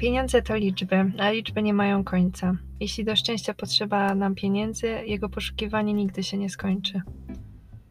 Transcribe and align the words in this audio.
Pieniądze 0.00 0.42
to 0.42 0.56
liczby, 0.56 1.12
a 1.18 1.30
liczby 1.30 1.62
nie 1.62 1.74
mają 1.74 2.04
końca. 2.04 2.56
Jeśli 2.80 3.04
do 3.04 3.16
szczęścia 3.16 3.54
potrzeba 3.54 4.14
nam 4.14 4.34
pieniędzy, 4.34 4.86
jego 5.06 5.28
poszukiwanie 5.28 5.94
nigdy 5.94 6.22
się 6.22 6.38
nie 6.38 6.50
skończy. 6.50 7.02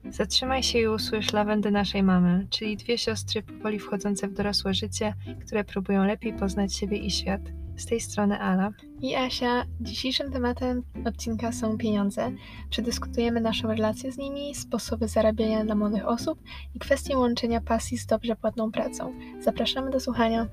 Zatrzymaj 0.09 0.63
się 0.63 0.79
i 0.79 0.87
usłysz 0.87 1.33
lawendy 1.33 1.71
naszej 1.71 2.03
mamy, 2.03 2.47
czyli 2.49 2.77
dwie 2.77 2.97
siostry 2.97 3.43
powoli 3.43 3.79
wchodzące 3.79 4.27
w 4.27 4.33
dorosłe 4.33 4.73
życie, 4.73 5.14
które 5.45 5.64
próbują 5.64 6.05
lepiej 6.05 6.34
poznać 6.34 6.75
siebie 6.75 6.98
i 6.98 7.11
świat. 7.11 7.41
Z 7.77 7.86
tej 7.86 8.00
strony 8.00 8.39
Ala. 8.39 8.71
I 9.02 9.16
Asia, 9.16 9.66
dzisiejszym 9.82 10.32
tematem 10.32 10.84
odcinka 11.05 11.52
są 11.52 11.78
pieniądze. 11.78 12.32
Przedyskutujemy 12.70 13.41
naszą 13.41 13.68
relację 13.68 14.12
z 14.12 14.18
nimi, 14.18 14.55
sposoby 14.55 15.07
zarabiania 15.07 15.66
dla 15.66 15.76
młodych 15.76 16.07
osób 16.07 16.39
i 16.76 16.80
kwestię 16.80 17.18
łączenia 17.18 17.62
pasji 17.62 17.98
z 17.98 18.05
dobrze 18.05 18.36
płatną 18.36 18.71
pracą. 18.71 19.14
Zapraszamy 19.39 19.91
do 19.91 20.00
słuchania. 20.00 20.48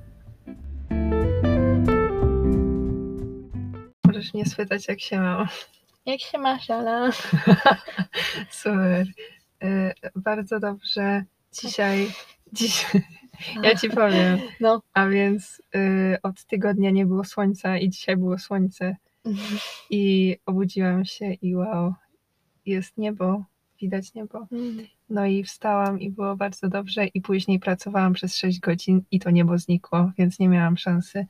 Możesz 4.26 4.34
mnie 4.34 4.46
spytać, 4.46 4.88
jak 4.88 5.00
się 5.00 5.20
mam. 5.20 5.46
Jak 6.06 6.20
się 6.20 6.38
masz, 6.38 6.70
Ala? 6.70 7.10
Super. 8.50 9.06
Y, 9.64 9.92
bardzo 10.16 10.60
dobrze. 10.60 11.24
Dzisiaj, 11.52 12.08
dziś, 12.52 12.86
ja 13.62 13.76
ci 13.76 13.90
powiem. 13.90 14.38
No. 14.60 14.82
A 14.94 15.06
więc 15.06 15.62
y, 15.76 16.18
od 16.22 16.44
tygodnia 16.44 16.90
nie 16.90 17.06
było 17.06 17.24
słońca 17.24 17.78
i 17.78 17.88
dzisiaj 17.88 18.16
było 18.16 18.38
słońce. 18.38 18.96
I 19.90 20.36
obudziłam 20.46 21.04
się 21.04 21.32
i 21.32 21.56
wow, 21.56 21.94
jest 22.66 22.98
niebo, 22.98 23.44
widać 23.80 24.14
niebo. 24.14 24.46
No 25.10 25.26
i 25.26 25.44
wstałam 25.44 26.00
i 26.00 26.10
było 26.10 26.36
bardzo 26.36 26.68
dobrze 26.68 27.06
i 27.06 27.20
później 27.20 27.58
pracowałam 27.58 28.12
przez 28.12 28.36
6 28.36 28.60
godzin 28.60 29.02
i 29.10 29.20
to 29.20 29.30
niebo 29.30 29.58
znikło, 29.58 30.10
więc 30.18 30.38
nie 30.38 30.48
miałam 30.48 30.76
szansy 30.76 31.26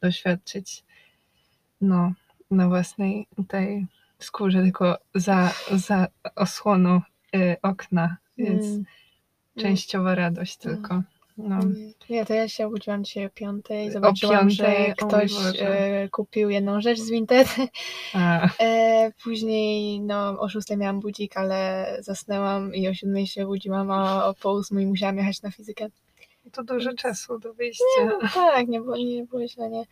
doświadczyć 0.00 0.84
no, 1.80 2.12
na 2.50 2.68
własnej 2.68 3.26
tej 3.48 3.86
skórze, 4.18 4.62
tylko 4.62 4.98
za, 5.14 5.52
za 5.72 6.06
osłoną 6.36 7.00
y, 7.36 7.56
okna, 7.62 8.16
więc 8.38 8.66
Mm. 8.66 8.84
częściowa 9.58 10.14
radość 10.14 10.56
tylko. 10.56 11.02
No. 11.38 11.54
Mm. 11.56 11.92
Nie, 12.10 12.26
to 12.26 12.34
ja 12.34 12.48
się 12.48 12.66
obudziłam 12.66 13.04
dzisiaj 13.04 13.26
o 13.26 13.30
piątej, 13.30 13.92
zobaczyłam, 13.92 14.48
piątej? 14.48 14.66
O 14.66 14.68
że 14.68 14.86
mój 14.88 14.94
ktoś 15.08 15.32
e, 15.60 16.08
kupił 16.08 16.50
jedną 16.50 16.80
rzecz 16.80 16.98
z 16.98 17.10
Vinted. 17.10 17.48
E, 18.60 19.12
później 19.22 20.00
no, 20.00 20.40
o 20.40 20.48
6 20.48 20.68
miałam 20.76 21.00
budzik, 21.00 21.36
ale 21.36 21.86
zasnęłam 22.00 22.74
i 22.74 22.88
o 22.88 22.94
7 22.94 23.26
się 23.26 23.46
budziłam, 23.46 23.90
a 23.90 24.24
o 24.26 24.34
po 24.34 24.52
8 24.52 24.88
musiałam 24.88 25.16
jechać 25.16 25.42
na 25.42 25.50
fizykę. 25.50 25.86
to 26.52 26.64
dużo 26.64 26.90
Więc- 26.90 27.00
czasu 27.00 27.38
do 27.38 27.54
wyjścia. 27.54 27.84
No, 28.06 28.18
tak, 28.34 28.68
nie 28.68 28.80
było, 28.80 28.96
nie 28.96 29.24
było 29.24 29.48
źle, 29.48 29.70
nie. 29.70 29.84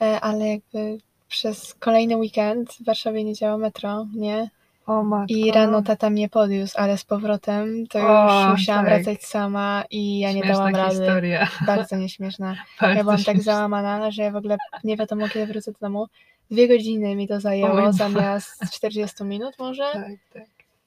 E, 0.00 0.20
ale 0.20 0.48
jakby 0.48 0.98
przez 1.30 1.74
kolejny 1.74 2.16
weekend 2.16 2.72
w 2.72 2.84
Warszawie 2.84 3.24
nie 3.24 3.34
działa 3.34 3.58
metro, 3.58 4.06
nie? 4.14 4.50
O 4.86 5.02
matko. 5.02 5.34
I 5.34 5.52
rano 5.52 5.82
tata 5.82 6.10
mnie 6.10 6.28
podniósł, 6.28 6.74
ale 6.78 6.98
z 6.98 7.04
powrotem 7.04 7.86
to 7.86 7.98
O, 7.98 8.40
już 8.40 8.58
musiałam 8.58 8.84
tak. 8.86 8.94
wracać 8.94 9.24
sama 9.24 9.84
i 9.90 10.18
ja 10.18 10.32
nie 10.32 10.42
Śmieszna 10.42 10.54
dałam 10.56 10.74
rady. 10.76 10.90
historia. 10.96 11.48
Bardzo 11.66 11.96
nieśmieszna. 11.96 12.56
Bardzo 12.80 12.96
Ja 12.98 13.04
byłam 13.04 13.18
tak 13.24 13.34
śmieszna. 13.36 13.52
załamana, 13.52 14.10
że 14.10 14.22
ja 14.22 14.30
w 14.30 14.36
ogóle 14.36 14.56
nie 14.84 14.96
wiadomo 14.96 15.28
kiedy 15.28 15.46
wrócę 15.46 15.72
do 15.72 15.78
domu. 15.80 16.06
Dwie 16.50 16.68
godziny 16.68 17.14
mi 17.16 17.28
to 17.28 17.34
O 17.34 17.40
zajęło 17.40 17.80
mój 17.82 17.92
zamiast 17.92 18.70
40 18.72 19.24
minut 19.24 19.54
może, 19.58 19.82
Tak, 19.92 20.04
tak. 20.32 20.42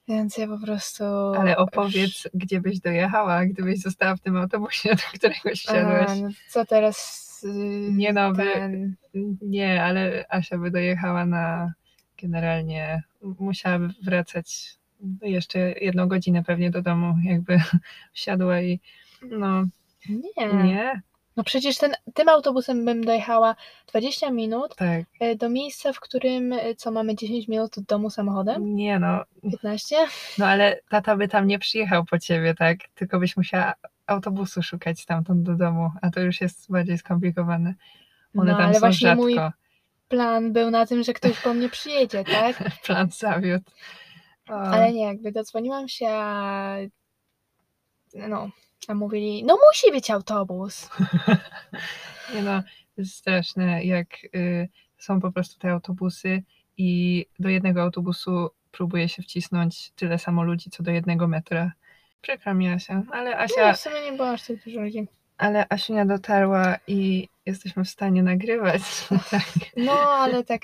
więc 0.07 0.37
ja 0.37 0.47
po 0.47 0.57
prostu... 0.65 1.03
Ale 1.39 1.57
opowiedz, 1.57 2.27
gdzie 2.33 2.61
byś 2.61 2.79
dojechała, 2.79 3.45
gdybyś 3.45 3.79
została 3.81 4.15
w 4.15 4.19
tym 4.19 4.37
autobusie, 4.37 4.89
do 4.95 5.17
którego 5.17 5.55
wsiadłeś. 5.55 6.09
A, 6.09 6.15
no 6.15 6.29
co 6.49 6.65
teraz... 6.65 7.23
Nie 7.91 8.13
no, 8.13 8.33
ten- 8.33 8.95
nie, 9.41 9.83
ale 9.83 10.25
Asia 10.29 10.57
by 10.57 10.71
dojechała 10.71 11.25
na 11.25 11.73
generalnie, 12.21 13.03
musiałaby 13.39 13.87
wracać 14.03 14.75
jeszcze 15.21 15.59
jedną 15.59 16.07
godzinę 16.07 16.43
pewnie 16.43 16.71
do 16.71 16.81
domu, 16.81 17.15
jakby 17.23 17.57
wsiadła 18.13 18.61
i 18.61 18.79
no 19.31 19.65
Nie. 20.37 20.47
nie, 20.63 21.01
No 21.37 21.43
przecież 21.43 21.77
ten, 21.77 21.93
tym 22.13 22.29
autobusem 22.29 22.85
bym 22.85 23.03
dojechała 23.03 23.55
20 23.89 24.31
minut 24.31 24.75
tak, 24.75 25.05
e, 25.19 25.35
do 25.35 25.49
miejsca, 25.49 25.93
w 25.93 25.99
którym 25.99 26.53
e, 26.53 26.75
co 26.75 26.91
mamy 26.91 27.15
10 27.15 27.47
minut 27.47 27.77
od 27.77 27.83
domu 27.83 28.09
samochodem? 28.09 28.75
nie 28.75 28.99
no, 28.99 29.23
15? 29.51 29.95
no 30.37 30.45
ale 30.47 30.79
tata 30.89 31.15
by 31.15 31.27
tam 31.27 31.47
nie 31.47 31.59
przyjechał 31.59 32.05
po 32.05 32.19
ciebie, 32.19 32.55
tak, 32.55 32.77
tylko 32.95 33.19
byś 33.19 33.37
musiała 33.37 33.73
autobusu 34.07 34.63
szukać 34.63 34.99
stamtąd 35.01 35.43
do 35.43 35.55
domu, 35.55 35.91
a 36.01 36.09
to 36.09 36.19
już 36.19 36.41
jest 36.41 36.71
bardziej 36.71 36.97
skomplikowane. 36.97 37.73
One 38.37 38.51
No 38.51 38.57
tam 38.57 38.65
ale 38.65 38.73
są 38.73 38.79
właśnie 38.79 39.07
rzadko. 39.07 39.23
mój 39.23 39.35
plan 40.07 40.53
był 40.53 40.71
na 40.71 40.85
tym, 40.85 41.03
że 41.03 41.13
ktoś 41.13 41.39
po 41.39 41.53
mnie 41.53 41.69
przyjedzie, 41.69 42.23
tak? 42.23 42.63
Plan 42.85 43.09
zawiódł. 43.11 43.71
O, 44.49 44.53
Ale 44.53 44.93
nie, 44.93 45.03
jakby 45.05 45.31
dodzwoniłam 45.31 45.87
się, 45.87 46.07
a 46.09 46.77
no, 48.13 48.49
a 48.87 48.93
mówili, 48.93 49.43
no 49.43 49.57
musi 49.67 49.91
być 49.91 50.11
autobus. 50.11 50.89
Nie 52.35 52.41
no, 52.41 52.63
jest 52.97 53.15
straszne, 53.15 53.83
jak 53.83 54.07
y, 54.35 54.69
są 54.97 55.21
po 55.21 55.31
prostu 55.31 55.59
te 55.59 55.71
autobusy 55.71 56.43
i 56.77 57.25
do 57.39 57.49
jednego 57.49 57.81
autobusu 57.81 58.49
próbuje 58.71 59.09
się 59.09 59.21
wcisnąć 59.23 59.91
tyle 59.91 60.19
samo 60.19 60.43
ludzi, 60.43 60.69
co 60.69 60.83
do 60.83 60.91
jednego 60.91 61.27
metra. 61.27 61.71
Przykro 62.23 62.53
mi 62.53 62.67
Asia, 62.69 63.03
ale 63.11 63.37
Asia, 63.37 63.67
Nie, 63.67 63.73
w 63.73 63.79
sumie 63.79 64.01
nie 64.05 64.11
było 64.11 64.29
aż 64.29 64.47
tak 64.47 64.57
dużo 64.65 64.81
ludzi. 64.81 65.07
ale 65.37 65.65
Asiunia 65.69 66.05
dotarła 66.05 66.77
i 66.87 67.27
jesteśmy 67.45 67.83
w 67.83 67.89
stanie 67.89 68.23
nagrywać. 68.23 68.81
tak. 69.31 69.45
No, 69.77 69.91
ale 69.91 70.43
tak, 70.43 70.61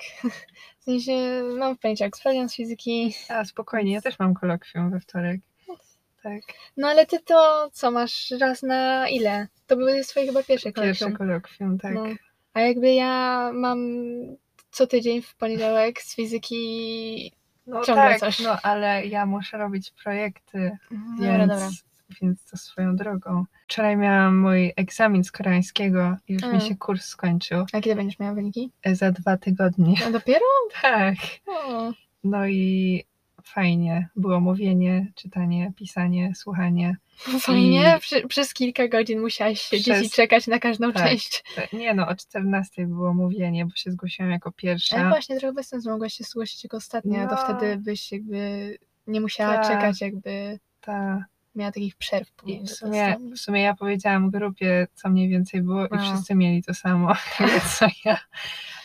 w 0.80 0.84
sensie 0.84 1.44
mam 1.58 1.76
w 1.76 1.80
sprawdzian 2.16 2.50
z 2.50 2.56
fizyki. 2.56 3.14
A 3.30 3.46
spokojnie, 3.46 3.94
ja 3.94 4.02
też 4.02 4.20
mam 4.20 4.34
kolokwium 4.34 4.92
we 4.92 5.00
wtorek. 5.00 5.42
Tak, 6.24 6.42
No 6.78 6.88
ale 6.88 7.06
ty 7.06 7.20
to 7.20 7.70
co, 7.74 7.92
masz 7.92 8.32
raz 8.40 8.64
na 8.64 9.10
ile? 9.10 9.48
To 9.68 9.78
były 9.78 10.02
twoje 10.10 10.26
chyba 10.26 10.44
pierwsze 10.44 10.72
pierwsze 10.72 11.06
kolekcje. 11.06 11.18
kolokwium, 11.18 11.78
tak. 11.78 11.94
No. 11.94 12.06
A 12.54 12.60
jakby 12.62 12.94
ja 12.94 13.52
mam 13.54 13.80
co 14.72 14.88
tydzień 14.88 15.22
w 15.22 15.36
poniedziałek 15.36 16.02
z 16.02 16.16
fizyki. 16.16 17.32
No 17.70 17.84
ciągle 17.84 18.10
tak, 18.10 18.20
coś. 18.20 18.40
no 18.40 18.58
ale 18.64 19.06
ja 19.06 19.26
muszę 19.26 19.58
robić 19.58 19.92
projekty, 20.04 20.78
Dobra, 20.92 21.38
więc, 21.38 21.48
dobra. 21.52 21.70
więc 22.22 22.46
to 22.46 22.58
swoją 22.58 22.96
drogą. 22.96 23.44
Wczoraj 23.68 23.98
miałam 23.98 24.38
mój 24.38 24.74
egzamin 24.76 25.24
z 25.24 25.32
koreańskiego 25.32 26.18
i 26.28 26.34
już 26.34 26.44
mi 26.44 26.58
A. 26.58 26.60
się 26.60 26.76
kurs 26.76 27.06
skończył 27.06 27.66
A 27.74 27.82
kiedy 27.82 27.96
będziesz 27.96 28.20
miała 28.20 28.34
wyniki? 28.34 28.72
za 28.86 29.12
dwa 29.12 29.38
tygodnie. 29.38 29.94
A 30.08 30.12
dopiero? 30.12 30.46
Tak. 30.82 31.16
O, 31.48 31.92
No 32.24 32.48
i 32.48 33.04
fajnie. 33.54 34.08
Było 34.16 34.40
mówienie, 34.40 35.12
czytanie, 35.16 35.72
pisanie, 35.76 36.32
słuchanie. 36.36 36.98
fajnie. 37.40 37.98
Przy, 38.02 38.28
przez 38.28 38.54
kilka 38.54 38.88
godzin 38.88 39.22
musiałaś 39.22 39.62
siedzieć 39.62 39.88
i 39.88 39.92
Przez- 39.92 40.12
czekać 40.14 40.48
na 40.48 40.60
każdą 40.60 40.94
tak. 40.94 41.08
część. 41.10 41.44
Te- 41.56 41.78
Nie 41.78 41.94
no, 41.94 42.08
o 42.08 42.16
14 42.16 42.88
było 42.88 43.14
mówienie, 43.14 43.66
bo 43.66 43.72
się 43.76 43.92
zgłosiłam 43.92 44.32
jako 44.32 44.50
Ale 44.50 44.54
pierwsza. 44.56 45.10
właśnie 45.10 45.40
trochę 45.40 45.54
bez 45.54 45.68
sensu 45.68 45.90
mogłaś 45.90 46.14
się 46.14 46.24
zgłosić 46.24 46.64
jako 46.64 46.78
ostatnia, 46.78 47.28
to 47.28 47.36
No. 47.36 47.42
wtedy 47.44 47.78
byś 47.78 48.12
jakby 48.12 48.78
nie 49.08 49.22
musiała 49.22 49.54
Tak. 49.58 49.68
czekać, 49.68 50.02
jakby 50.02 50.60
Ta. 50.82 51.26
miała 51.56 51.72
takich 51.72 51.96
przerw. 51.96 52.30
I 52.46 52.60
w 52.64 52.70
sumie, 52.70 53.18
w 53.36 53.40
sumie 53.40 53.62
ja 53.62 53.76
powiedziałam 53.76 54.30
grupie, 54.30 54.88
co 54.94 55.10
mniej 55.10 55.30
więcej 55.30 55.62
było 55.62 55.86
i 55.86 55.90
A. 55.92 55.98
wszyscy 55.98 56.36
mieli 56.36 56.64
to 56.64 56.74
samo, 56.74 57.14
co 57.80 57.86
ja. 58.06 58.18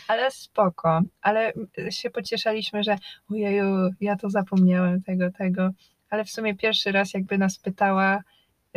Ale 0.07 0.31
spoko. 0.31 1.01
Ale 1.21 1.53
się 1.89 2.09
pocieszaliśmy, 2.09 2.83
że 2.83 2.97
ojeju, 3.31 3.89
ja 4.01 4.15
to 4.15 4.29
zapomniałem 4.29 5.01
tego, 5.03 5.31
tego. 5.31 5.69
Ale 6.09 6.25
w 6.25 6.29
sumie 6.29 6.55
pierwszy 6.55 6.91
raz 6.91 7.13
jakby 7.13 7.37
nas 7.37 7.59
pytała, 7.59 8.19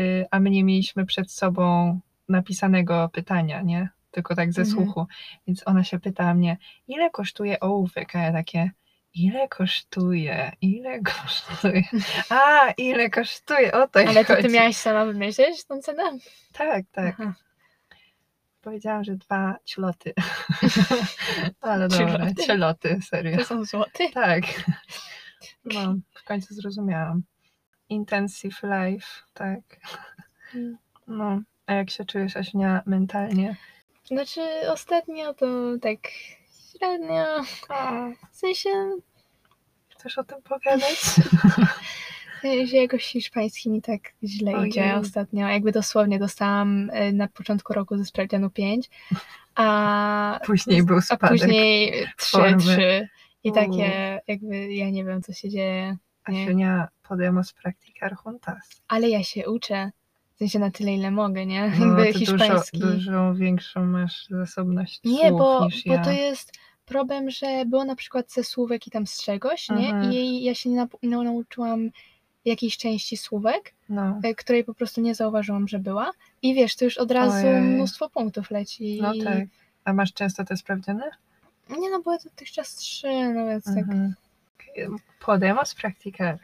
y, 0.01 0.27
a 0.31 0.41
my 0.41 0.51
nie 0.51 0.65
mieliśmy 0.65 1.07
przed 1.07 1.33
sobą 1.33 2.01
napisanego 2.29 3.09
pytania, 3.13 3.63
nie? 3.63 3.89
Tylko 4.11 4.35
tak 4.35 4.53
ze 4.53 4.63
Mhm. 4.63 4.77
słuchu. 4.77 5.07
Więc 5.47 5.63
ona 5.67 5.85
się 5.85 5.99
pytała 6.01 6.35
mnie, 6.35 6.57
ile 6.89 7.11
kosztuje 7.11 7.61
ołówek? 7.61 8.17
A 8.17 8.19
ja 8.19 8.33
takie, 8.33 8.71
ile 9.15 9.49
kosztuje? 9.49 10.53
Ile 10.61 11.01
kosztuje? 11.03 11.83
A, 12.31 12.71
ile 12.77 13.11
kosztuje? 13.11 13.73
O 13.73 13.89
to 13.89 14.01
Ale 14.01 14.25
to 14.25 14.37
ty 14.37 14.49
miałaś 14.49 14.77
sama 14.77 15.05
wymyśleć 15.05 15.65
tą 15.65 15.81
cenę? 15.81 16.03
Tak, 16.53 16.85
tak. 16.93 17.17
Aha. 17.21 17.35
Powiedziałam, 18.69 19.05
że 19.05 19.17
dwa 19.17 19.57
ciuloty. 19.65 20.15
Ale 21.61 21.89
dobra, 21.89 22.07
Ciuloty? 22.07 22.35
ciuloty, 22.47 22.99
serio. 23.03 23.39
To 23.39 23.45
są 23.45 23.65
złoty? 23.65 24.11
Tak. 24.15 24.43
No, 25.65 25.95
w 26.15 26.25
końcu 26.25 26.55
zrozumiałam. 26.55 27.23
Intensive 27.89 28.63
life, 28.63 29.07
tak. 29.35 29.61
Mm. 30.55 30.79
No, 31.07 31.41
a 31.67 31.75
jak 31.75 31.91
się 31.91 32.05
czujesz, 32.05 32.37
Aśnia, 32.37 32.83
mentalnie? 32.87 33.57
Znaczy 34.05 34.41
ostatnio 34.71 35.35
to 35.35 35.47
tak 35.83 35.99
średnio, 36.77 37.25
w 38.33 38.37
sensie, 38.37 38.71
chcesz 39.89 40.19
o 40.19 40.25
tym 40.25 40.43
pogadać? 40.43 41.01
sensie 42.41 42.77
jakoś 42.77 43.05
hiszpański 43.05 43.71
mi 43.71 43.83
tak 43.83 44.01
źle 44.25 44.53
Ojej. 44.57 44.69
idzie 44.71 44.95
ostatnio. 44.97 45.49
Jakby 45.49 45.73
dosłownie 45.73 46.19
dostałam 46.19 46.91
y, 46.91 47.13
na 47.13 47.29
początku 47.29 47.73
roku 47.73 47.97
ze 47.97 48.05
sprawdzianu 48.05 48.51
5, 48.51 48.91
a, 49.55 50.41
Później 50.47 50.83
był 50.83 50.97
a 50.97 51.01
spadek. 51.01 51.29
później 51.31 51.93
trzy, 52.17 52.31
formy. 52.31 52.57
trzy. 52.59 53.09
I 53.45 53.51
U. 53.51 53.53
takie 53.55 54.21
jakby, 54.27 54.73
ja 54.75 54.91
nie 54.91 55.05
wiem, 55.05 55.23
co 55.23 55.33
się 55.33 55.49
dzieje. 55.49 55.97
nie. 56.29 56.43
Asiunia, 56.43 56.89
podemos 57.09 57.53
practicar 57.53 58.17
juntas. 58.27 58.83
Ale 58.89 59.09
ja 59.09 59.23
się 59.23 59.49
uczę. 59.51 59.91
W 60.35 60.39
sensie 60.39 60.59
na 60.59 60.71
tyle, 60.71 60.95
ile 60.95 61.11
mogę, 61.11 61.47
nie? 61.47 61.73
No, 61.79 61.87
Jakby 61.87 62.13
to 62.13 62.19
dużo, 62.19 62.19
hiszpański. 62.39 62.79
dużo 62.79 63.35
większą 63.35 63.85
masz 63.87 64.27
zasobność 64.31 65.01
Nie, 65.05 65.29
słów 65.29 65.39
bo, 65.39 65.65
niż 65.65 65.85
bo 65.85 65.93
ja. 65.93 66.05
to 66.05 66.11
jest 66.11 66.53
problem, 66.85 67.31
że 67.31 67.65
było 67.67 67.85
na 67.85 67.97
przykład 67.97 68.33
ze 68.33 68.45
słówek 68.45 68.87
i 68.87 68.91
tam 68.91 69.07
z 69.07 69.23
czegoś, 69.23 69.69
nie? 69.69 69.89
Mhm. 69.89 70.13
I 70.13 70.43
ja 70.45 70.55
się 70.55 70.71
nie 70.71 70.87
no, 71.03 71.23
nauczyłam 71.23 71.91
jakiejś 72.49 72.77
części 72.77 73.17
słówek, 73.17 73.73
No, 73.89 74.21
e, 74.25 74.35
której 74.35 74.65
po 74.65 74.75
prostu 74.75 75.01
nie 75.01 75.15
zauważyłam, 75.15 75.69
że 75.69 75.79
była. 75.79 76.11
I 76.43 76.55
wiesz, 76.55 76.77
to 76.77 76.85
już 76.85 76.99
od 76.99 77.11
razu 77.11 77.47
Ojej. 77.47 77.61
mnóstwo 77.61 78.11
punktów 78.11 78.51
leci. 78.51 78.99
no 79.03 79.13
tak. 79.25 79.39
A 79.85 79.93
masz 79.93 80.13
często 80.13 80.45
te 80.45 80.57
sprawdziane? 80.57 81.11
Nie 81.79 81.91
no, 81.91 82.03
były 82.03 82.17
dotychczas 82.25 82.75
trzy, 82.75 83.09
no 83.35 83.47
więc 83.47 83.65
tak. 83.65 83.77
Mhm. 83.79 84.15
Podemos 85.21 85.75
practicar, 85.75 86.39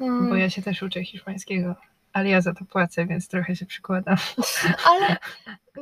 Mm. 0.00 0.28
bo 0.28 0.36
ja 0.36 0.50
się 0.50 0.62
też 0.62 0.82
uczę 0.82 1.04
hiszpańskiego. 1.04 1.74
Ale 2.12 2.28
ja 2.28 2.40
za 2.40 2.54
to 2.54 2.64
płacę, 2.64 3.06
więc 3.06 3.28
trochę 3.28 3.56
się 3.56 3.66
przykładam. 3.66 4.16
Ale 4.90 5.16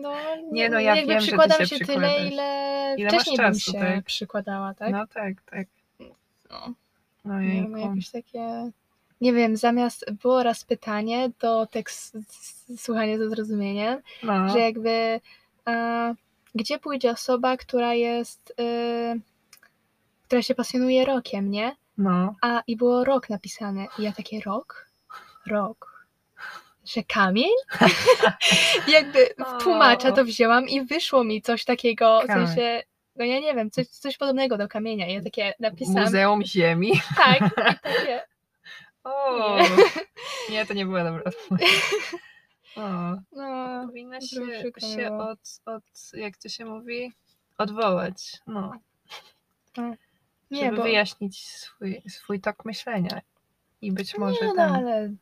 no, 0.01 0.15
Nie, 0.53 0.71
no, 0.71 0.81
ja 0.81 0.95
wiem, 0.95 1.09
że 1.11 1.15
ty 1.15 1.23
przykładam 1.27 1.59
się 1.67 1.79
się 1.79 1.85
tyle, 1.85 2.29
ile, 2.29 2.95
Ile 2.99 3.11
wcześniej 3.11 3.37
masz 3.37 3.47
bym 3.47 3.55
czasu, 3.55 3.73
się 3.73 3.79
tak? 3.79 4.05
przykładała, 4.05 4.75
tak? 4.75 4.93
No 4.93 5.06
tak, 5.06 5.35
tak. 5.51 5.67
No. 6.51 6.75
No 7.25 7.41
jejku. 7.41 7.77
jakieś 7.77 8.11
takie. 8.11 8.71
Nie 9.25 9.32
wiem, 9.32 9.56
zamiast 9.56 10.12
było 10.23 10.43
raz 10.43 10.65
pytanie, 10.65 11.31
to 11.38 11.67
tekst 11.67 12.19
słuchanie 12.76 13.19
ze 13.19 13.29
zrozumieniem, 13.29 13.99
No, 14.23 14.49
że 14.49 14.59
jakby 14.59 15.21
e, 15.69 16.15
gdzie 16.55 16.79
pójdzie 16.79 17.11
osoba, 17.11 17.56
która 17.56 17.94
jest, 17.94 18.55
e, 18.61 19.17
która 20.25 20.43
się 20.43 20.55
pasjonuje 20.55 21.05
rokiem, 21.05 21.50
nie? 21.50 21.76
no. 21.99 22.35
A 22.43 22.62
i 22.67 22.76
było 22.76 23.05
rok 23.05 23.31
napisane. 23.31 23.87
I 23.99 24.03
ja 24.03 24.12
takie 24.12 24.41
rok? 24.41 24.91
Rok. 25.47 26.06
Że 26.85 27.03
kamień? 27.03 27.50
jakby 28.88 29.29
w 29.38 29.62
tłumacza 29.62 30.12
to 30.12 30.25
wzięłam 30.25 30.69
i 30.69 30.85
wyszło 30.85 31.25
mi 31.25 31.43
coś 31.43 31.65
takiego, 31.65 32.23
w 32.25 32.27
sensie, 32.27 32.82
no 33.17 33.25
ja 33.25 33.41
nie 33.41 33.55
wiem, 33.55 33.70
coś, 33.70 33.87
coś 33.87 34.17
podobnego 34.17 34.59
do 34.59 34.69
kamienia. 34.69 35.09
I 35.09 35.15
ja 35.15 35.23
takie 35.23 35.55
napisałam. 35.61 36.03
Muzeum 36.03 36.44
Ziemi. 36.44 36.93
Tak, 37.17 37.41
i 37.47 37.50
takie, 37.82 38.34
O, 39.05 39.56
Nie. 39.59 39.69
nie, 40.51 40.67
to 40.67 40.75
nie 40.75 40.87
była 40.87 41.05
dobra 41.05 41.23
odpowiedź. 41.25 41.69
O, 42.77 43.17
no, 43.33 43.87
powinna 43.87 44.21
się, 44.21 44.47
się 44.97 45.19
od, 45.19 45.39
od, 45.67 45.83
jak 46.12 46.37
to 46.37 46.49
się 46.49 46.65
mówi, 46.65 47.12
odwołać. 47.59 48.41
No, 48.47 48.73
nie, 50.51 50.65
żeby 50.65 50.77
bo... 50.77 50.83
wyjaśnić 50.83 51.47
swój, 51.49 52.03
swój 52.09 52.41
tok 52.41 52.65
myślenia. 52.65 53.21
I 53.81 53.93
być 53.93 54.19
może 54.19 54.41
Nie, 54.41 54.47
no, 54.47 54.55
ten... 54.55 54.73
ale 54.75 55.15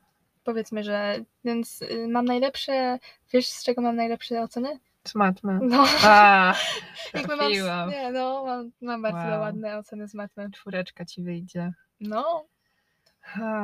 powiedzmy, 0.45 0.85
że 0.85 1.19
więc 1.45 1.83
y, 1.83 2.09
mam 2.09 2.25
najlepsze, 2.25 2.99
wiesz 3.33 3.47
z 3.47 3.65
czego 3.65 3.83
mam 3.83 3.97
najlepsze 3.97 4.43
oceny? 4.43 4.79
Z 5.05 5.15
matmy. 5.15 5.59
No, 5.63 5.85
A, 6.05 6.55
jakby 7.15 7.37
mam, 7.37 7.53
nie, 7.91 8.11
no, 8.13 8.45
mam, 8.45 8.71
mam 8.81 9.03
bardzo 9.03 9.31
Wow. 9.31 9.41
ładne 9.41 9.79
oceny 9.79 10.09
z 10.09 10.15
matmy. 10.15 10.51
Czwóreczka 10.51 11.05
ci 11.05 11.23
wyjdzie. 11.23 11.73
No, 12.01 12.45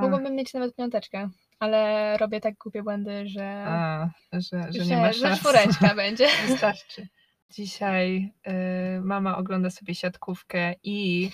Mogłabym 0.01 0.35
mieć 0.35 0.55
nawet 0.55 0.75
piąteczkę, 0.77 1.29
ale 1.59 2.17
robię 2.17 2.41
tak 2.41 2.55
głupie 2.55 2.83
błędy, 2.83 3.29
że, 3.29 3.65
a, 3.69 4.09
że, 4.33 4.41
że 4.73 4.85
że, 4.85 4.87
nie 4.87 4.97
ma 4.97 5.13
że 5.13 5.19
szans. 5.21 5.39
czwóreczka 5.39 5.95
będzie. 6.05 6.29
Wystarczy. 6.49 7.09
Dzisiaj 7.51 8.33
y, 8.49 9.01
mama 9.01 9.37
ogląda 9.39 9.71
sobie 9.71 9.95
siatkówkę 9.95 10.75
i, 10.83 11.31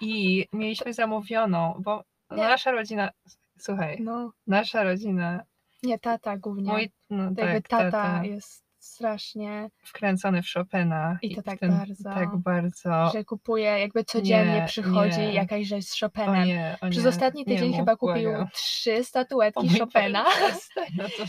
i 0.00 0.46
mieliśmy 0.52 0.92
zamówioną, 0.94 1.74
bo 1.84 2.04
Nie. 2.30 2.36
nasza 2.36 2.70
rodzina, 2.72 3.10
słuchaj, 3.58 3.98
No, 4.00 4.32
nasza 4.46 4.82
rodzina, 4.82 5.42
nie, 5.82 5.98
tata 5.98 6.36
głównie. 6.36 6.72
mój 6.72 6.90
no, 7.10 7.24
jakby 7.24 7.44
tak, 7.62 7.68
tata, 7.68 7.90
tata 7.90 8.24
jest 8.24 8.64
strasznie, 8.88 9.70
wkręcony 9.84 10.42
w 10.42 10.46
Chopina. 10.52 11.18
I 11.22 11.36
to 11.36 11.42
tak 11.42 11.58
ten, 11.58 11.70
bardzo. 11.78 12.04
Tak 12.04 12.36
bardzo. 12.36 13.10
że 13.12 13.24
kupuje, 13.24 13.64
jakby 13.78 14.04
codziennie 14.04 14.60
Nie, 14.60 14.66
przychodzi 14.66 15.18
nie. 15.18 15.32
jakaś 15.34 15.66
rzecz 15.66 15.84
z 15.84 16.02
O 16.02 16.06
Chopinem. 16.06 16.46
nie, 16.46 16.76
o 16.80 16.90
Przez 16.90 17.06
ostatni 17.06 17.44
tydzień 17.44 17.74
chyba 17.76 17.96
kupił 17.96 18.30
błagam. 18.30 18.48
trzy 18.54 18.96
O 19.00 19.04
statuetki 19.04 19.66
mój 19.66 19.78
Chopina. 19.78 20.24
No 20.96 21.04
to. 21.16 21.24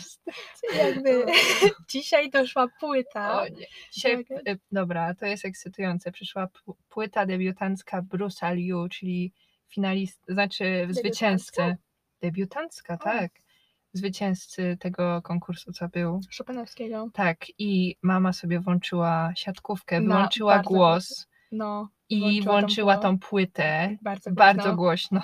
Jakby 0.77 1.25
dzisiaj 1.91 2.29
doszła 2.29 2.67
płyta. 2.79 3.41
O 3.41 3.47
nie. 3.47 3.65
Dzisiaj, 3.93 4.25
Tak. 4.25 4.47
y, 4.47 4.59
dobra, 4.71 5.13
to 5.15 5.25
jest 5.25 5.45
ekscytujące. 5.45 6.11
Przyszła 6.11 6.47
płyta 6.89 7.25
debiutancka 7.25 8.01
Bruce'a 8.01 8.55
Liu, 8.55 8.87
czyli 8.89 9.33
finalist, 9.67 10.21
znaczy 10.27 10.87
zwycięzcy. 10.89 11.75
Debiutancka, 12.21 12.97
tak. 12.97 13.31
Zwycięzcy 13.99 14.77
tego 14.79 15.21
konkursu, 15.21 15.71
co 15.71 15.89
był. 15.89 16.21
Chopinowskiego. 16.37 17.09
Tak, 17.13 17.37
i 17.57 17.95
mama 18.03 18.33
sobie 18.33 18.59
włączyła 18.59 19.31
siatkówkę, 19.35 20.01
wyłączyła 20.01 20.55
bardzo 20.55 20.69
głos 20.69 21.27
No, 21.51 21.89
i 22.09 22.41
włączyła 22.41 22.43
tą 22.43 22.59
włączyła 22.59 22.93
płytę. 22.97 23.01
tą 23.09 23.19
płytę 23.19 23.97
bardzo 24.01 24.31
bardzo 24.31 24.75
głośno. 24.75 25.19
głośno. 25.19 25.21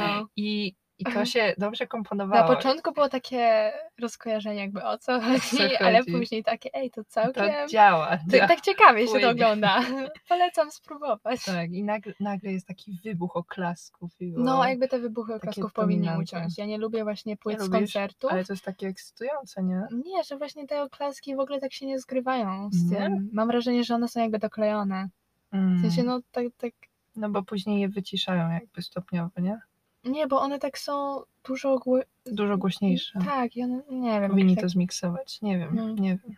No. 0.00 0.28
I, 0.36 0.74
I 0.98 1.04
to 1.04 1.24
się 1.24 1.54
dobrze 1.58 1.84
Na 1.84 1.88
komponowało. 1.88 2.56
początku 2.56 2.92
było 2.92 3.08
takie 3.08 3.72
rozkojarzenie 4.00 4.60
jakby 4.60 4.84
o 4.84 4.98
co 4.98 5.20
chodzi, 5.20 5.40
co 5.78 5.84
ale 5.86 5.98
chodzi. 5.98 6.12
później 6.12 6.44
takie, 6.44 6.70
ej, 6.74 6.90
to 6.90 7.04
To 7.04 7.10
całkiem... 7.10 7.68
działa. 7.68 8.16
To, 8.16 8.36
działa. 8.36 8.48
tak 8.48 8.60
ciekawie 8.60 9.08
się 9.08 9.20
to 9.20 9.30
ogląda. 9.30 9.80
Polecam 10.28 10.70
spróbować. 10.70 11.44
Tak, 11.44 11.70
i 11.72 11.84
nagle, 11.84 12.12
nagle 12.20 12.52
jest 12.52 12.66
taki 12.66 12.98
wybuch 13.04 13.36
oklasków. 13.36 14.10
I 14.20 14.32
No, 14.36 14.68
jakby 14.68 14.88
te 14.88 14.98
wybuchy 14.98 15.34
oklasków 15.34 15.72
powinny 15.72 16.18
uciąć. 16.18 16.58
Ja 16.58 16.66
nie 16.66 16.78
lubię 16.78 17.04
właśnie 17.04 17.36
płyt 17.36 17.58
z 17.58 17.62
lubisz? 17.62 17.78
koncertów. 17.78 18.32
Ale 18.32 18.44
to 18.44 18.52
jest 18.52 18.64
takie 18.64 18.86
ekscytujące, 18.88 19.62
nie? 19.62 19.82
Nie, 20.04 20.24
że 20.24 20.38
właśnie 20.38 20.66
te 20.66 20.82
oklaski 20.82 21.36
w 21.36 21.40
ogóle 21.40 21.60
tak 21.60 21.72
się 21.72 21.86
nie 21.86 21.98
zgrywają 21.98 22.70
z 22.72 22.90
tym. 22.90 23.30
Mam 23.32 23.48
wrażenie, 23.48 23.84
że 23.84 23.94
one 23.94 24.08
są 24.08 24.20
jakby 24.20 24.38
doklejone. 24.38 25.08
Mm. 25.52 25.78
W 25.78 25.80
sensie, 25.80 26.02
no 26.02 26.20
tak, 26.32 26.44
tak... 26.58 26.72
No 27.16 27.28
bo 27.30 27.42
później 27.42 27.80
je 27.80 27.88
wyciszają 27.88 28.50
jakby 28.50 28.82
stopniowo, 28.82 29.40
nie? 29.40 29.60
Nie, 30.04 30.26
bo 30.26 30.40
one 30.40 30.58
tak 30.58 30.78
są 30.78 31.22
dużo... 31.44 31.78
Gło... 31.78 32.00
Dużo 32.26 32.58
głośniejsze. 32.58 33.18
Tak, 33.24 33.56
i 33.56 33.62
one, 33.62 33.82
nie 33.90 34.20
wiem. 34.20 34.30
Powinni 34.30 34.52
jakoś 34.52 34.62
to 34.62 34.68
zmiksować. 34.68 35.42
Nie 35.42 35.58
wiem, 35.58 35.70
No. 35.74 35.88
nie 35.88 36.18
wiem. 36.18 36.36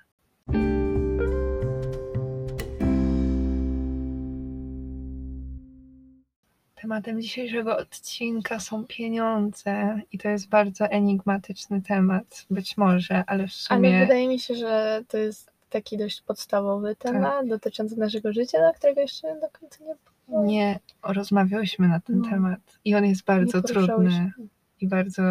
Tematem 6.74 7.22
dzisiejszego 7.22 7.77
odcinka 7.77 8.60
są 8.60 8.84
pieniądze 8.86 10.00
i 10.12 10.19
to 10.19 10.29
jest 10.29 10.48
bardzo 10.48 10.84
enigmatyczny 10.86 11.82
temat, 11.82 12.46
być 12.50 12.77
może, 12.77 13.24
ale 13.27 13.46
w 13.48 13.53
sumie 13.53 13.91
Ale 13.96 14.06
wydaje 14.06 14.29
mi 14.29 14.39
się, 14.41 14.55
że 14.55 15.05
to 15.08 15.19
jest 15.19 15.50
taki 15.70 15.98
dość 15.98 16.22
podstawowy 16.22 16.96
Tak. 16.96 17.12
temat 17.12 17.46
dotyczący 17.48 17.96
naszego 17.98 18.32
życia, 18.32 18.58
do 18.58 18.74
którego 18.79 19.00
jeszcze 19.00 19.41
do 19.41 19.48
końca 19.60 19.84
nie, 19.84 19.94
nie 20.28 20.78
rozmawiałyśmy 21.02 21.88
na 21.88 22.00
ten 22.00 22.19
No. 22.20 22.31
temat 22.31 22.60
i 22.84 22.94
on 22.94 23.04
jest 23.06 23.24
bardzo 23.24 23.62
trudny 23.62 24.32
i 24.81 24.88
bardzo 24.88 25.22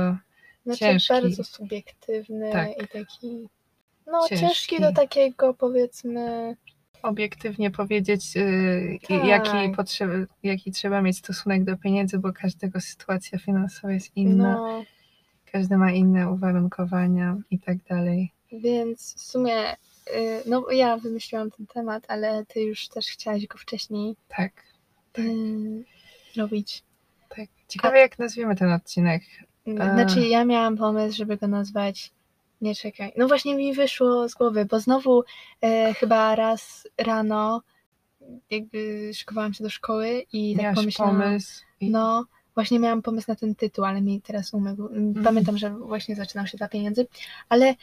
Znaczy 0.65 0.79
ciężki. 0.79 1.13
bardzo 1.13 1.43
subiektywny 1.43 2.51
Tak. 2.51 2.69
i 2.83 2.88
taki... 2.88 3.50
No 4.07 4.27
Ciężki. 4.27 4.45
ciężki 4.47 4.81
do 4.81 4.93
takiego 4.93 5.53
powiedzmy... 5.53 6.55
obiektywnie 7.03 7.71
powiedzieć, 7.71 8.35
yy, 8.35 9.00
Tak. 9.07 9.25
jaki, 9.27 9.75
potrzeby, 9.75 10.27
jaki 10.43 10.71
trzeba 10.71 11.01
mieć 11.01 11.17
stosunek 11.17 11.63
do 11.63 11.77
pieniędzy, 11.77 12.19
bo 12.19 12.33
każdego 12.33 12.81
sytuacja 12.81 13.39
finansowa 13.39 13.93
jest 13.93 14.12
inna, 14.17 14.53
No, 14.53 14.83
każdy 15.51 15.77
ma 15.77 15.91
inne 15.91 16.31
uwarunkowania 16.31 17.38
i 17.51 17.59
tak 17.59 17.77
dalej. 17.89 18.31
więc 18.51 19.15
w 19.15 19.21
sumie... 19.21 19.73
y, 19.73 20.43
No 20.45 20.71
ja 20.71 20.97
wymyśliłam 20.97 21.51
ten 21.51 21.67
temat, 21.67 22.03
ale 22.07 22.45
ty 22.45 22.62
już 22.62 22.88
też 22.88 23.07
chciałaś 23.07 23.47
go 23.47 23.57
wcześniej 23.57 24.15
Tak, 24.27 24.51
y, 25.17 25.84
robić. 26.38 26.84
tak. 27.29 27.50
Ciekawe, 27.67 28.00
jak 28.00 28.20
nazwiemy 28.20 28.55
ten 28.55 28.72
odcinek. 28.72 29.24
A. 29.79 29.93
Znaczy, 29.93 30.27
ja 30.27 30.46
miałam 30.46 30.77
pomysł, 30.77 31.17
żeby 31.17 31.38
go 31.38 31.48
nazwać. 31.48 32.12
Nie 32.62 32.75
czekaj. 32.75 33.13
No 33.17 33.27
właśnie 33.27 33.55
mi 33.55 33.74
wyszło 33.74 34.29
z 34.29 34.34
głowy, 34.34 34.65
bo 34.65 34.79
znowu 34.79 35.24
e, 35.62 35.93
chyba 35.93 36.36
raz 36.36 36.88
rano 36.98 37.62
jakby 38.50 39.12
szykowałam 39.13 39.53
się 39.53 39.63
do 39.63 39.70
szkoły 39.70 40.25
i 40.34 40.53
tak 40.55 40.63
Miałaś 40.63 40.75
pomyślałam. 40.75 41.22
pomysł. 41.22 41.63
I... 41.79 41.89
No, 41.89 42.25
właśnie 42.55 42.79
miałam 42.79 43.01
pomysł 43.01 43.25
na 43.32 43.36
ten 43.36 43.55
tytuł, 43.55 43.86
ale 43.86 44.01
mi 44.01 44.22
teraz 44.22 44.53
umył. 44.53 44.88
Mhm. 44.88 45.24
Pamiętam, 45.24 45.58
że 45.58 45.70
właśnie 45.70 46.15
zaczynał 46.15 46.48
się 46.48 46.58
dla 46.58 46.67
pieniędzy, 46.67 47.08
ale 47.50 47.75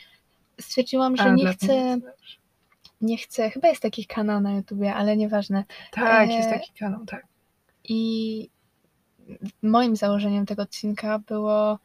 stwierdziłam, 0.60 1.16
że 1.16 1.22
A, 1.22 1.34
nie 1.34 1.52
chcę, 1.52 1.66
pieniędzy. 1.66 2.06
Nie 3.00 3.16
chcę, 3.18 3.50
chyba 3.50 3.68
jest 3.68 3.82
taki 3.82 4.06
kanał 4.06 4.40
na 4.40 4.52
YouTubie, 4.52 4.94
ale 4.94 5.16
nieważne. 5.16 5.64
Tak, 5.90 6.30
jest 6.30 6.48
E, 6.48 6.52
taki 6.52 6.72
kanał, 6.72 7.06
tak. 7.06 7.26
I 7.84 8.48
moim 9.62 9.96
założeniem 9.96 10.46
tego 10.46 10.62
odcinka 10.62 11.18
było, 11.18 11.78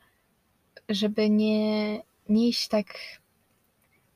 żeby 0.90 1.30
nie, 1.30 1.96
nie 2.30 2.48
iść 2.48 2.68
tak 2.68 2.88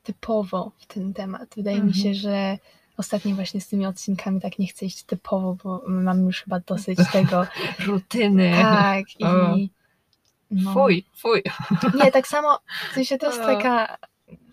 typowo 0.04 0.72
w 0.78 0.86
ten 0.86 1.14
temat. 1.14 1.50
Wydaje 1.58 1.78
mi 1.78 1.88
Mhm. 1.88 2.04
się, 2.04 2.14
że 2.14 2.58
ostatnio 2.98 3.36
właśnie 3.36 3.62
z 3.62 3.68
tymi 3.68 3.86
odcinkami 3.86 4.42
tak 4.42 4.60
nie 4.60 4.68
chcę 4.68 4.86
iść 4.86 5.04
typowo, 5.04 5.56
bo 5.64 5.82
mam 5.88 6.26
już 6.26 6.42
chyba 6.44 6.60
dosyć 6.60 7.00
tego. 7.12 7.48
Rutyny. 7.88 8.52
Tak, 8.62 9.06
O. 9.22 9.56
i 9.56 9.70
no. 10.52 10.74
Fuj, 10.74 11.06
fuj. 11.16 11.44
Nie, 12.04 12.12
tak 12.12 12.28
samo, 12.28 12.60
w 12.92 12.94
sensie 12.94 13.18
to 13.18 13.26
jest 13.28 13.40
O. 13.40 13.46
taka 13.46 13.98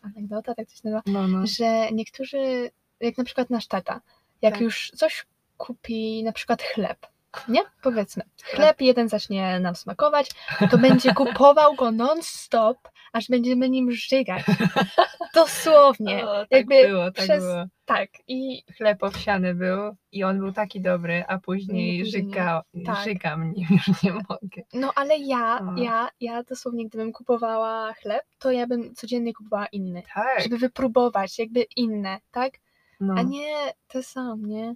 anegdota, 0.06 0.54
tak 0.54 0.70
się 0.70 0.76
nazywa, 0.84 1.02
No, 1.06 1.28
no. 1.28 1.46
że 1.46 1.90
niektórzy, 1.92 2.70
jak 3.00 3.18
na 3.18 3.24
przykład 3.24 3.50
nasz 3.50 3.66
tata, 3.66 4.00
jak 4.42 4.54
Tak. 4.54 4.60
już 4.62 4.90
coś 4.90 5.26
kupi, 5.56 6.22
na 6.24 6.32
przykład 6.32 6.62
chleb, 6.62 7.06
nie? 7.48 7.60
Powiedzmy, 7.82 8.22
chleb 8.44 8.80
jeden 8.80 9.08
zacznie 9.08 9.60
nam 9.60 9.76
smakować, 9.76 10.30
to 10.70 10.78
będzie 10.78 11.14
kupował 11.24 11.74
go 11.74 11.92
non-stop, 11.92 12.88
aż 13.16 13.28
będziemy 13.28 13.68
nim 13.68 13.92
żygać. 13.92 14.44
Dosłownie. 15.34 16.26
O, 16.28 16.34
tak 16.40 16.50
jakby 16.50 16.86
było, 16.88 17.04
tak 17.04 17.14
przez- 17.24 17.44
było. 17.44 17.64
Tak, 17.84 18.08
i 18.28 18.62
Chleb 18.76 19.02
owsiany 19.02 19.54
był 19.54 19.96
i 20.12 20.24
on 20.24 20.38
był 20.38 20.52
taki 20.52 20.80
dobry, 20.80 21.24
a 21.28 21.38
później 21.38 21.98
Nie, 21.98 22.04
żyga, 22.06 22.62
Tak. 22.86 23.04
żygam 23.04 23.52
nim, 23.52 23.66
już 23.88 24.02
nie 24.02 24.12
mogę. 24.12 24.62
no 24.74 24.92
ale 24.94 25.18
ja, 25.18 25.60
O. 25.76 25.80
ja, 25.82 26.08
ja 26.20 26.42
dosłownie, 26.42 26.86
gdybym 26.88 27.12
kupowała 27.12 27.92
chleb, 27.92 28.22
to 28.38 28.50
ja 28.50 28.66
bym 28.66 28.94
codziennie 28.94 29.34
kupowała 29.34 29.66
inny. 29.66 30.02
Tak, 30.14 30.42
Żeby 30.42 30.58
wypróbować, 30.58 31.38
jakby 31.38 31.66
inne, 31.76 32.18
tak? 32.30 32.52
no, 33.00 33.14
A 33.16 33.22
nie 33.22 33.54
te 33.88 34.02
sam, 34.02 34.46
nie? 34.46 34.74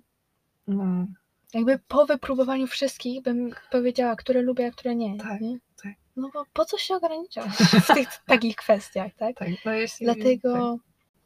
no, 0.66 1.06
Jakby 1.54 1.78
po 1.88 2.06
wypróbowaniu 2.06 2.66
wszystkich 2.66 3.22
bym 3.22 3.50
powiedziała, 3.70 4.16
które 4.16 4.42
lubię, 4.42 4.66
a 4.66 4.70
które 4.70 4.94
nie. 4.96 5.16
Tak, 5.18 5.40
nie? 5.40 5.58
tak. 5.82 5.92
No 6.16 6.30
bo 6.34 6.44
po 6.52 6.64
co 6.64 6.78
się 6.78 6.94
ograniczać 6.94 7.46
w 7.88 7.94
tych 7.94 8.08
takich 8.26 8.56
kwestiach, 8.56 9.14
tak? 9.14 9.36
tak, 9.36 9.48
no 9.64 9.72
jeśli... 9.72 10.06
Dlatego 10.06 10.78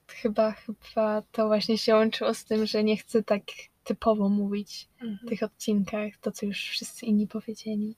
chyba, 0.08 0.52
chyba 0.52 1.22
to 1.32 1.46
właśnie 1.46 1.78
się 1.78 1.94
łączyło 1.94 2.34
z 2.34 2.44
tym, 2.44 2.66
że 2.66 2.84
nie 2.84 2.96
chcę 2.96 3.22
tak 3.22 3.42
typowo 3.84 4.28
mówić 4.28 4.88
tak. 4.98 5.02
Mhm. 5.08 5.26
w 5.26 5.28
tych 5.28 5.42
odcinkach, 5.42 6.16
to 6.20 6.32
co 6.32 6.46
już 6.46 6.58
wszyscy 6.58 7.06
inni 7.06 7.26
powiedzieli. 7.26 7.96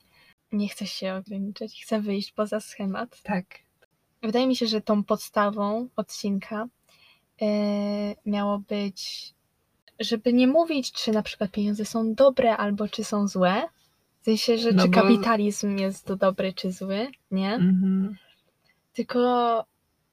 Nie 0.53 0.69
chcę 0.69 0.87
się 0.87 1.15
ograniczać, 1.15 1.83
chcę 1.83 2.01
wyjść 2.01 2.33
poza 2.33 2.61
schemat. 2.61 3.23
Tak, 3.23 3.45
Wydaje 4.23 4.47
mi 4.47 4.57
się, 4.57 4.67
że 4.67 4.81
tą 4.81 5.05
podstawą 5.05 5.89
odcinka 5.97 6.69
e, 7.43 7.47
miało 8.27 8.59
być, 8.59 9.31
żeby 10.01 10.33
nie 10.33 10.47
mówić, 10.47 10.93
czy 10.93 11.13
na 11.13 11.23
przykład 11.23 11.51
pieniądze 11.51 11.85
są 11.85 12.15
dobre 12.15 12.57
albo 12.57 12.89
czy 12.89 13.05
są 13.05 13.29
złe. 13.29 13.69
W 14.27 14.29
sensie, 14.29 14.59
że 14.59 14.73
No 14.73 14.83
czy 14.83 14.89
bo- 14.89 15.01
kapitalizm 15.03 15.79
jest 15.79 16.05
to 16.07 16.17
dobry 16.17 16.53
czy 16.53 16.73
zły, 16.73 17.07
nie? 17.31 17.55
mhm. 17.55 18.17
Tylko 18.93 19.65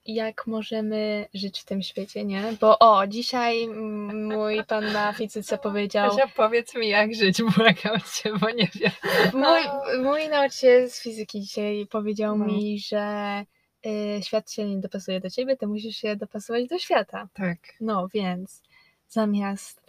jak 0.06 0.46
możemy 0.46 1.26
żyć 1.34 1.60
w 1.60 1.64
tym 1.64 1.82
świecie, 1.82 2.24
nie? 2.24 2.42
Bo 2.60 2.78
o, 2.78 3.06
dzisiaj 3.06 3.68
mój 4.14 4.64
pan 4.64 4.92
na 4.92 5.12
fizyce 5.12 5.58
powiedział, 5.58 6.10
Kasia, 6.10 6.28
powiedz 6.36 6.74
mi 6.74 6.88
jak 6.88 7.14
żyć, 7.14 7.42
błagam 7.56 8.00
cię, 8.14 8.32
bo 8.40 8.50
nie 8.50 8.68
wiem. 8.74 8.92
mój, 9.32 9.60
mój 10.04 10.28
nauczyciel 10.28 10.90
z 10.90 11.02
fizyki 11.02 11.40
dzisiaj 11.40 11.86
powiedział 11.90 12.38
No. 12.38 12.44
mi, 12.44 12.78
że 12.80 13.44
y, 13.86 14.22
świat 14.22 14.50
się 14.52 14.64
nie 14.70 14.76
dopasuje 14.80 15.20
do 15.20 15.30
ciebie, 15.30 15.56
ty 15.56 15.66
musisz 15.66 15.96
się 15.96 16.16
dopasować 16.16 16.68
do 16.68 16.78
świata. 16.78 17.28
Tak, 17.34 17.58
No 17.80 18.08
więc 18.14 18.62
zamiast 19.08 19.83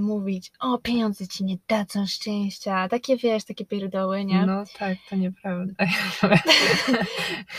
mówić, 0.00 0.52
o 0.60 0.78
pieniądze 0.78 1.28
ci 1.28 1.44
nie 1.44 1.56
dadzą 1.68 2.06
szczęścia, 2.06 2.88
takie 2.88 3.16
wiesz, 3.16 3.44
takie 3.44 3.66
pierdoły, 3.66 4.24
nie? 4.24 4.46
no 4.46 4.64
tak, 4.78 4.98
to 5.10 5.16
nieprawda. 5.16 5.72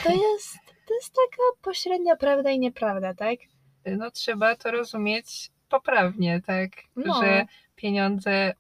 To 0.04 0.10
jest, 0.10 0.58
to 0.88 0.94
jest 0.94 1.14
taka 1.14 1.44
pośrednia 1.62 2.16
prawda 2.16 2.52
i 2.52 2.60
nieprawda, 2.60 3.14
tak? 3.14 3.40
no 3.86 4.12
trzeba 4.12 4.56
to 4.56 4.72
rozumieć 4.72 5.52
poprawnie, 5.70 6.42
tak, 6.46 6.70
No. 6.96 7.22
że 7.22 7.46
pieniądze 7.76 8.54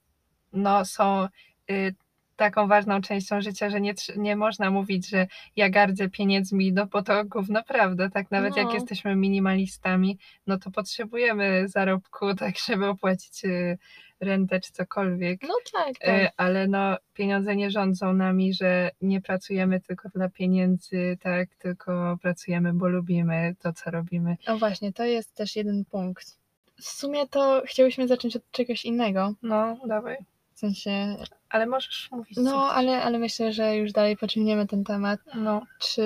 no, 0.53 0.85
są 0.85 1.27
y, 1.71 1.95
taką 2.39 2.67
ważną 2.67 3.01
częścią 3.01 3.41
życia, 3.41 3.69
że 3.69 3.81
nie, 3.81 3.93
nie 4.17 4.35
można 4.35 4.71
mówić, 4.71 5.09
że 5.09 5.27
ja 5.55 5.69
gardzę 5.69 6.09
pieniędzmi, 6.09 6.73
no 6.73 6.85
bo 6.85 7.03
to 7.03 7.25
gówno 7.25 7.63
prawda, 7.63 8.09
tak, 8.09 8.31
nawet 8.31 8.57
jak 8.57 8.67
No. 8.67 8.73
jesteśmy 8.73 9.15
minimalistami, 9.15 10.17
no 10.47 10.57
to 10.57 10.71
potrzebujemy 10.71 11.67
zarobku, 11.67 12.33
tak, 12.43 12.55
żeby 12.67 12.87
opłacić 12.87 13.45
y, 13.45 13.77
rentę 14.19 14.59
czy 14.59 14.71
cokolwiek. 14.71 15.41
No 15.41 15.53
tak, 15.73 15.97
tak. 15.99 16.09
E, 16.09 16.31
Ale 16.37 16.67
no, 16.67 16.97
pieniądze 17.13 17.55
nie 17.55 17.71
rządzą 17.71 18.13
nami, 18.13 18.53
że 18.53 18.91
nie 19.01 19.21
pracujemy 19.21 19.81
tylko 19.81 20.09
dla 20.09 20.29
pieniędzy, 20.29 21.17
tak, 21.21 21.49
tylko 21.55 22.17
pracujemy, 22.21 22.73
bo 22.73 22.87
lubimy 22.87 23.55
to, 23.59 23.73
co 23.73 23.91
robimy. 23.91 24.37
O 24.47 24.57
właśnie, 24.57 24.93
to 24.93 25.03
jest 25.05 25.35
też 25.35 25.55
jeden 25.55 25.85
punkt. 25.85 26.37
W 26.81 26.83
sumie 26.83 27.27
to 27.27 27.61
chciałyśmy 27.65 28.07
zacząć 28.07 28.35
od 28.35 28.51
czegoś 28.51 28.85
innego. 28.85 29.33
No, 29.41 29.77
dawaj. 29.87 30.17
W 30.53 30.59
sensie, 30.59 31.15
Ale 31.49 31.65
możesz 31.65 32.09
mówić. 32.11 32.37
no 32.37 32.71
ale, 32.71 33.03
ale 33.03 33.19
myślę, 33.19 33.53
że 33.53 33.75
już 33.75 33.91
dalej 33.91 34.17
pociągniemy 34.17 34.67
ten 34.67 34.83
temat. 34.83 35.19
No, 35.35 35.61
Czy, 35.79 36.03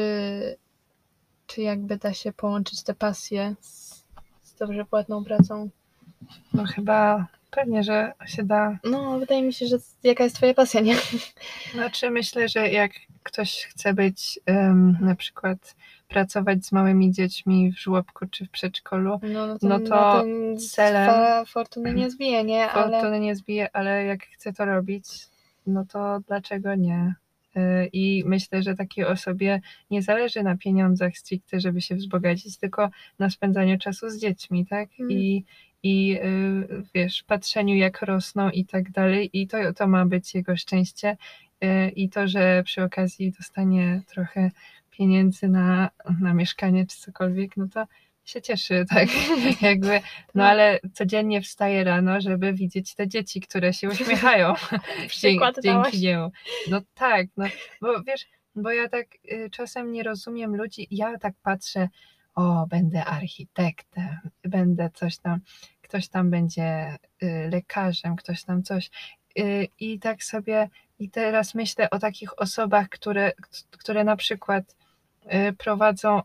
czy 1.47 1.61
jakby 1.61 1.97
da 1.97 2.13
się 2.13 2.33
połączyć 2.33 2.83
te 2.83 2.93
pasje 2.93 3.55
z, 3.61 4.03
z 4.43 4.55
dobrze 4.55 4.85
płatną 4.85 5.23
pracą? 5.23 5.69
no 6.53 6.63
chyba 6.65 7.27
pewnie, 7.51 7.83
że 7.83 8.13
się 8.25 8.43
da. 8.43 8.77
No, 8.83 9.19
wydaje 9.19 9.41
mi 9.41 9.53
się, 9.53 9.67
że 9.67 9.77
jaka 10.03 10.23
jest 10.23 10.35
twoja 10.35 10.53
pasja, 10.53 10.81
nie? 10.81 10.95
Znaczy, 11.73 12.09
myślę, 12.09 12.49
że 12.49 12.69
jak 12.69 12.91
ktoś 13.23 13.65
chce 13.65 13.93
być 13.93 14.39
em, 14.45 14.97
na 15.01 15.15
przykład 15.15 15.75
pracować 16.07 16.65
z 16.65 16.71
małymi 16.71 17.11
dziećmi 17.11 17.71
w 17.71 17.79
żłobku 17.79 18.25
czy 18.31 18.45
w 18.45 18.49
przedszkolu, 18.49 19.19
No, 19.23 19.47
no 19.47 19.59
to, 19.59 19.67
No 19.67 19.79
no 19.79 19.89
to 19.89 20.23
celem- 20.59 21.45
fortuny 21.45 21.93
nie 21.93 22.09
zbije, 22.09 22.43
nie? 22.43 22.69
Ale 22.69 22.91
fortuny 22.91 23.19
nie 23.19 23.35
zbije, 23.35 23.75
ale 23.75 24.05
jak 24.05 24.23
chce 24.25 24.53
to 24.53 24.65
robić, 24.65 25.05
no 25.67 25.85
to 25.85 26.19
dlaczego 26.19 26.75
nie? 26.75 27.15
Y, 27.57 27.89
I 27.93 28.23
myślę, 28.25 28.63
że 28.63 28.75
takiej 28.75 29.05
osobie 29.05 29.61
nie 29.91 30.01
zależy 30.01 30.43
na 30.43 30.57
pieniądzach 30.57 31.17
stricte, 31.17 31.59
żeby 31.59 31.81
się 31.81 31.95
wzbogacić, 31.95 32.57
tylko 32.57 32.89
na 33.19 33.29
spędzaniu 33.29 33.77
czasu 33.77 34.09
z 34.09 34.19
dziećmi, 34.19 34.65
tak? 34.65 34.89
Mm. 34.99 35.11
I, 35.11 35.43
i 35.83 36.19
y, 36.23 36.83
wiesz, 36.93 37.23
patrzeniu 37.23 37.75
jak 37.75 38.01
rosną 38.01 38.49
i 38.49 38.65
tak 38.65 38.91
dalej. 38.91 39.29
I 39.33 39.47
to, 39.47 39.73
to 39.73 39.87
ma 39.87 40.05
być 40.05 40.35
jego 40.35 40.57
szczęście. 40.57 41.17
Y, 41.63 41.89
I 41.89 42.09
to, 42.09 42.27
że 42.27 42.63
przy 42.65 42.83
okazji 42.83 43.31
dostanie 43.31 44.01
trochę 44.07 44.51
pieniędzy 44.91 45.47
na, 45.47 45.89
na 46.21 46.33
mieszkanie 46.33 46.87
czy 46.87 46.97
cokolwiek, 46.97 47.57
no 47.57 47.67
to 47.67 47.85
się 48.25 48.41
cieszy, 48.41 48.85
tak? 48.93 49.09
Jakby, 49.61 50.01
no 50.35 50.43
Tak. 50.43 50.51
ale 50.51 50.79
codziennie 50.93 51.41
wstaje 51.41 51.83
rano, 51.83 52.21
żeby 52.21 52.53
widzieć 52.53 52.95
te 52.95 53.07
dzieci, 53.07 53.41
które 53.41 53.73
się 53.73 53.89
uśmiechają 53.89 54.53
dzięki, 55.21 55.61
dzięki 55.63 55.99
niemu. 55.99 56.31
No 56.69 56.81
tak, 56.93 57.27
no 57.37 57.45
bo 57.81 58.03
wiesz, 58.03 58.25
bo 58.55 58.71
ja 58.71 58.89
tak 58.89 59.07
y, 59.31 59.49
czasem 59.51 59.91
nie 59.91 60.03
rozumiem 60.03 60.55
ludzi, 60.55 60.87
ja 60.91 61.17
tak 61.17 61.33
patrzę, 61.43 61.89
o, 62.35 62.67
będę 62.67 63.05
architektem, 63.05 64.17
będę 64.43 64.89
coś 64.93 65.17
tam, 65.17 65.39
ktoś 65.81 66.07
tam 66.07 66.29
będzie 66.29 66.97
y, 67.23 67.49
lekarzem, 67.51 68.15
ktoś 68.15 68.43
tam 68.43 68.63
coś. 68.63 68.89
Y, 69.39 69.67
I 69.79 69.99
tak 69.99 70.23
sobie, 70.23 70.69
i 70.99 71.09
teraz 71.09 71.55
myślę 71.55 71.89
o 71.89 71.99
takich 71.99 72.39
osobach, 72.41 72.89
które, 72.89 73.31
które 73.71 74.03
na 74.03 74.15
przykład 74.15 74.75
y, 75.25 75.53
prowadzą 75.53 76.21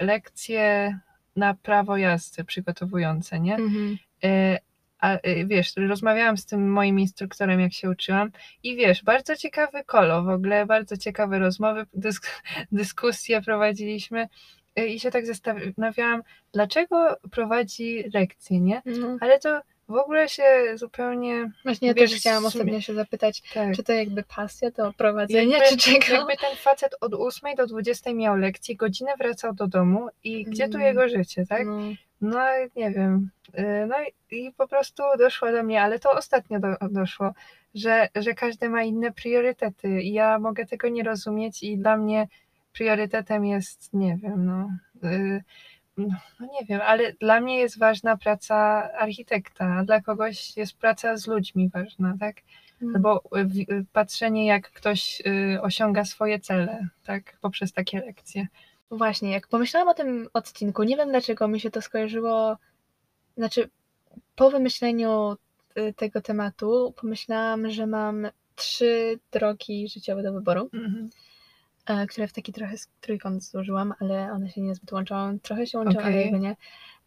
lekcje 0.00 0.98
na 1.36 1.54
prawo 1.54 1.96
jazdy 1.96 2.44
przygotowujące, 2.44 3.40
nie? 3.40 3.56
Mhm. 3.56 3.98
E, 4.24 4.58
A 5.00 5.12
e, 5.12 5.46
wiesz, 5.46 5.76
rozmawiałam 5.76 6.36
z 6.36 6.46
tym 6.46 6.72
moim 6.72 6.98
instruktorem, 6.98 7.60
jak 7.60 7.72
się 7.72 7.90
uczyłam, 7.90 8.30
i 8.62 8.76
wiesz, 8.76 9.04
bardzo 9.04 9.36
ciekawy 9.36 9.84
kolo, 9.84 10.22
w 10.22 10.28
ogóle 10.28 10.66
bardzo 10.66 10.96
ciekawe 10.96 11.38
rozmowy, 11.38 11.86
dysk 11.94 12.26
dyskusje 12.72 13.42
prowadziliśmy 13.42 14.28
e, 14.76 14.86
i 14.86 15.00
się 15.00 15.10
tak 15.10 15.26
zastanawiałam, 15.26 16.22
dlaczego 16.52 17.16
prowadzi 17.30 18.04
lekcje, 18.14 18.60
nie? 18.60 18.82
No. 18.86 19.16
Ale 19.20 19.38
to 19.38 19.60
w 19.88 19.94
ogóle 19.94 20.28
się 20.28 20.44
zupełnie. 20.74 21.50
Właśnie 21.64 21.88
ja 21.88 21.94
też 21.94 22.14
chciałam 22.14 22.46
ostatnio 22.46 22.80
się 22.80 22.94
zapytać, 22.94 23.42
Tak. 23.54 23.74
czy 23.76 23.82
to 23.82 23.92
jakby 23.92 24.22
pasja 24.36 24.70
do 24.70 24.92
prowadzenia, 24.92 25.58
Jakby- 25.58 25.76
czy 25.76 26.00
czego? 26.00 26.14
Jakby 26.18 26.36
ten 26.36 26.56
facet 26.56 26.94
od 27.00 27.14
8 27.14 27.54
do 27.56 27.66
20 27.66 28.14
miał 28.14 28.36
lekcje, 28.36 28.76
godzinę 28.76 29.12
wracał 29.18 29.54
do 29.54 29.66
domu 29.66 30.08
i 30.24 30.44
gdzie 30.44 30.68
tu 30.68 30.74
Mm. 30.76 30.86
jego 30.86 31.08
życie, 31.08 31.46
tak? 31.46 31.66
No. 31.66 31.78
No 32.20 32.38
nie 32.76 32.90
wiem. 32.90 33.30
Y, 33.58 33.86
No 33.88 33.94
i, 34.30 34.36
i 34.46 34.52
po 34.52 34.68
prostu 34.68 35.02
doszło 35.18 35.52
do 35.52 35.62
mnie, 35.62 35.82
ale 35.82 35.98
to 35.98 36.10
ostatnio 36.10 36.60
do, 36.60 36.68
doszło, 36.90 37.32
że, 37.74 38.08
że 38.14 38.34
każdy 38.34 38.68
ma 38.68 38.82
inne 38.82 39.12
priorytety 39.12 39.88
i 40.02 40.12
ja 40.12 40.38
mogę 40.38 40.66
tego 40.66 40.88
nie 40.88 41.02
rozumieć 41.02 41.62
i 41.62 41.78
dla 41.78 41.96
mnie 41.96 42.28
priorytetem 42.72 43.44
jest, 43.44 43.94
nie 43.94 44.16
wiem, 44.22 44.46
no, 44.46 44.68
y, 45.08 45.42
no, 45.98 46.08
no 46.40 46.46
nie 46.60 46.66
wiem, 46.66 46.80
ale 46.86 47.12
dla 47.12 47.40
mnie 47.40 47.58
jest 47.58 47.78
ważna 47.78 48.16
praca 48.16 48.56
architekta, 48.92 49.64
a 49.64 49.84
dla 49.84 50.00
kogoś 50.00 50.56
jest 50.56 50.76
praca 50.78 51.16
z 51.16 51.26
ludźmi 51.26 51.68
ważna, 51.68 52.14
tak? 52.20 52.36
Albo 52.94 53.22
y, 53.36 53.44
w- 53.44 53.58
y, 53.58 53.84
patrzenie, 53.92 54.46
jak 54.46 54.70
ktoś 54.70 55.22
y, 55.56 55.62
osiąga 55.62 56.04
swoje 56.04 56.40
cele, 56.40 56.88
tak? 57.04 57.36
Poprzez 57.40 57.72
takie 57.72 57.98
lekcje. 58.00 58.46
Właśnie, 58.90 59.30
jak 59.30 59.48
pomyślałam 59.48 59.88
o 59.88 59.94
tym 59.94 60.28
odcinku, 60.32 60.82
nie 60.82 60.96
wiem 60.96 61.08
dlaczego 61.08 61.48
mi 61.48 61.60
się 61.60 61.70
to 61.70 61.82
skojarzyło, 61.82 62.56
znaczy 63.36 63.70
po 64.36 64.50
wymyśleniu 64.50 65.36
y, 65.78 65.92
tego 65.96 66.20
tematu 66.20 66.94
pomyślałam, 67.00 67.70
że 67.70 67.86
mam 67.86 68.28
trzy 68.54 69.18
drogi 69.32 69.88
życiowe 69.88 70.22
do 70.22 70.32
wyboru, 70.32 70.70
Mhm. 70.72 71.10
E, 71.88 72.06
które 72.06 72.28
w 72.28 72.32
taki 72.32 72.52
trochę 72.52 72.74
trójkąt 73.00 73.44
złożyłam, 73.44 73.94
ale 74.00 74.32
one 74.32 74.50
się 74.50 74.60
niezbyt 74.60 74.92
łączą. 74.92 75.38
Trochę 75.42 75.66
się 75.66 75.78
łączą, 75.78 75.98
ale 75.98 76.08
Okej. 76.08 76.22
jakby 76.22 76.40
nie. 76.40 76.56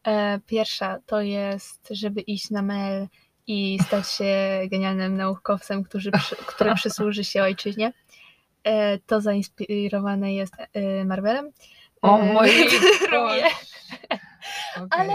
E, 0.07 0.39
Pierwsza 0.47 0.99
to 1.05 1.21
jest, 1.21 1.87
żeby 1.91 2.21
iść 2.21 2.49
na 2.49 2.61
mail 2.61 3.07
i 3.47 3.79
stać 3.87 4.11
się 4.11 4.61
genialnym 4.71 5.17
naukowcem, 5.17 5.83
który, 5.83 6.11
który 6.47 6.75
przysłuży 6.75 7.23
się 7.23 7.43
ojczyźnie. 7.43 7.93
E, 8.63 8.97
To 8.99 9.21
zainspirowane 9.21 10.33
jest 10.33 10.53
Marvelem. 11.05 11.51
O 12.01 12.17
mój 12.17 12.49
Lubię. 13.11 13.47
Okej. 14.77 14.87
Ale 14.89 15.13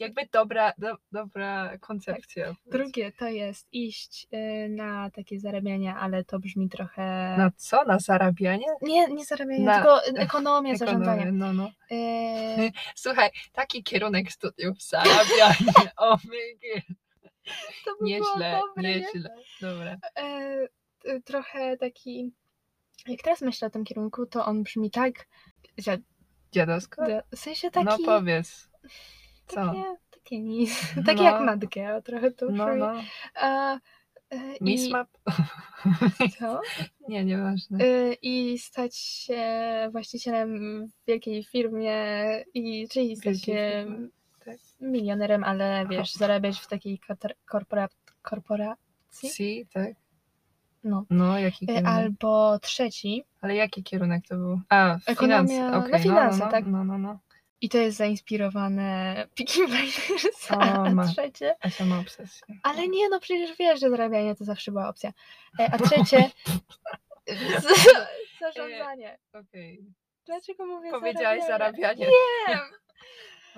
Jakby 0.00 0.22
dobra, 0.32 0.72
do, 0.78 0.96
dobra 1.12 1.78
koncepcja. 1.78 2.54
drugie 2.66 3.12
to 3.12 3.28
jest 3.28 3.68
iść 3.72 4.26
e, 4.30 4.68
na 4.68 5.10
takie 5.10 5.40
zarabianie, 5.40 5.94
ale 5.94 6.24
to 6.24 6.38
brzmi 6.38 6.68
trochę... 6.68 7.02
Na 7.38 7.50
co? 7.56 7.84
Na 7.84 7.98
zarabianie? 7.98 8.66
Nie, 8.82 9.06
nie 9.08 9.24
zarabianie, 9.24 9.64
Na- 9.64 9.74
tylko 9.74 10.04
ekonomię, 10.04 10.76
zarządzanie. 10.76 11.32
No, 11.32 11.52
no. 11.52 11.70
E, 11.90 11.96
Słuchaj, 12.94 13.30
taki 13.52 13.82
kierunek 13.82 14.32
studiów, 14.32 14.82
zarabianie, 14.82 15.72
omg. 15.96 16.20
to 17.84 17.90
by 18.00 18.04
Nieźle, 18.04 18.60
dobre, 18.60 18.90
nie? 18.90 19.00
nieźle. 19.00 19.30
Dobra. 19.60 19.96
e, 20.16 20.66
t- 21.02 21.20
trochę 21.24 21.76
taki. 21.76 22.32
Jak 23.08 23.22
teraz 23.22 23.40
myślę 23.42 23.68
o 23.68 23.70
tym 23.70 23.84
kierunku, 23.84 24.26
to 24.26 24.44
on 24.46 24.62
brzmi 24.62 24.90
tak. 24.90 25.26
zia- 25.80 25.98
Dziadowsko? 26.52 27.02
W 27.32 27.38
sensie 27.38 27.70
taki. 27.70 27.86
No 27.86 27.98
powiedz. 28.04 28.70
Co? 29.50 29.66
Takie, 29.66 29.84
takie 30.10 30.40
nic. 30.40 30.94
No. 30.96 31.02
Takie 31.06 31.22
jak 31.24 31.40
matkę, 31.40 31.94
a 31.94 32.00
trochę 32.02 32.30
to 32.30 32.46
No, 32.50 32.76
no. 32.76 32.92
A, 33.34 33.74
e, 34.30 34.56
i- 34.60 34.64
Mismap? 34.64 35.08
Co? 36.38 36.60
Nie, 37.08 37.24
nieważne. 37.24 37.78
E, 37.84 38.12
I 38.22 38.58
stać 38.58 38.96
się 38.96 39.42
właścicielem 39.92 40.58
w 40.86 41.06
wielkiej 41.06 41.44
firmie, 41.44 41.94
i 42.54 42.88
czyli 42.88 43.16
stać 43.16 43.24
Wielkiej 43.24 43.54
się 43.54 43.86
tak. 44.44 44.56
milionerem, 44.80 45.44
ale 45.44 45.86
wiesz, 45.90 46.12
zarabiać 46.14 46.58
w 46.60 46.66
takiej 46.66 47.00
korpora- 47.52 47.88
korporacji. 48.22 49.28
Si, 49.28 49.66
tak? 49.72 49.92
No. 50.84 51.04
No, 51.10 51.38
jaki 51.38 51.64
E, 51.64 51.66
kierunek? 51.66 51.86
Albo 51.92 52.58
trzeci, 52.58 53.24
Ale 53.40 53.54
jaki 53.56 53.82
kierunek 53.82 54.26
to 54.28 54.36
był? 54.36 54.60
A, 54.68 54.96
Ekonomia- 54.96 55.48
finanse. 55.48 55.90
no, 55.90 55.98
finanse, 55.98 56.38
no, 56.38 56.44
no, 56.44 56.50
tak. 56.50 56.66
No, 56.66 56.84
no, 56.84 56.98
no. 56.98 57.18
I 57.60 57.68
to 57.68 57.78
jest 57.78 57.96
zainspirowane 57.98 59.14
Peaky 59.36 59.66
Blinders, 59.66 60.50
O, 60.50 60.60
a 60.60 60.90
ma- 60.90 61.08
trzecie... 61.08 61.54
Asia 61.60 61.84
ma 61.84 61.98
obsesję. 62.00 62.54
Ale 62.62 62.88
nie, 62.88 63.08
no 63.08 63.20
przecież 63.20 63.56
wiesz, 63.58 63.80
że 63.80 63.90
zarabianie 63.90 64.34
to 64.34 64.44
zawsze 64.44 64.70
była 64.70 64.88
opcja. 64.88 65.12
E, 65.60 65.70
A 65.74 65.78
trzecie... 65.88 66.30
Zarządzanie. 68.40 69.18
Okej. 69.32 69.84
Dlaczego 70.26 70.66
mówię 70.66 70.90
Powiedziałaś 70.90 71.40
zarabianie. 71.46 72.06
Nie! 72.06 72.58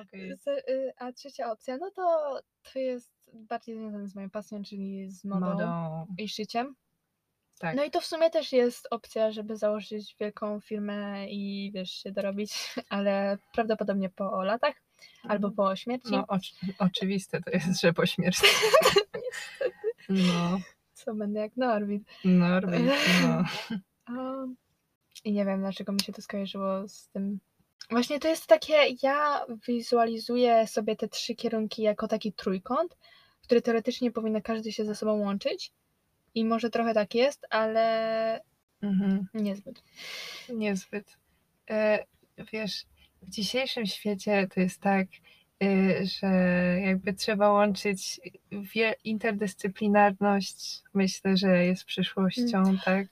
Okej. 0.03 0.37
Z- 0.37 0.69
y, 0.69 0.93
A 0.99 1.13
trzecia 1.13 1.51
opcja, 1.53 1.77
no 1.77 1.91
to 1.91 2.39
to 2.73 2.79
jest 2.79 3.31
bardziej 3.35 3.77
związane 3.77 4.09
z 4.09 4.15
moją 4.15 4.31
pasją, 4.31 4.63
czyli 4.65 5.11
z 5.11 5.25
modą, 5.25 5.47
Modą. 5.47 6.07
i 6.19 6.29
szyciem. 6.29 6.75
Tak. 7.62 7.76
No 7.76 7.85
i 7.85 7.90
to 7.90 8.00
w 8.00 8.07
sumie 8.07 8.31
też 8.31 8.52
jest 8.52 8.88
opcja, 8.90 9.33
żeby 9.33 9.57
założyć 9.57 10.16
wielką 10.21 10.61
firmę 10.61 11.28
i 11.28 11.71
wiesz, 11.75 11.90
się 11.90 12.12
dorobić, 12.12 12.54
ale 12.88 13.38
prawdopodobnie 13.54 14.11
po 14.11 14.42
latach 14.45 14.75
albo 15.23 15.50
po 15.50 15.76
śmierci. 15.76 16.12
No, 16.12 16.25
oczy- 16.28 16.54
oczywiste 16.78 17.40
to 17.42 17.50
jest, 17.50 17.81
że 17.81 17.92
po 17.92 18.07
śmierci. 18.07 18.42
No, 20.09 20.59
Co 20.94 21.14
będę 21.14 21.40
jak 21.40 21.57
Norwid. 21.57 22.03
Norwid, 22.25 22.83
no. 23.22 23.44
Um, 24.16 24.57
I 25.25 25.33
nie 25.33 25.44
wiem, 25.44 25.61
dlaczego 25.61 25.92
mi 25.92 26.01
się 26.01 26.12
to 26.12 26.22
skojarzyło 26.22 26.88
z 26.88 27.09
tym. 27.09 27.38
Właśnie 27.90 28.20
to 28.20 28.29
jest 28.29 28.46
takie, 28.46 28.75
ja 29.03 29.46
wizualizuję 29.68 30.66
sobie 30.66 30.96
te 30.96 31.09
trzy 31.09 31.35
kierunki 31.35 31.83
jako 31.83 32.09
taki 32.09 32.33
trójkąt, 32.33 32.96
który 33.42 33.62
teoretycznie 33.62 34.11
powinno 34.11 34.40
każdy 34.42 34.72
się 34.72 34.85
ze 34.85 34.94
sobą 34.94 35.20
łączyć. 35.20 35.72
I 36.35 36.45
może 36.45 36.71
trochę 36.71 36.95
tak 36.95 37.14
jest, 37.14 37.47
ale 37.51 38.40
Mhm. 38.83 39.27
niezbyt. 39.35 39.83
Niezbyt. 40.55 41.16
E, 41.71 42.05
wiesz, 42.53 42.87
w 43.23 43.31
dzisiejszym 43.31 43.87
świecie 43.87 44.49
to 44.55 44.61
jest 44.61 44.81
tak, 44.81 45.07
e, 45.62 45.66
że 46.07 46.27
jakby 46.81 47.12
trzeba 47.14 47.53
łączyć 47.53 48.21
interdyscyplinarność, 49.05 50.83
myślę, 50.95 51.37
że 51.37 51.64
jest 51.66 51.85
przyszłością, 51.85 52.62
tak? 52.85 53.07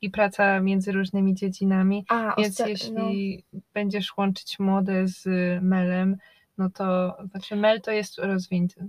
I 0.00 0.10
praca 0.10 0.60
między 0.60 0.92
różnymi 0.92 1.34
dziedzinami. 1.34 2.04
A, 2.08 2.34
Więc 2.38 2.58
jeśli 2.58 3.44
będziesz 3.74 4.16
łączyć 4.16 4.58
modę 4.58 5.08
z 5.08 5.24
melem, 5.62 6.16
no 6.58 6.70
to 6.70 7.16
znaczy 7.30 7.56
mel 7.56 7.80
to 7.80 7.90
jest 7.90 8.18
rozwinięty. 8.18 8.86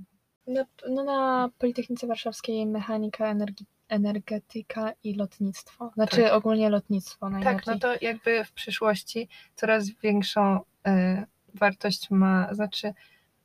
no, 0.48 0.54
na, 0.54 0.66
no 0.90 1.04
na 1.04 1.50
Politechnice 1.60 2.08
Warszawskiej 2.08 2.66
mechanika, 2.66 3.34
energi- 3.36 3.66
energetyka 3.90 4.92
i 5.04 5.14
lotnictwo. 5.14 5.92
Znaczy 5.94 6.24
Tak. 6.24 6.34
ogólnie 6.34 6.70
lotnictwo 6.70 7.26
Tak, 7.26 7.32
najbardziej. 7.32 7.74
no 7.74 7.80
to 7.80 7.94
jakby 8.02 8.44
w 8.44 8.52
przyszłości 8.52 9.28
coraz 9.56 9.90
większą 9.90 10.60
e, 10.88 11.26
wartość 11.54 12.10
ma, 12.10 12.54
znaczy 12.54 12.94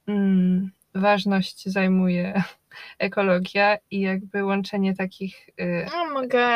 mm, 0.06 0.70
ważność 0.94 1.68
zajmuje 1.68 2.42
ekologia 2.98 3.78
i 3.90 4.00
jakby 4.00 4.44
łączenie 4.44 4.94
takich 4.96 5.48
e, 5.58 5.84
No, 5.92 6.10
mogę 6.10 6.46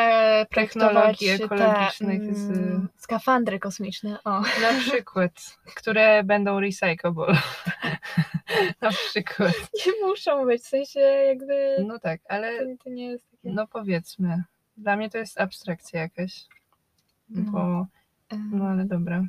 Technologii 0.55 1.29
ekologicznych 1.29 2.21
te, 2.29 2.35
z- 2.35 2.49
mm, 2.51 2.87
skafandry 2.97 3.59
kosmiczne. 3.59 4.17
O. 4.23 4.29
na 4.71 4.79
przykład, 4.79 5.31
które 5.75 6.23
będą 6.23 6.59
recyclable. 6.59 7.37
na 8.81 8.89
przykład. 8.89 9.53
Nie 9.85 10.07
muszą 10.07 10.45
być, 10.45 10.61
w 10.63 10.67
sensie 10.67 10.99
jakby 10.99 11.75
No 11.87 11.99
tak, 11.99 12.21
ale 12.29 12.59
to, 12.59 12.83
to 12.83 12.89
nie 12.89 13.05
jest. 13.05 13.25
No 13.53 13.67
powiedzmy, 13.67 14.43
dla 14.77 14.95
mnie 14.95 15.09
to 15.09 15.17
jest 15.17 15.39
abstrakcja 15.39 16.01
jakaś. 16.01 16.45
Bo, 17.29 17.87
Em, 18.29 18.51
no 18.53 18.65
ale 18.65 18.85
dobra. 18.85 19.23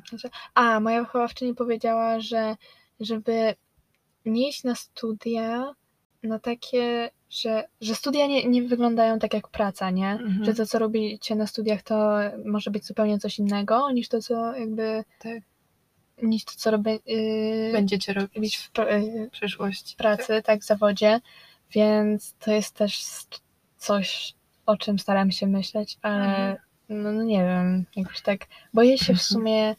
A, 0.53 0.79
moja 0.79 0.99
wychowawczyni 1.03 1.55
powiedziała, 1.55 2.19
że 2.19 2.55
żeby 2.99 3.55
nie 4.25 4.49
iść 4.49 4.63
na 4.63 4.75
studia, 4.75 5.73
na 6.23 6.39
takie, 6.39 7.09
że, 7.29 7.67
że 7.81 7.95
studia 7.95 8.27
nie, 8.27 8.45
nie 8.45 8.63
wyglądają 8.63 9.19
tak 9.19 9.33
jak 9.33 9.47
praca, 9.47 9.89
nie? 9.89 10.11
Mhm. 10.11 10.45
Że 10.45 10.53
to, 10.53 10.65
co 10.65 10.79
robicie 10.79 11.35
na 11.35 11.47
studiach, 11.47 11.83
to 11.83 12.17
może 12.45 12.71
być 12.71 12.85
zupełnie 12.85 13.19
coś 13.19 13.39
innego 13.39 13.91
niż 13.91 14.07
to, 14.07 14.21
co 14.21 14.55
jakby... 14.55 15.03
Tak. 15.19 15.43
Niż 16.23 16.45
to, 16.45 16.51
co 16.55 16.71
robię... 16.71 16.99
Yy, 17.05 17.71
Będziecie 17.71 18.13
robić 18.13 18.57
w, 18.57 18.77
yy, 18.77 19.27
w 19.27 19.31
przyszłości. 19.31 19.95
pracy, 19.97 20.41
tak, 20.43 20.61
w 20.61 20.65
zawodzie, 20.65 21.21
więc 21.71 22.33
to 22.39 22.51
jest 22.51 22.75
też 22.75 23.03
coś, 23.79 24.33
o 24.65 24.77
czym 24.77 24.99
staram 24.99 25.31
się 25.31 25.47
myśleć, 25.47 25.97
ale 26.01 26.25
Mhm. 26.25 26.57
no, 26.89 27.11
no 27.11 27.23
nie 27.23 27.43
wiem, 27.43 27.85
jakoś 27.95 28.21
tak 28.21 28.39
boję 28.73 28.97
się 28.97 29.05
w 29.05 29.09
Mhm. 29.09 29.19
sumie, 29.25 29.75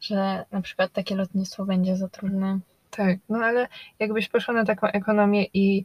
że 0.00 0.44
na 0.50 0.62
przykład 0.62 0.92
takie 0.92 1.14
lotnictwo 1.14 1.64
będzie 1.64 1.96
za 1.96 2.08
trudne. 2.08 2.58
Tak, 2.90 3.18
no 3.28 3.38
ale 3.38 3.68
jakbyś 3.98 4.28
poszła 4.28 4.54
na 4.54 4.64
taką 4.64 4.86
ekonomię 4.86 5.44
i 5.54 5.84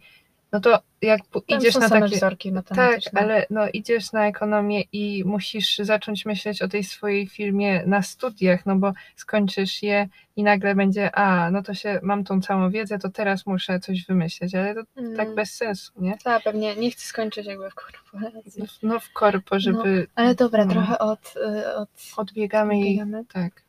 no 0.51 0.59
to 0.59 0.79
jak 1.01 1.21
Tam 1.27 1.41
idziesz 1.47 1.75
na 1.75 1.89
takie... 1.89 2.15
wzorki 2.15 2.53
Tak, 2.75 2.99
ale 3.13 3.45
no 3.49 3.69
idziesz 3.73 4.11
na 4.11 4.27
ekonomię 4.27 4.83
i 4.91 5.23
musisz 5.25 5.77
zacząć 5.77 6.25
myśleć 6.25 6.61
o 6.61 6.67
tej 6.67 6.83
swojej 6.83 7.27
firmie 7.27 7.83
na 7.85 8.01
studiach, 8.01 8.65
no 8.65 8.75
bo 8.75 8.93
skończysz 9.15 9.83
je 9.83 10.07
i 10.35 10.43
nagle 10.43 10.75
będzie, 10.75 11.15
a 11.15 11.51
no 11.51 11.63
to 11.63 11.73
się, 11.73 11.99
mam 12.03 12.23
tą 12.23 12.41
całą 12.41 12.69
wiedzę, 12.69 12.99
to 12.99 13.09
teraz 13.09 13.45
muszę 13.45 13.79
coś 13.79 14.05
wymyśleć, 14.05 14.55
ale 14.55 14.75
to 14.75 14.81
Mm, 14.97 15.17
tak 15.17 15.35
bez 15.35 15.55
sensu, 15.55 15.91
nie? 15.95 16.17
Tak, 16.23 16.43
pewnie 16.43 16.75
nie 16.75 16.91
chcę 16.91 17.05
skończyć 17.05 17.47
jakby 17.47 17.69
w 17.69 17.75
korporacji. 17.75 18.63
No 18.83 18.99
w 18.99 19.13
korpo, 19.13 19.59
żeby 19.59 20.07
Ale 20.15 20.35
dobra, 20.35 20.65
no. 20.65 20.71
trochę 20.71 20.99
od... 20.99 21.33
y, 21.37 21.75
od 21.75 21.89
odbiegamy 22.17 22.79
i 22.79 23.01
odbiegamy. 23.01 23.25
tak. 23.25 23.63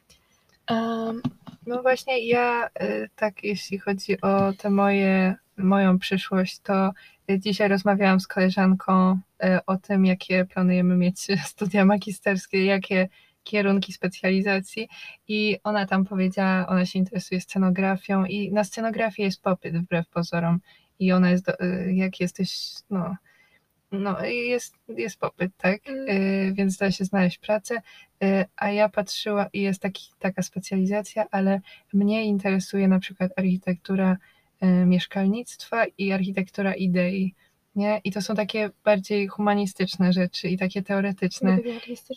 Um, 0.71 1.23
No 1.67 1.83
właśnie 1.83 2.27
ja 2.27 2.69
y, 2.83 3.09
tak 3.17 3.45
jeśli 3.45 3.79
chodzi 3.79 4.21
o 4.21 4.53
te 4.53 4.71
moje, 4.71 5.35
moją 5.57 5.99
przyszłość, 5.99 6.61
to 6.61 6.93
dzisiaj 7.39 7.69
rozmawiałam 7.69 8.21
z 8.21 8.27
koleżanką 8.27 9.19
y, 9.45 9.59
o 9.67 9.77
tym, 9.77 10.07
jakie 10.07 10.45
planujemy 10.45 10.97
mieć 10.97 11.27
studia 11.53 11.85
magisterskie, 11.85 12.65
jakie 12.65 13.09
kierunki 13.45 13.93
specjalizacji. 13.93 14.89
I 15.29 15.59
ona 15.65 15.87
tam 15.87 16.05
powiedziała, 16.05 16.67
ona 16.67 16.87
się 16.87 16.99
interesuje 16.99 17.41
scenografią 17.41 18.25
i 18.25 18.53
na 18.53 18.65
scenografię 18.65 19.23
jest 19.23 19.43
popyt 19.43 19.79
wbrew 19.79 20.09
pozorom. 20.09 20.61
I 20.99 21.13
ona 21.13 21.31
jest, 21.31 21.45
do, 21.45 21.61
y, 21.61 21.93
jak 21.95 22.21
jesteś, 22.21 22.75
no, 22.91 23.17
no 23.93 24.25
jest, 24.25 24.75
jest 24.89 25.17
popyt, 25.19 25.53
tak, 25.57 25.89
Mm. 25.89 26.09
y, 26.09 26.53
więc 26.55 26.77
da 26.77 26.91
się 26.91 27.05
znaleźć 27.05 27.39
pracę, 27.39 27.83
a 28.57 28.71
ja 28.71 28.89
patrzyła 28.89 29.47
i 29.53 29.61
jest 29.61 29.83
taki, 29.83 30.11
taka 30.19 30.43
specjalizacja, 30.43 31.27
ale 31.31 31.61
mnie 31.93 32.25
interesuje 32.25 32.89
na 32.89 32.99
przykład 32.99 33.33
architektura 33.37 34.11
e, 34.13 34.17
mieszkalnictwa 34.67 35.85
i 35.99 36.13
architektura 36.13 36.75
idei. 36.75 37.35
Nie? 37.77 38.01
I 38.05 38.13
to 38.13 38.23
są 38.23 38.35
takie 38.35 38.71
bardziej 38.85 39.29
humanistyczne 39.29 40.13
rzeczy 40.13 40.49
i 40.49 40.59
takie 40.59 40.83
teoretyczne. 40.83 41.59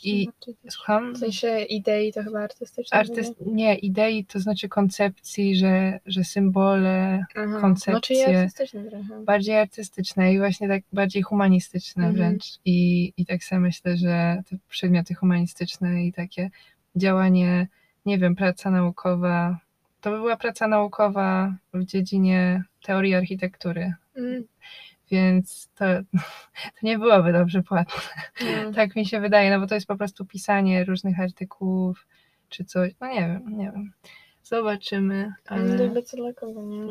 I-. 0.03 0.27
Słucham? 0.69 1.13
W 1.13 1.17
sensie 1.17 1.59
idei 1.59 2.13
to 2.13 2.23
chyba 2.23 2.39
artystyczne. 2.39 2.97
Artyst... 2.99 3.33
Nie, 3.45 3.75
idei 3.75 4.25
to 4.25 4.39
znaczy 4.39 4.69
koncepcji, 4.69 5.55
że, 5.55 5.99
że 6.05 6.23
symbole, 6.23 7.25
Aha. 7.35 7.45
No 7.47 7.61
koncepcje. 7.61 8.27
artystyczne 8.39 8.83
trochę. 8.83 9.23
bardziej 9.23 9.57
artystyczne 9.57 10.33
i 10.33 10.37
właśnie 10.37 10.67
tak 10.67 10.83
bardziej 10.93 11.21
humanistyczne 11.23 12.07
Mhm. 12.07 12.15
wręcz. 12.15 12.45
I, 12.65 13.13
I 13.17 13.25
tak 13.25 13.43
sobie 13.43 13.59
myślę, 13.61 13.97
że 13.97 14.41
te 14.49 14.57
przedmioty 14.69 15.13
humanistyczne 15.13 16.05
i 16.05 16.13
takie 16.13 16.49
działanie, 16.95 17.67
nie 18.05 18.17
wiem, 18.17 18.35
praca 18.35 18.71
naukowa, 18.71 19.59
to 20.05 20.11
by 20.11 20.17
była 20.17 20.37
praca 20.37 20.67
naukowa 20.67 21.55
w 21.73 21.83
dziedzinie 21.85 22.63
teorii 22.83 23.15
architektury, 23.15 23.93
Mm, 24.17 24.43
więc 25.11 25.69
to, 25.75 25.85
to 26.61 26.69
nie 26.83 26.97
byłoby 26.99 27.33
dobrze 27.33 27.63
płatne. 27.63 28.01
no. 28.65 28.71
Tak 28.73 28.95
mi 28.95 29.05
się 29.05 29.19
wydaje, 29.19 29.51
no 29.51 29.59
bo 29.59 29.67
to 29.67 29.75
jest 29.75 29.87
po 29.87 29.95
prostu 29.95 30.25
pisanie 30.25 30.83
różnych 30.85 31.19
artykułów 31.19 32.07
czy 32.49 32.65
coś, 32.65 32.91
no 33.01 33.07
nie 33.07 33.19
wiem, 33.21 33.57
nie 33.57 33.71
wiem. 33.71 33.91
Zobaczymy, 34.43 35.33
Ale? 35.47 35.77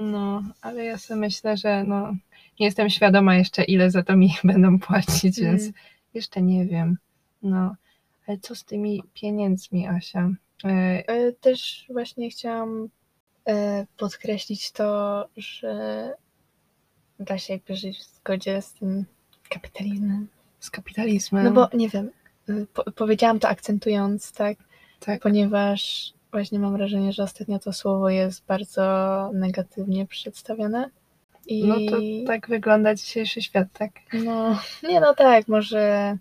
No, 0.02 0.42
ale 0.62 0.84
ja 0.84 0.98
sobie 0.98 1.20
myślę, 1.20 1.56
że 1.56 1.84
no, 1.84 2.12
nie 2.60 2.66
jestem 2.66 2.90
świadoma 2.90 3.36
jeszcze, 3.36 3.64
ile 3.64 3.90
za 3.90 4.02
to 4.02 4.16
mi 4.16 4.30
będą 4.44 4.78
płacić, 4.78 5.38
Mm. 5.38 5.50
więc 5.50 5.70
jeszcze 6.14 6.42
nie 6.42 6.66
wiem. 6.66 6.96
No, 7.42 7.74
ale 8.26 8.38
co 8.38 8.54
z 8.54 8.64
tymi 8.64 9.02
pieniędzmi, 9.14 9.86
Asia? 9.86 10.30
E, 10.64 10.68
E, 11.08 11.32
Też 11.32 11.86
właśnie 11.92 12.30
chciałam 12.30 12.88
podkreślić 13.96 14.72
to, 14.72 15.24
że 15.36 16.12
da 17.20 17.38
się 17.38 17.52
jakby 17.52 17.76
żyć 17.76 17.98
w 17.98 18.16
zgodzie 18.16 18.62
z 18.62 18.72
tym 18.72 19.04
kapitalizmem. 19.48 20.28
z 20.60 20.70
kapitalizmem. 20.70 21.44
No 21.44 21.52
bo 21.52 21.68
nie 21.74 21.88
wiem, 21.88 22.10
y, 22.48 22.66
po, 22.74 22.92
powiedziałam 22.92 23.38
to 23.38 23.48
akcentując, 23.48 24.32
tak? 24.32 24.58
tak, 25.00 25.22
Ponieważ 25.22 26.12
właśnie 26.32 26.58
mam 26.58 26.76
wrażenie, 26.76 27.12
że 27.12 27.22
ostatnio 27.22 27.58
to 27.58 27.72
słowo 27.72 28.10
jest 28.10 28.46
bardzo 28.46 28.82
negatywnie 29.34 30.06
przedstawione. 30.06 30.90
I 31.46 31.64
no 31.64 31.74
to 31.90 31.96
tak 32.26 32.48
wygląda 32.48 32.94
dzisiejszy 32.94 33.42
świat, 33.42 33.68
tak? 33.72 33.90
no, 34.12 34.58
nie 34.82 35.00
no 35.00 35.14
tak, 35.14 35.48
może 35.48 36.16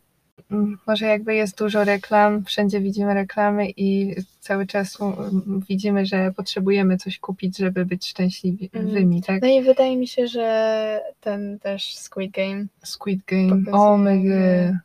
Może 0.88 1.06
jakby 1.06 1.36
jest 1.36 1.58
dużo 1.58 1.84
reklam, 1.84 2.46
wszędzie 2.46 2.80
widzimy 2.80 3.14
reklamy 3.14 3.70
i 3.78 4.16
cały 4.40 4.68
czas 4.68 5.02
mm, 5.02 5.64
widzimy, 5.70 6.06
że 6.06 6.32
potrzebujemy 6.32 6.98
coś 6.98 7.20
kupić, 7.20 7.58
żeby 7.58 7.86
być 7.86 8.08
szczęśliwymi, 8.08 9.22
tak? 9.22 9.42
No 9.42 9.48
i 9.48 9.62
wydaje 9.62 9.98
mi 9.98 10.08
się, 10.08 10.28
że 10.28 11.02
ten 11.22 11.60
też 11.60 11.96
Squid 11.96 12.32
Game 12.32 12.66
Squid 12.84 13.26
Game, 13.26 13.50
Pokazuje, 13.50 13.74
o 13.74 13.98
my 13.98 14.80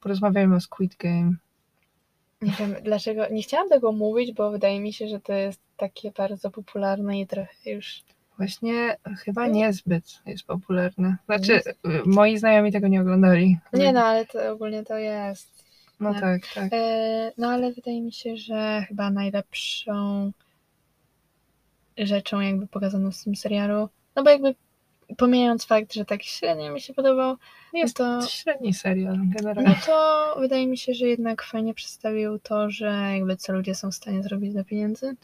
Porozmawiajmy 0.00 0.56
o 0.56 0.60
Squid 0.60 0.96
Game. 0.96 1.34
Nie 2.42 2.52
wiem 2.58 2.74
dlaczego, 2.82 3.28
nie 3.30 3.42
chciałam 3.42 3.68
tego 3.68 3.92
mówić, 3.92 4.32
bo 4.32 4.50
wydaje 4.50 4.80
mi 4.80 4.92
się, 4.92 5.08
że 5.08 5.20
to 5.20 5.32
jest 5.32 5.60
takie 5.76 6.10
bardzo 6.10 6.50
popularne 6.50 7.20
i 7.20 7.26
trochę 7.26 7.70
już. 7.70 8.02
Właśnie 8.36 8.96
chyba 9.24 9.46
niezbyt 9.46 10.04
jest 10.26 10.44
popularne. 10.44 11.16
Znaczy, 11.26 11.52
y, 11.68 11.72
moi 12.06 12.38
znajomi 12.38 12.72
tego 12.72 12.88
nie 12.88 13.00
oglądali. 13.00 13.58
Nie 13.72 13.92
no, 13.92 14.00
ale 14.04 14.26
to 14.26 14.52
ogólnie 14.52 14.84
to 14.84 14.98
jest. 14.98 15.64
No 16.00 16.14
tak, 16.20 16.42
tak. 16.54 16.68
E, 16.72 17.32
no 17.38 17.48
ale 17.50 17.72
wydaje 17.72 18.02
mi 18.02 18.12
się, 18.12 18.36
że 18.36 18.84
chyba 18.88 19.10
najlepszą 19.10 20.32
rzeczą 21.98 22.40
jakby 22.40 22.66
pokazaną 22.66 23.10
w 23.10 23.24
tym 23.24 23.36
serialu, 23.36 23.88
no 24.16 24.22
bo 24.22 24.30
jakby 24.30 24.54
pomijając 25.16 25.64
fakt, 25.64 25.94
że 25.94 26.04
tak 26.04 26.22
średnio 26.22 26.72
mi 26.72 26.80
się 26.80 26.94
podobał, 26.94 27.36
Jest 27.72 27.96
to- 27.96 28.20
to 28.20 28.26
średni 28.26 28.74
serial 28.74 29.18
no 29.18 29.24
generalnie. 29.36 29.76
to 29.86 30.36
wydaje 30.40 30.66
mi 30.66 30.78
się, 30.78 30.94
że 30.94 31.06
jednak 31.06 31.42
fajnie 31.42 31.74
przedstawił 31.74 32.38
to, 32.38 32.70
że 32.70 32.86
jakby 33.14 33.36
co 33.36 33.52
ludzie 33.52 33.74
są 33.74 33.90
w 33.90 33.94
stanie 33.94 34.22
zrobić 34.22 34.52
dla 34.52 34.64
pieniędzy. 34.64 35.16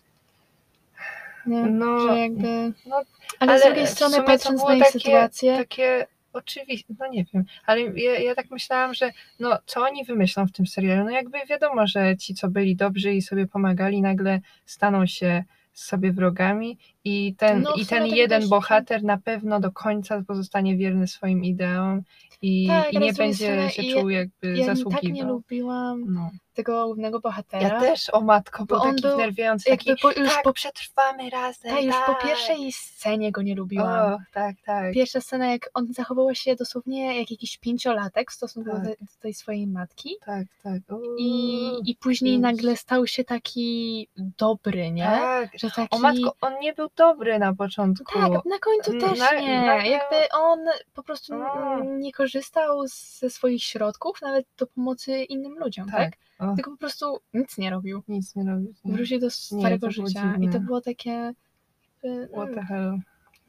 Nie? 1.47 1.63
No, 1.63 2.01
że 2.01 2.19
jakby. 2.19 2.73
no, 2.87 3.03
ale, 3.39 3.59
z 3.59 3.63
ale 3.63 3.71
drugiej 3.71 3.87
w 3.87 3.91
strony, 3.91 4.23
patrząc 4.23 4.65
na 4.65 4.75
ich 4.75 4.85
takie- 4.85 4.99
sytuację, 4.99 5.57
Takie 5.57 6.07
oczywiste, 6.33 6.95
no 6.99 7.07
nie 7.09 7.25
wiem, 7.35 7.45
ale 7.67 7.81
ja, 7.81 8.19
ja 8.19 8.35
tak 8.35 8.51
myślałam, 8.51 8.95
że 8.95 9.13
no 9.41 9.59
co 9.67 9.83
oni 9.83 10.05
wymyślą 10.05 10.47
w 10.47 10.53
tym 10.53 10.67
serialu? 10.67 11.05
No 11.05 11.11
jakby 11.11 11.39
wiadomo, 11.51 11.87
że 11.87 12.17
ci, 12.17 12.35
co 12.35 12.49
byli 12.49 12.77
dobrzy 12.77 13.13
i 13.13 13.23
sobie 13.23 13.47
pomagali, 13.47 14.03
nagle 14.03 14.41
staną 14.67 15.07
się 15.07 15.45
sobie 15.73 16.13
wrogami 16.13 16.79
i 17.05 17.35
ten, 17.39 17.63
No, 17.63 17.75
i 17.75 17.87
ten 17.87 18.07
jeden 18.07 18.49
bohater 18.49 19.03
na 19.05 19.19
pewno 19.19 19.61
do 19.61 19.73
końca 19.73 20.23
pozostanie 20.29 20.77
wierny 20.77 21.09
swoim 21.09 21.45
ideom 21.45 22.03
i, 22.43 22.67
Tak, 22.67 22.93
i 22.93 22.99
nie 22.99 23.13
będzie 23.13 23.71
się 23.71 23.83
ja- 23.83 23.95
czuł 24.01 24.11
jakby 24.11 24.47
ja 24.49 24.67
tak 24.67 24.77
nie 24.77 24.77
zasługiwał. 24.77 25.29
lubiłam 25.29 26.05
no. 26.15 26.31
tego 26.55 26.85
głównego 26.87 27.21
bohatera. 27.21 27.69
Ja 27.69 27.81
też, 27.81 28.11
o 28.13 28.21
matko, 28.21 28.65
był 28.67 28.77
Bo 28.79 28.83
on 28.83 28.91
taki 28.91 29.03
był 29.03 29.17
wnerwiający, 29.17 29.71
taki, 29.71 29.97
po, 30.03 30.13
już, 30.13 30.29
tak, 30.35 30.43
po, 30.43 30.53
przetrwamy 30.53 31.31
razem, 31.31 31.71
ta, 31.75 31.81
już 31.81 31.95
po 32.07 32.13
tak. 32.13 32.23
pierwszej 32.23 32.73
scenie 32.73 33.33
go 33.33 33.43
nie 33.43 33.55
lubiłam. 33.55 34.13
O, 34.15 34.19
tak, 34.33 34.57
tak. 34.67 34.95
Pierwsza 34.95 35.21
scena, 35.21 35.47
jak 35.53 35.71
on 35.75 35.93
zachowywał 35.93 36.35
się 36.35 36.57
dosłownie 36.57 37.19
jak 37.19 37.31
jakiś 37.31 37.59
pięciolatek 37.59 38.31
w 38.31 38.35
stosunku 38.35 38.71
Tak. 38.71 38.83
do, 38.83 38.89
do 38.91 39.07
tej 39.21 39.35
swojej 39.35 39.67
matki. 39.67 40.11
Tak, 40.27 40.47
tak. 40.63 40.81
I, 41.19 41.71
Uuu, 41.73 41.83
I 41.85 41.97
później 41.97 42.33
pięć. 42.33 42.43
nagle 42.43 42.77
stał 42.77 43.07
się 43.07 43.25
taki 43.25 44.09
dobry, 44.39 44.91
nie? 44.91 45.05
Tak. 45.05 45.51
Że 45.59 45.71
taki... 45.71 45.97
O 45.97 45.99
matko, 45.99 46.35
on 46.41 46.53
nie 46.61 46.73
był 46.73 46.90
dobry 46.97 47.39
na 47.39 47.55
początku. 47.55 48.05
Tak, 48.21 48.45
na 48.45 48.59
końcu 48.59 48.93
N- 48.93 49.01
też 49.01 49.19
na- 49.19 49.41
nie. 49.41 49.61
nagle- 49.61 49.91
Jakby 49.91 50.17
on 50.33 50.59
po 50.95 51.03
prostu 51.03 51.35
nie 51.99 52.13
korzystał 52.13 52.87
ze 53.19 53.31
swoich 53.31 53.63
środków 53.65 54.23
nawet 54.23 54.47
do 54.59 54.67
pomocy 54.67 55.23
innym 55.25 55.59
ludziom, 55.59 55.89
tak? 55.91 56.13
Tak. 56.39 56.57
Tylko 56.57 56.71
po 56.71 56.77
prostu 56.77 57.19
nic 57.35 57.59
nie 57.59 57.71
robił. 57.71 58.03
nic 58.09 58.37
nie 58.37 58.45
robić. 58.51 58.77
nie. 58.85 58.93
Wrócił 58.95 59.19
do 59.21 59.27
Nie, 59.27 59.31
starego 59.31 59.89
było 59.89 60.07
życia. 60.09 60.37
I 60.41 60.49
to 60.49 60.61
było 60.61 60.81
takie... 60.81 61.11
jakby, 62.03 62.29
What 62.33 62.47
the 62.49 62.53
mm, 62.53 62.67
hell? 62.67 62.99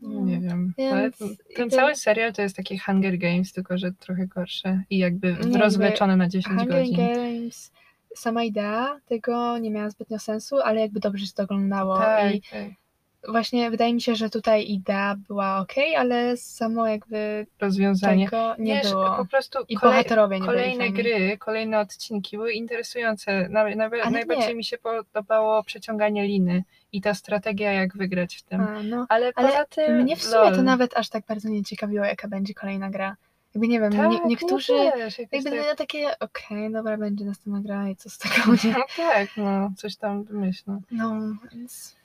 No, 0.01 0.21
Nie 0.25 0.39
wiem. 0.39 0.73
więc 0.77 1.17
ten, 1.17 1.35
ten 1.55 1.69
cały 1.69 1.95
serial 1.95 2.33
to 2.33 2.41
jest 2.41 2.55
taki 2.55 2.77
Hunger 2.79 3.17
Games, 3.17 3.53
tylko 3.53 3.77
że 3.77 3.91
trochę 3.91 4.27
gorsze 4.27 4.83
i 4.89 4.97
jakby 4.97 5.27
jakby 5.29 5.57
rozwleczone 5.59 6.17
na 6.17 6.27
10 6.29 6.59
Hunger 6.59 6.79
godzin. 6.79 6.95
Games, 6.97 7.71
sama 8.15 8.43
idea 8.43 8.99
tego 9.05 9.57
nie 9.57 9.71
miała 9.71 9.89
zbytnio 9.89 10.19
sensu, 10.19 10.59
ale 10.59 10.81
jakby 10.81 10.99
dobrze 10.99 11.25
się 11.25 11.33
to 11.33 11.43
oglądało. 11.43 11.97
Tak, 11.97 12.35
I 12.35 12.41
tak. 12.41 12.80
Właśnie 13.29 13.71
wydaje 13.71 13.93
mi 13.93 14.01
się, 14.01 14.15
że 14.15 14.29
tutaj 14.29 14.65
idea 14.67 15.15
była 15.27 15.59
ok, 15.59 15.73
ale 15.97 16.37
samo 16.37 16.87
jakby 16.87 17.47
Rozwiązanie. 17.59 18.25
tego 18.25 18.55
nie 18.59 18.73
Wiesz, 18.75 18.89
było. 18.91 19.15
po 19.17 19.25
prostu 19.25 19.59
I 19.67 19.75
kolej, 19.75 19.95
bohaterowie 19.95 20.39
nie 20.39 20.45
kolejne 20.45 20.89
gry, 20.89 21.37
kolejne 21.37 21.79
odcinki 21.79 22.37
były 22.37 22.53
interesujące. 22.53 23.47
Naj, 23.49 23.75
najbardziej 23.75 24.47
nie. 24.47 24.55
mi 24.55 24.63
się 24.63 24.77
podobało 24.77 25.63
przeciąganie 25.63 26.27
liny 26.27 26.63
i 26.91 27.01
ta 27.01 27.13
strategia, 27.13 27.71
jak 27.73 27.97
wygrać 27.97 28.35
w 28.35 28.43
tym. 28.43 28.61
A, 28.61 28.83
no. 28.83 29.05
Ale, 29.09 29.31
Ale 29.35 29.47
poza 29.47 29.65
tym. 29.65 30.01
Mnie 30.01 30.15
w 30.15 30.23
sumie 30.23 30.35
lol. 30.35 30.55
to 30.55 30.63
nawet 30.63 30.97
aż 30.97 31.09
tak 31.09 31.25
bardzo 31.25 31.49
nie 31.49 31.63
ciekawiło, 31.63 32.05
jaka 32.05 32.27
będzie 32.27 32.53
kolejna 32.53 32.89
gra. 32.89 33.15
Jakby 33.55 33.67
nie 33.67 33.79
wiem, 33.79 33.91
tak, 33.91 34.09
nie, 34.11 34.19
niektórzy 34.25 34.73
też, 34.73 35.19
jakoś 35.19 35.19
jakby 35.19 35.43
tak, 35.43 35.53
no, 35.69 35.75
takie, 35.75 36.19
okej, 36.19 36.71
dobra, 36.71 36.97
będzie 36.97 37.25
następna 37.25 37.61
gra 37.61 37.89
i 37.89 37.95
co 37.95 38.09
z 38.09 38.17
tego, 38.17 38.35
nie? 38.63 38.71
no 38.71 38.83
tak, 38.97 39.29
no, 39.37 39.71
coś 39.77 39.95
tam 39.95 40.23
wymyślą. 40.23 40.81
No, 40.91 41.19
więc... 41.53 42.00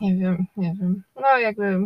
Nie 0.00 0.16
wiem, 0.16 0.46
nie 0.56 0.74
wiem. 0.80 1.02
No 1.22 1.38
jakby 1.38 1.78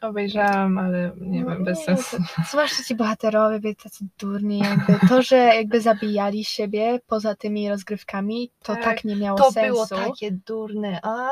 obejrzałam, 0.00 0.78
ale 0.78 1.12
nie 1.20 1.44
no, 1.44 1.50
wiem, 1.50 1.64
bez 1.64 1.84
sensu. 1.84 2.16
to- 2.16 2.42
Zwłaszcza 2.50 2.82
ci 2.84 2.94
bohaterowie 2.94 3.60
byli 3.60 3.76
tacy 3.76 4.04
durni, 4.18 4.58
jakby 4.58 5.08
to, 5.08 5.22
że 5.22 5.36
jakby 5.36 5.80
zabijali 5.80 6.44
siebie 6.44 7.00
poza 7.06 7.34
tymi 7.34 7.68
rozgrywkami, 7.68 8.50
to 8.62 8.74
tak, 8.74 8.84
Tak, 8.84 9.04
nie 9.04 9.16
miało 9.16 9.38
To 9.38 9.52
sensu. 9.52 9.68
było 9.72 9.86
takie 9.86 10.30
durne. 10.46 11.00
A, 11.02 11.28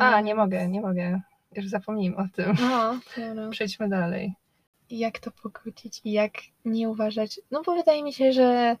a 0.00 0.10
No, 0.10 0.20
nie 0.20 0.34
mogę, 0.34 0.68
nie 0.68 0.80
mogę. 0.80 1.20
Już 1.56 1.66
zapomnijmy 1.66 2.16
o 2.16 2.24
tym. 2.34 2.56
No, 2.60 2.98
dobra. 3.16 3.48
Przejdźmy 3.50 3.88
dalej. 3.88 4.34
jak 4.90 5.18
to 5.18 5.30
pogodzić 5.30 6.00
i 6.04 6.12
jak 6.12 6.32
nie 6.64 6.88
uważać. 6.88 7.40
No 7.50 7.62
bo 7.62 7.74
wydaje 7.74 8.02
mi 8.02 8.12
się, 8.12 8.32
że 8.32 8.76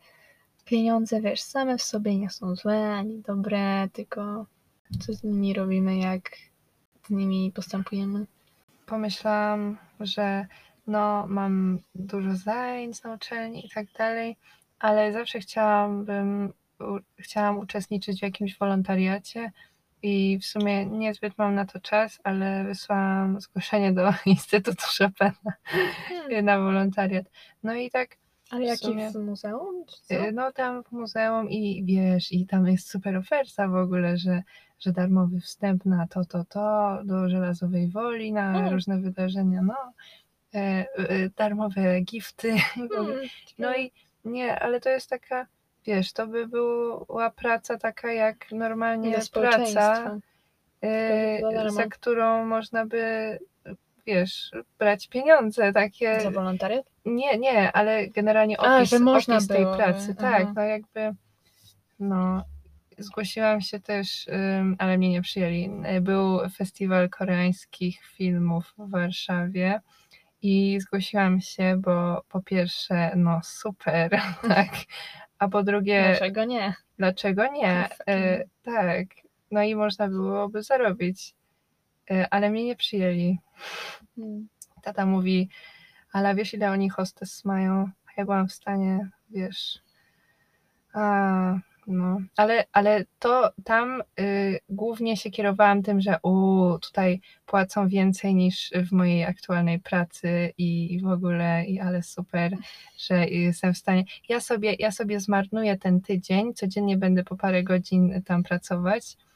pieniądze, 0.64 1.20
wiesz, 1.20 1.40
same 1.42 1.78
w 1.78 1.82
sobie 1.82 2.16
nie 2.18 2.30
są 2.30 2.54
złe 2.56 2.92
ani 2.92 3.22
dobre, 3.22 3.88
tylko 3.92 4.46
co 5.00 5.12
z 5.12 5.24
nimi 5.24 5.54
robimy, 5.54 5.98
jak 5.98 6.30
z 7.06 7.10
nimi 7.10 7.52
postępujemy. 7.54 8.26
Pomyślałam, 8.86 9.76
że 10.00 10.46
no, 10.86 11.26
mam 11.28 11.78
dużo 11.94 12.36
zajęć 12.36 13.02
na 13.02 13.14
uczelni 13.14 13.66
i 13.66 13.68
tak 13.68 13.86
dalej, 13.98 14.36
ale 14.78 15.12
zawsze 15.12 15.40
chciałabym, 15.40 16.52
u, 16.80 16.98
chciałam 17.18 17.58
uczestniczyć 17.58 18.18
w 18.18 18.22
jakimś 18.22 18.58
wolontariacie 18.58 19.52
i 20.02 20.38
w 20.38 20.46
sumie 20.46 20.86
niezbyt 20.86 21.38
mam 21.38 21.54
na 21.54 21.64
to 21.64 21.80
czas, 21.80 22.20
ale 22.24 22.64
wysłałam 22.64 23.40
zgłoszenie 23.40 23.92
do 23.92 24.12
Instytutu 24.26 24.84
Chopina 24.98 25.52
Hmm. 26.08 26.44
na 26.44 26.58
wolontariat. 26.58 27.26
No 27.62 27.74
i 27.74 27.90
tak 27.90 28.16
Ale 28.50 28.60
w 28.64 28.66
jaki 28.66 28.86
sumie. 28.86 29.10
w 29.10 29.14
muzeum? 29.14 29.84
Y, 30.10 30.32
No 30.32 30.52
tam 30.52 30.82
w 30.84 30.92
muzeum 30.92 31.50
i 31.50 31.84
wiesz, 31.84 32.32
i 32.32 32.46
tam 32.46 32.66
jest 32.66 32.90
super 32.90 33.16
oferta 33.16 33.68
w 33.68 33.74
ogóle, 33.76 34.16
że, 34.18 34.42
że 34.80 34.92
darmowy 34.92 35.40
wstęp 35.40 35.84
na 35.84 36.06
to, 36.06 36.24
to, 36.24 36.44
to, 36.44 36.98
do 37.04 37.28
Żelazowej 37.28 37.88
Woli, 37.88 38.32
na 38.32 38.58
Mm. 38.58 38.72
różne 38.72 39.00
wydarzenia, 39.00 39.62
no. 39.62 39.92
E, 40.54 40.58
e, 40.96 41.30
darmowe 41.36 42.00
gifty. 42.00 42.54
Hmm, 42.74 43.28
No 43.58 43.76
i 43.76 43.92
nie, 44.24 44.58
ale 44.60 44.80
to 44.80 44.88
jest 44.88 45.10
taka, 45.10 45.46
wiesz, 45.86 46.12
to 46.12 46.26
by 46.26 46.46
była 46.46 47.30
praca 47.30 47.78
taka 47.78 48.12
jak 48.12 48.52
normalnie 48.52 49.20
praca, 49.32 50.18
e, 50.82 51.70
za 51.70 51.86
którą 51.86 52.46
można 52.46 52.86
by, 52.86 53.38
wiesz, 54.08 54.50
brać 54.78 55.08
pieniądze 55.08 55.72
takie. 55.72 56.20
Za 56.20 56.30
wolontariat? 56.30 56.86
Nie, 57.04 57.38
nie, 57.38 57.72
ale 57.72 58.08
generalnie 58.08 58.60
A, 58.60 58.76
opis, 58.76 58.90
że 58.90 58.98
można 58.98 59.36
opis 59.36 59.48
tej 59.48 59.64
pracy, 59.76 60.14
aha. 60.18 60.30
tak, 60.30 60.48
no 60.54 60.62
jakby, 60.62 61.14
no, 62.00 62.44
zgłosiłam 62.98 63.60
się 63.60 63.80
też, 63.80 64.26
ale 64.78 64.98
mnie 64.98 65.10
nie 65.10 65.22
przyjęli. 65.22 65.70
Był 66.00 66.38
festiwal 66.56 67.08
koreańskich 67.08 68.00
filmów 68.04 68.74
w 68.78 68.90
Warszawie 68.90 69.80
i 70.42 70.78
zgłosiłam 70.80 71.40
się, 71.40 71.76
bo 71.76 72.22
po 72.28 72.42
pierwsze, 72.42 73.12
no 73.16 73.40
super, 73.44 74.10
tak, 74.54 74.70
a 75.38 75.48
po 75.48 75.62
drugie, 75.62 76.02
Dlaczego 76.08 76.44
nie? 76.44 76.74
dlaczego 76.98 77.46
nie? 77.52 77.88
Y, 78.10 78.48
tak, 78.62 79.06
no 79.50 79.62
i 79.62 79.74
można 79.74 80.08
byłoby 80.08 80.62
zarobić, 80.62 81.34
ale 82.30 82.50
mnie 82.50 82.64
nie 82.64 82.76
przyjęli. 82.76 83.38
Hmm. 84.16 84.48
Tata 84.82 85.06
mówi, 85.06 85.48
ale 86.12 86.34
wiesz 86.34 86.54
ile 86.54 86.70
oni 86.70 86.88
hostes 86.88 87.44
mają? 87.44 87.90
Ja 88.16 88.24
byłam 88.24 88.48
w 88.48 88.52
stanie, 88.52 89.08
wiesz, 89.30 89.80
a, 90.94 91.58
no, 91.86 92.20
ale, 92.36 92.64
ale 92.72 93.04
to 93.18 93.52
tam 93.64 94.02
y, 94.20 94.58
głównie 94.68 95.16
się 95.16 95.30
kierowałam 95.30 95.82
tym, 95.82 96.00
że 96.00 96.18
u, 96.22 96.78
tutaj 96.78 97.20
płacą 97.46 97.88
więcej 97.88 98.34
niż 98.34 98.70
w 98.88 98.92
mojej 98.92 99.24
aktualnej 99.24 99.80
pracy 99.80 100.52
i, 100.58 100.94
i 100.94 101.00
w 101.00 101.06
ogóle, 101.06 101.64
i 101.64 101.80
ale 101.80 102.02
super, 102.02 102.56
że 102.98 103.28
jestem 103.28 103.74
w 103.74 103.78
stanie, 103.78 104.04
ja 104.28 104.40
sobie, 104.40 104.74
ja 104.78 104.90
sobie 104.90 105.20
zmarnuję 105.20 105.76
ten 105.76 106.00
tydzień, 106.00 106.54
codziennie 106.54 106.96
będę 106.96 107.24
po 107.24 107.36
parę 107.36 107.62
godzin 107.62 108.22
tam 108.22 108.42
pracować, 108.42 109.04
y, 109.12 109.27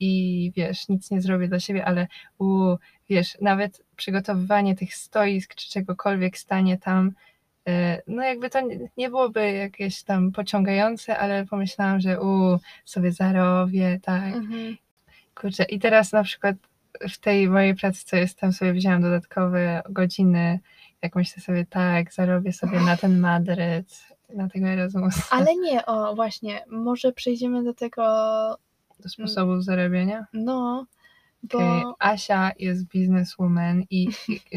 i 0.00 0.52
wiesz, 0.56 0.88
nic 0.88 1.10
nie 1.10 1.20
zrobię 1.20 1.48
dla 1.48 1.60
siebie, 1.60 1.84
ale 1.84 2.06
u, 2.38 2.74
wiesz, 3.08 3.38
nawet 3.40 3.82
przygotowywanie 3.96 4.74
tych 4.76 4.94
stoisk 4.94 5.54
czy 5.54 5.70
czegokolwiek 5.70 6.38
stanie 6.38 6.78
tam, 6.78 7.12
y, 7.68 7.72
no 8.06 8.22
jakby 8.22 8.50
to 8.50 8.60
nie- 8.60 8.78
nie 8.96 9.08
byłoby 9.10 9.52
jakieś 9.52 10.02
tam 10.02 10.32
pociągające, 10.32 11.18
ale 11.18 11.46
pomyślałam, 11.46 12.00
że 12.00 12.20
u, 12.20 12.58
sobie 12.84 13.12
zarobię, 13.12 14.00
tak, 14.02 14.34
Mhm. 14.34 14.76
kurczę. 15.34 15.64
I 15.64 15.78
teraz 15.78 16.12
na 16.12 16.22
przykład 16.24 16.56
w 17.10 17.18
tej 17.18 17.48
mojej 17.48 17.74
pracy, 17.74 18.04
co 18.04 18.16
jest 18.16 18.38
tam, 18.38 18.52
sobie 18.52 18.72
wzięłam 18.72 19.02
dodatkowe 19.02 19.82
godziny, 19.90 20.60
jak 21.02 21.16
myślę 21.16 21.42
sobie, 21.42 21.66
tak, 21.66 22.12
zarobię 22.12 22.52
sobie 22.52 22.80
na 22.80 22.96
ten 22.96 23.20
Madryt, 23.20 24.04
na 24.34 24.48
tego 24.48 24.66
Erasmusa, 24.68 25.22
Ale 25.30 25.56
nie, 25.56 25.86
o 25.86 26.14
właśnie, 26.14 26.64
może 26.70 27.12
przejdziemy 27.12 27.64
do 27.64 27.74
tego, 27.74 28.04
do 29.04 29.08
sposobów 29.08 29.64
zarabiania. 29.64 30.26
no, 30.32 30.86
bo... 31.42 31.58
Okej, 31.58 31.82
Asia 31.98 32.50
jest 32.58 32.88
bizneswoman 32.88 33.82
i, 33.90 34.08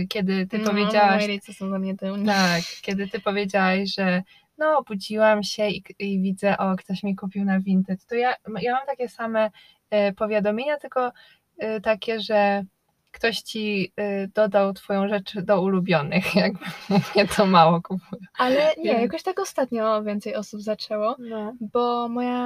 kiedy 0.09 0.47
ty 0.47 0.57
no, 0.57 0.69
powiedziałaś, 0.69 1.27
rodzice 1.27 1.53
są 1.53 1.69
za 1.69 1.79
mnie 1.79 1.95
tak, 2.25 2.63
kiedy 2.81 3.07
ty 3.07 3.19
powiedziałaś, 3.19 3.95
że 3.95 4.23
no 4.57 4.77
obudziłam 4.77 5.43
się 5.43 5.67
i, 5.69 5.83
i 5.99 6.21
widzę, 6.21 6.57
o 6.57 6.75
ktoś 6.75 7.03
mi 7.03 7.15
kupił 7.15 7.45
na 7.45 7.59
Vinted, 7.59 8.05
to 8.05 8.15
ja, 8.15 8.35
ja 8.61 8.73
mam 8.73 8.85
takie 8.85 9.09
same 9.09 9.51
e, 9.89 10.13
powiadomienia, 10.13 10.77
tylko 10.77 11.11
e, 11.57 11.81
takie, 11.81 12.19
że 12.19 12.63
ktoś 13.11 13.41
ci 13.41 13.91
e, 13.95 14.27
dodał 14.27 14.73
twoją 14.73 15.07
rzecz 15.07 15.39
do 15.39 15.61
ulubionych, 15.61 16.35
jakby 16.35 16.65
mnie 16.89 17.27
to 17.35 17.45
mało 17.45 17.81
kupuje. 17.81 18.21
Ale 18.37 18.73
nie, 18.77 18.91
jakoś 18.91 19.23
tak 19.23 19.39
ostatnio 19.39 20.03
więcej 20.03 20.35
osób 20.35 20.61
zaczęło, 20.61 21.15
No. 21.19 21.53
bo 21.73 22.09
moja 22.09 22.37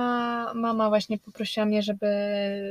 mama 0.56 0.90
właśnie 0.90 1.18
poprosiła 1.18 1.66
mnie, 1.66 1.82
żeby 1.84 2.08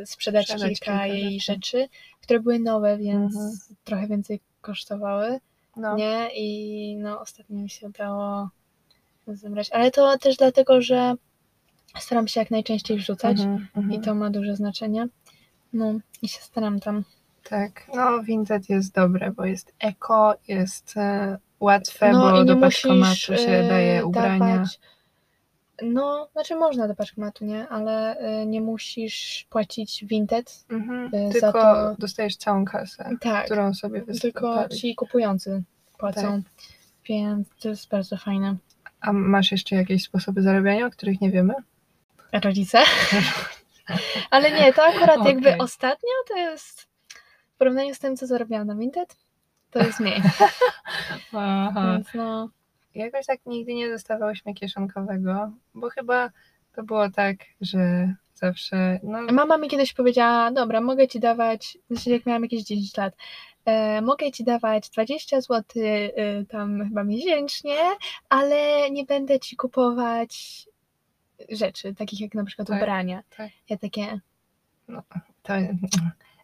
sprzedać, 0.06 0.46
Sprzedać 0.46 0.68
kilka, 0.80 0.84
kilka 0.92 1.06
jej 1.06 1.40
rzeczy. 1.40 1.52
rzeczy, 1.78 1.88
które 2.22 2.40
były 2.40 2.58
nowe, 2.58 2.98
więc 2.98 3.34
Mhm. 3.36 3.52
trochę 3.84 4.06
więcej 4.06 4.40
kosztowały, 4.60 5.40
No. 5.76 5.96
nie? 5.96 6.28
I 6.36 6.96
no 6.96 7.20
ostatnio 7.20 7.56
mi 7.58 7.70
się 7.70 7.86
udało 7.86 8.48
zebrać, 9.26 9.70
ale 9.70 9.90
to 9.90 10.18
też 10.18 10.36
dlatego, 10.36 10.82
że 10.82 11.14
staram 11.98 12.28
się 12.28 12.40
jak 12.40 12.50
najczęściej 12.50 12.96
wrzucać 12.98 13.40
Mhm, 13.40 13.66
mhm. 13.76 13.92
i 13.94 14.00
to 14.04 14.14
ma 14.14 14.30
duże 14.30 14.56
znaczenie. 14.56 15.06
No 15.72 15.94
i 16.22 16.28
się 16.28 16.40
staram 16.40 16.80
tam. 16.80 17.04
Tak, 17.50 17.86
no 17.94 18.22
Vinted 18.22 18.68
jest 18.70 18.94
dobre, 18.94 19.30
bo 19.30 19.44
jest 19.44 19.74
eko, 19.80 20.34
jest 20.48 20.96
e, 20.96 21.38
łatwe, 21.60 22.12
No 22.12 22.30
bo 22.32 22.44
do 22.44 22.56
paczkomatu 22.56 23.16
się 23.16 23.34
e, 23.48 23.68
daje 23.68 24.06
ubrania. 24.06 24.38
dawać. 24.56 24.80
No, 25.82 26.28
znaczy 26.32 26.56
można 26.56 26.88
do 26.88 26.94
paczkomatu, 26.94 27.44
nie? 27.44 27.68
Ale 27.68 28.16
e, 28.18 28.46
nie 28.46 28.60
musisz 28.60 29.46
płacić 29.50 30.04
Vinted. 30.04 30.64
Mhm. 30.70 31.10
za 31.32 31.32
Tylko 31.32 31.52
to- 31.52 31.94
dostajesz 31.98 32.36
całą 32.36 32.64
kasę, 32.64 33.10
Tak, 33.20 33.44
którą 33.44 33.74
sobie 33.74 34.02
tylko 34.20 34.52
wystawisz. 34.54 34.80
ci 34.80 34.94
kupujący 34.94 35.62
płacą. 35.98 36.42
Tak. 36.42 36.52
Więc 37.08 37.48
to 37.62 37.68
jest 37.68 37.88
bardzo 37.88 38.16
fajne. 38.16 38.56
A 39.00 39.12
masz 39.12 39.52
jeszcze 39.52 39.76
jakieś 39.76 40.02
sposoby 40.04 40.42
zarabiania, 40.42 40.86
o 40.86 40.90
których 40.90 41.20
nie 41.20 41.30
wiemy? 41.30 41.54
Rodzice? 42.44 42.78
Ale 44.30 44.50
nie, 44.50 44.72
to 44.72 44.84
akurat 44.84 45.24
jakby 45.26 45.48
Okej. 45.48 45.60
ostatnio 45.60 46.10
to 46.28 46.36
jest 46.36 46.89
porównaniu 47.60 47.94
z 47.94 47.98
tym, 47.98 48.16
co 48.16 48.26
zarabiałam 48.26 48.66
na 48.66 48.74
Vinted, 48.74 49.16
to 49.70 49.78
jest 49.78 50.00
mniej. 50.00 50.22
Aha. 51.32 51.92
Więc 51.92 52.14
no, 52.14 52.48
Jakoś 52.94 53.26
tak 53.26 53.40
nigdy 53.46 53.74
nie 53.74 53.88
dostawałyśmy 53.88 54.54
kieszonkowego, 54.54 55.52
bo 55.74 55.90
chyba 55.90 56.30
to 56.72 56.82
było 56.82 57.10
tak, 57.10 57.36
że 57.60 58.14
zawsze, 58.34 59.00
no 59.02 59.22
Mama 59.32 59.58
mi 59.58 59.68
kiedyś 59.68 59.92
powiedziała, 59.92 60.50
dobra, 60.50 60.80
mogę 60.80 61.08
ci 61.08 61.20
dawać, 61.20 61.78
znaczy 61.90 62.10
jak 62.10 62.26
miałam 62.26 62.42
jakieś 62.42 62.62
10 62.62 62.96
lat, 62.96 63.14
e, 63.64 64.00
mogę 64.02 64.30
ci 64.32 64.44
dawać 64.44 64.90
20 64.90 65.40
zł 65.40 65.62
e, 65.82 66.44
tam 66.44 66.88
chyba 66.88 67.04
miesięcznie, 67.04 67.78
ale 68.28 68.90
nie 68.90 69.04
będę 69.04 69.40
ci 69.40 69.56
kupować 69.56 70.66
rzeczy, 71.48 71.94
takich 71.94 72.20
jak 72.20 72.34
na 72.34 72.44
przykład 72.44 72.68
Tak, 72.68 72.82
ubrania. 72.82 73.22
tak. 73.36 73.50
Ja 73.68 73.76
takie, 73.76 74.20
to 75.42 75.54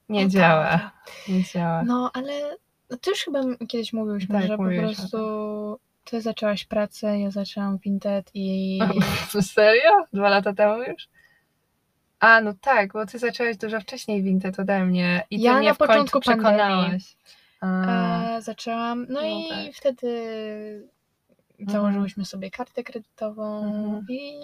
nie 0.08 0.22
no 0.24 0.28
działa, 0.30 0.64
dobra. 0.64 0.90
nie 1.28 1.44
działa. 1.44 1.82
No, 1.82 2.10
ale 2.14 2.56
no, 2.90 2.96
to 2.96 3.10
już 3.10 3.20
chyba 3.20 3.40
kiedyś 3.68 3.92
mówiłyśmy, 3.92 4.34
Tak, 4.34 4.46
że 4.48 4.56
po 4.56 4.62
o 4.62 4.66
prostu 4.80 5.18
ty 6.04 6.20
zaczęłaś 6.20 6.64
pracę, 6.64 7.18
ja 7.20 7.30
zaczęłam 7.30 7.78
Vinted 7.78 8.30
i... 8.34 8.78
Serio? 9.54 9.90
Dwa 10.12 10.28
lata 10.28 10.52
temu 10.52 10.82
już? 10.82 11.08
A, 12.20 12.40
no 12.40 12.52
tak, 12.60 12.92
bo 12.92 13.06
ty 13.06 13.18
zaczęłaś 13.18 13.56
dużo 13.56 13.80
wcześniej 13.80 14.22
Vinted 14.22 14.60
ode 14.60 14.84
mnie 14.84 15.22
i 15.30 15.36
ty 15.38 15.42
Ja 15.44 15.58
mnie 15.58 15.68
na 15.68 15.74
w 15.74 15.78
początku 15.78 16.20
przekonałaś. 16.20 17.16
A, 17.60 18.36
E, 18.36 18.42
zaczęłam, 18.42 19.06
no, 19.08 19.20
No 19.20 19.26
i 19.26 19.48
tak. 19.48 19.74
wtedy 19.74 20.08
Mhm. 21.60 21.70
założyłyśmy 21.78 22.24
sobie 22.24 22.50
kartę 22.50 22.84
kredytową 22.84 23.64
Mhm. 23.64 24.06
i 24.08 24.40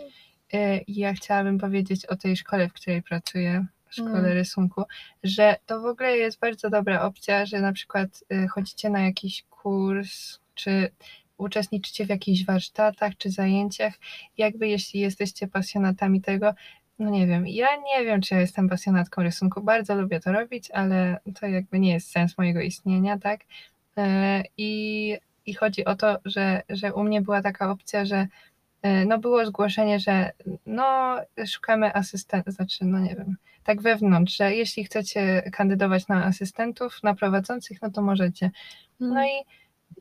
y, 0.55 0.85
ja 0.89 1.13
chciałabym 1.15 1.59
powiedzieć 1.59 2.07
o 2.07 2.17
tej 2.17 2.37
szkole, 2.37 2.69
w 2.69 2.73
której 2.73 3.03
pracuję, 3.03 3.67
szkole 3.95 4.19
Mm. 4.19 4.33
rysunku, 4.33 4.83
że 5.23 5.57
to 5.67 5.81
w 5.81 5.87
ogóle 5.87 6.17
jest 6.17 6.41
bardzo 6.41 6.71
dobra 6.71 7.03
opcja, 7.03 7.47
że 7.47 7.61
na 7.61 7.73
przykład 7.73 8.25
y, 8.33 8.49
chodzicie 8.49 8.91
na 8.91 9.01
jakiś 9.01 9.45
kurs, 9.51 10.39
czy 10.55 10.91
uczestniczycie 11.39 12.07
w 12.07 12.09
jakichś 12.09 12.45
warsztatach, 12.45 13.17
czy 13.17 13.31
zajęciach, 13.31 13.95
jakby 14.39 14.69
jeśli 14.69 15.01
jesteście 15.01 15.49
pasjonatami 15.49 16.21
tego, 16.21 16.55
no 16.99 17.11
nie 17.11 17.27
wiem, 17.27 17.47
ja 17.47 17.69
nie 17.77 18.05
wiem, 18.05 18.21
czy 18.21 18.35
ja 18.35 18.41
jestem 18.41 18.69
pasjonatką 18.69 19.23
rysunku, 19.23 19.63
bardzo 19.63 19.95
lubię 19.95 20.21
to 20.21 20.33
robić, 20.33 20.71
ale 20.71 21.21
to 21.41 21.47
jakby 21.47 21.81
nie 21.81 21.93
jest 21.93 22.11
sens 22.11 22.39
mojego 22.39 22.61
istnienia, 22.61 23.19
tak? 23.19 23.41
E, 23.97 24.43
I, 24.57 25.17
i 25.47 25.55
chodzi 25.55 25.85
o 25.85 25.97
to, 25.97 26.19
że, 26.25 26.63
że 26.69 26.95
u 26.95 27.05
mnie 27.05 27.23
była 27.23 27.43
taka 27.43 27.71
opcja, 27.71 28.05
że 28.05 28.27
no 29.07 29.19
było 29.19 29.47
zgłoszenie, 29.47 30.01
że 30.01 30.33
no 30.67 31.17
szukamy 31.47 31.95
asystenta, 31.95 32.51
znaczy 32.51 32.85
no 32.85 32.99
nie 32.99 33.17
wiem, 33.17 33.37
tak 33.65 33.83
wewnątrz, 33.83 34.37
że 34.37 34.55
jeśli 34.55 34.85
chcecie 34.85 35.43
kandydować 35.53 36.09
na 36.09 36.25
asystentów, 36.25 37.03
na 37.03 37.15
prowadzących, 37.15 37.83
no 37.83 37.91
to 37.91 38.03
możecie. 38.03 38.51
Mm. 39.01 39.15
No 39.15 39.25
i, 39.25 39.45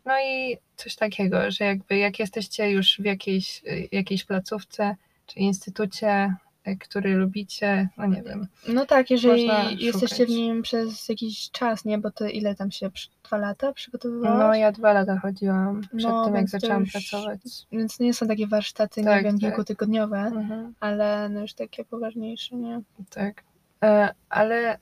no 0.05 0.13
i 0.19 0.57
coś 0.75 0.95
takiego, 0.95 1.51
że 1.51 1.65
jakby 1.65 1.97
jak 1.97 2.19
jesteście 2.19 2.71
już 2.71 2.97
w 2.99 3.05
jakiejś, 3.05 3.63
jakiejś 3.91 4.25
placówce 4.25 4.95
czy 5.25 5.39
instytucie, 5.39 6.07
e, 6.07 6.35
który 6.79 7.15
lubicie, 7.15 7.89
no 7.97 8.05
nie 8.05 8.23
wiem. 8.23 8.47
No 8.67 8.85
tak, 8.85 9.09
jeżeli 9.11 9.49
jesteście 9.79 10.25
w 10.25 10.29
nim 10.29 10.61
przez 10.61 11.09
jakiś 11.09 11.51
czas, 11.51 11.85
nie? 11.85 11.97
Bo 11.97 12.11
to 12.11 12.27
ile 12.27 12.55
tam 12.55 12.71
się, 12.71 12.89
dwa 13.23 13.37
lata 13.37 13.73
przygotowywałaś? 13.73 14.39
No 14.39 14.55
ja 14.55 14.71
dwa 14.71 14.93
lata 14.93 15.19
chodziłam 15.19 15.81
przed 15.81 16.09
No, 16.11 16.25
tym, 16.25 16.35
jak 16.35 16.49
zaczęłam 16.49 16.81
już- 16.81 16.91
pracować. 16.91 17.39
Więc 17.71 17.99
nie 17.99 18.13
są 18.13 18.27
takie 18.27 18.47
warsztaty, 18.47 19.03
Tak, 19.03 19.15
nie 19.17 19.23
wiem, 19.31 19.39
tak. 19.39 19.49
kilkutygodniowe, 19.49 20.17
Mhm. 20.19 20.73
ale 20.79 21.29
no 21.29 21.41
już 21.41 21.53
takie 21.53 21.85
poważniejsze, 21.85 22.55
nie? 22.55 22.81
Tak. 23.09 23.43
E, 23.83 24.09
ale 24.29 24.77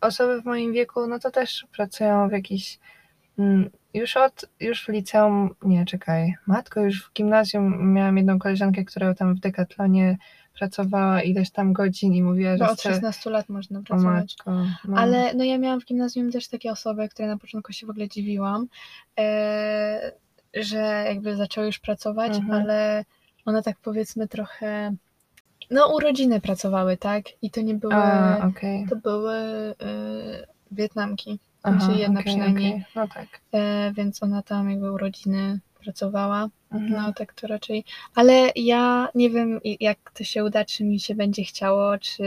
osoby 0.00 0.42
w 0.42 0.44
moim 0.44 0.72
wieku, 0.72 1.06
no 1.06 1.18
to 1.18 1.30
też 1.30 1.66
pracują 1.76 2.28
w 2.28 2.32
jakiś. 2.32 2.78
mm, 3.38 3.70
Już 3.94 4.16
od, 4.16 4.44
już 4.60 4.84
w 4.84 4.88
liceum, 4.88 5.54
nie 5.62 5.84
czekaj, 5.84 6.34
matko, 6.46 6.80
już 6.80 7.04
w 7.04 7.12
gimnazjum 7.12 7.92
miałam 7.92 8.16
jedną 8.16 8.38
koleżankę, 8.38 8.84
która 8.84 9.14
tam 9.14 9.34
w 9.34 9.40
Decathlonie 9.40 10.18
pracowała 10.60 11.22
ileś 11.22 11.50
tam 11.50 11.72
godzin 11.72 12.14
i 12.14 12.22
mówiła, 12.22 12.52
że 12.56 12.64
Bo 12.64 12.70
od 12.70 12.78
chce... 12.78 12.90
16 12.90 13.30
lat 13.30 13.48
można 13.48 13.78
O 13.78 13.82
pracować. 13.82 14.36
matko, 14.36 14.52
no. 14.88 14.96
Ale 14.98 15.34
no 15.34 15.44
ja 15.44 15.58
miałam 15.58 15.80
w 15.80 15.84
gimnazjum 15.84 16.30
też 16.32 16.48
takie 16.48 16.72
osoby, 16.72 17.08
które 17.08 17.28
na 17.28 17.38
początku 17.38 17.72
się 17.72 17.86
w 17.86 17.90
ogóle 17.90 18.08
dziwiłam, 18.08 18.66
e, 19.18 20.12
że 20.54 21.04
jakby 21.08 21.36
zaczęły 21.36 21.66
już 21.66 21.78
pracować, 21.78 22.36
Mhm. 22.36 22.60
ale 22.62 23.04
one 23.44 23.62
tak 23.62 23.76
powiedzmy 23.82 24.28
trochę, 24.28 24.94
no 25.70 25.94
urodziny 25.94 26.40
pracowały, 26.40 26.96
tak? 26.96 27.24
I 27.42 27.50
to 27.50 27.60
nie 27.60 27.74
były, 27.74 27.94
A, 27.94 28.46
okej. 28.48 28.86
to 28.90 28.96
były 28.96 29.34
e, 29.36 29.74
Wietnamki, 30.70 31.38
Aha, 31.62 31.80
sensie 31.80 32.00
jedna 32.00 32.20
okej, 32.20 32.32
przynajmniej. 32.32 32.70
okej. 32.72 32.84
No 32.96 33.08
tak. 33.14 33.26
e, 33.52 33.92
więc 33.92 34.22
ona 34.22 34.42
tam 34.42 34.70
jakby 34.70 34.92
urodziny 34.92 35.58
pracowała. 35.80 36.48
Mhm. 36.72 36.92
No 36.92 37.12
tak 37.12 37.32
to 37.32 37.46
raczej. 37.46 37.84
Ale 38.14 38.50
ja 38.56 39.08
nie 39.14 39.30
wiem 39.30 39.60
jak 39.80 39.98
to 40.14 40.24
się 40.24 40.44
uda, 40.44 40.64
czy 40.64 40.84
mi 40.84 41.00
się 41.00 41.14
będzie 41.14 41.44
chciało, 41.44 41.98
czy 41.98 42.24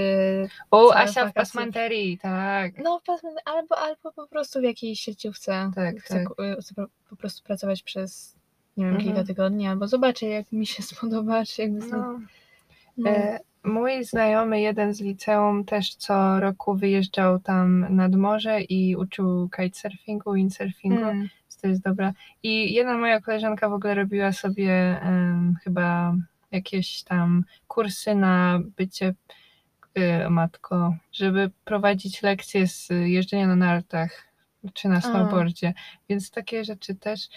o, 0.72 0.96
Asia 0.96 1.28
w 1.30 1.34
pasmanterii, 1.34 2.18
tak. 2.18 2.72
no 2.84 3.02
pasmy- 3.08 3.42
albo, 3.46 3.78
albo 3.78 4.12
po 4.12 4.28
prostu 4.28 4.60
w 4.60 4.64
jakiejś 4.64 5.00
sieciówce 5.00 5.72
Tak, 5.76 5.96
chcę, 6.00 6.14
tak. 6.14 6.28
ku- 6.28 6.62
chcę 6.62 6.74
po- 7.10 7.16
prostu 7.16 7.44
pracować 7.44 7.84
przez 7.84 8.36
nie 8.78 8.86
wiem, 8.86 8.94
Mhm. 8.96 9.10
kilka 9.14 9.28
tygodni, 9.28 9.68
albo 9.68 9.88
zobaczę 9.88 10.26
jak 10.26 10.52
mi 10.52 10.66
się 10.68 10.84
spodoba, 10.94 11.46
czy 11.46 11.62
jakby. 11.62 11.88
No. 11.88 12.20
no. 12.98 13.10
E, 13.10 13.40
mój 13.64 14.04
znajomy, 14.04 14.62
jeden 14.62 14.94
z 14.94 15.02
liceum, 15.02 15.66
też 15.66 15.96
co 15.96 16.40
roku 16.40 16.76
wyjeżdżał 16.76 17.40
tam 17.40 17.96
nad 17.96 18.16
morze 18.16 18.62
i 18.62 18.96
uczył 18.96 19.50
kitesurfingu, 19.50 20.34
windsurfingu, 20.34 21.02
Mm. 21.04 21.30
To 21.64 21.68
jest 21.70 21.82
dobra. 21.82 22.14
I 22.44 22.74
jedna 22.74 22.98
moja 22.98 23.22
koleżanka 23.22 23.70
w 23.70 23.74
ogóle 23.74 23.96
robiła 23.96 24.32
sobie 24.32 25.02
em, 25.02 25.56
chyba 25.64 26.16
jakieś 26.52 27.04
tam 27.04 27.44
kursy 27.68 28.16
na 28.16 28.60
bycie 28.78 29.14
y, 29.98 30.30
matko, 30.30 30.96
żeby 31.12 31.52
prowadzić 31.66 32.22
lekcje 32.24 32.68
z 32.68 32.90
jeżdżenia 32.90 33.48
na 33.48 33.56
nartach 33.56 34.12
czy 34.74 34.88
na 34.88 35.02
snowboardzie, 35.02 35.74
więc 36.10 36.32
takie 36.32 36.64
rzeczy 36.66 36.96
też. 36.96 37.28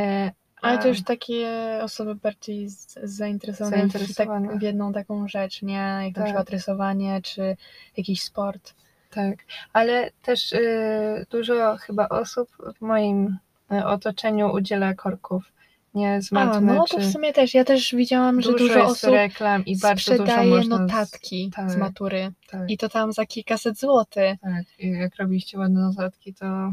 E, 0.00 0.32
Ale 0.62 0.78
a- 0.78 0.82
to 0.82 0.88
już 0.88 1.02
takie 1.02 1.48
osoby 1.82 2.14
bardziej 2.14 2.68
zainteresowane, 3.02 3.76
w, 3.76 3.80
Zainteresowane. 3.80 4.48
tak, 4.48 4.58
w 4.58 4.62
jedną 4.62 4.92
taką 4.92 5.28
rzecz, 5.28 5.62
nie? 5.62 5.74
Jak 5.74 6.06
na 6.06 6.12
Tak. 6.12 6.24
przykład 6.24 6.50
rysowanie, 6.50 7.22
czy 7.22 7.56
jakiś 7.96 8.22
sport. 8.22 8.74
Tak, 9.10 9.38
ale 9.72 10.10
też 10.22 10.52
y, 10.52 11.26
dużo 11.30 11.76
chyba 11.76 12.08
osób 12.08 12.48
w 12.76 12.80
moim 12.80 13.38
otoczeniu 13.70 14.52
udziela 14.52 14.94
korków. 14.94 15.52
Nie 15.94 16.22
z 16.22 16.32
A, 16.32 16.34
matmy, 16.44 16.74
no 16.74 16.84
czy 16.88 16.96
to 16.96 17.02
w 17.02 17.12
sumie 17.12 17.32
też. 17.32 17.54
Ja 17.54 17.64
też 17.64 17.94
widziałam, 17.94 18.42
że 18.42 18.52
dużo, 18.52 18.64
dużo 18.64 18.78
jest 18.78 18.90
osób 18.90 19.10
reklam 19.10 19.64
i 19.64 19.78
bardzo 19.78 20.12
dużo 20.12 20.24
sprzedaje 20.24 20.50
można... 20.50 20.76
z- 20.76 20.80
notatki 20.80 21.50
z 21.52 21.56
tak. 21.56 21.76
matury. 21.78 22.32
Tak, 22.50 22.70
I 22.70 22.78
to 22.78 22.88
tam 22.88 23.12
za 23.12 23.26
kilkaset 23.26 23.78
złotych. 23.78 24.38
tak. 24.42 24.64
I 24.78 24.90
jak 24.90 25.16
robiliście 25.16 25.58
ładne 25.58 25.80
notatki, 25.80 26.34
to 26.34 26.72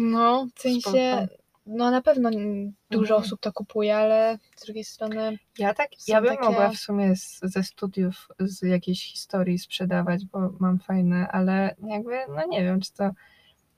No, 0.00 0.46
w 0.54 0.60
sensie, 0.62 1.28
no 1.66 1.90
na 1.90 2.02
pewno 2.02 2.30
dużo 2.90 3.14
Mhm. 3.14 3.22
osób 3.22 3.40
to 3.40 3.52
kupuje, 3.52 3.96
ale 3.96 4.38
z 4.56 4.64
drugiej 4.64 4.84
strony, 4.84 5.38
ja 5.58 5.74
tak, 5.74 5.88
ja 6.08 6.20
bym 6.20 6.30
takie- 6.30 6.44
mogła 6.44 6.68
w 6.70 6.76
sumie 6.76 7.16
z, 7.16 7.40
ze 7.42 7.62
studiów 7.62 8.28
z 8.38 8.62
jakiejś 8.62 9.12
historii 9.12 9.58
sprzedawać, 9.58 10.24
bo 10.26 10.38
mam 10.60 10.78
fajne, 10.78 11.28
ale 11.28 11.74
jakby, 11.86 12.18
no 12.36 12.46
nie 12.46 12.62
wiem, 12.64 12.80
czy 12.80 12.92
to... 12.92 13.10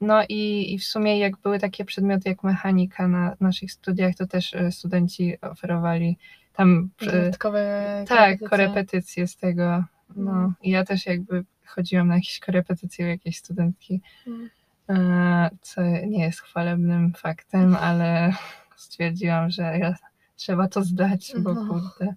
No 0.01 0.23
i, 0.29 0.75
i 0.75 0.79
w 0.79 0.85
sumie 0.85 1.19
jak 1.19 1.37
były 1.39 1.59
takie 1.59 1.85
przedmioty 1.85 2.29
jak 2.29 2.43
mechanika 2.45 3.09
na 3.09 3.37
naszych 3.41 3.73
studiach, 3.73 4.15
to 4.15 4.27
też 4.27 4.53
y, 4.55 4.73
studenci 4.73 5.41
oferowali 5.41 6.19
tam 6.53 6.91
dodatkowe 7.01 8.05
Tak, 8.09 8.17
korepetycje. 8.19 8.49
korepetycje 8.49 9.27
z 9.27 9.37
tego. 9.37 9.85
No, 10.17 10.31
Mm. 10.33 10.55
i 10.63 10.71
ja 10.71 10.85
też 10.85 11.07
jakby 11.07 11.45
chodziłam 11.67 12.09
na 12.09 12.15
jakieś 12.15 12.41
korepetycje 12.41 13.07
u 13.07 13.09
jakiejś 13.09 13.37
studentki, 13.39 14.01
Mm. 14.27 14.51
e, 14.89 15.51
co 15.63 15.83
nie 16.07 16.25
jest 16.25 16.41
chwalebnym 16.41 17.13
faktem, 17.17 17.77
ale 17.77 18.33
stwierdziłam, 18.77 19.51
że 19.51 19.63
ja, 19.79 19.95
trzeba 20.37 20.69
to 20.69 20.83
zdać, 20.85 21.33
bo 21.39 21.55
No. 21.55 21.67
kurde. 21.67 22.15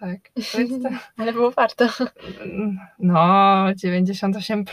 Tak, 0.00 0.20
to 0.52 0.58
Ale 1.22 1.32
było 1.32 1.50
warto. 1.50 1.86
no 2.98 3.14
98% 3.84 4.64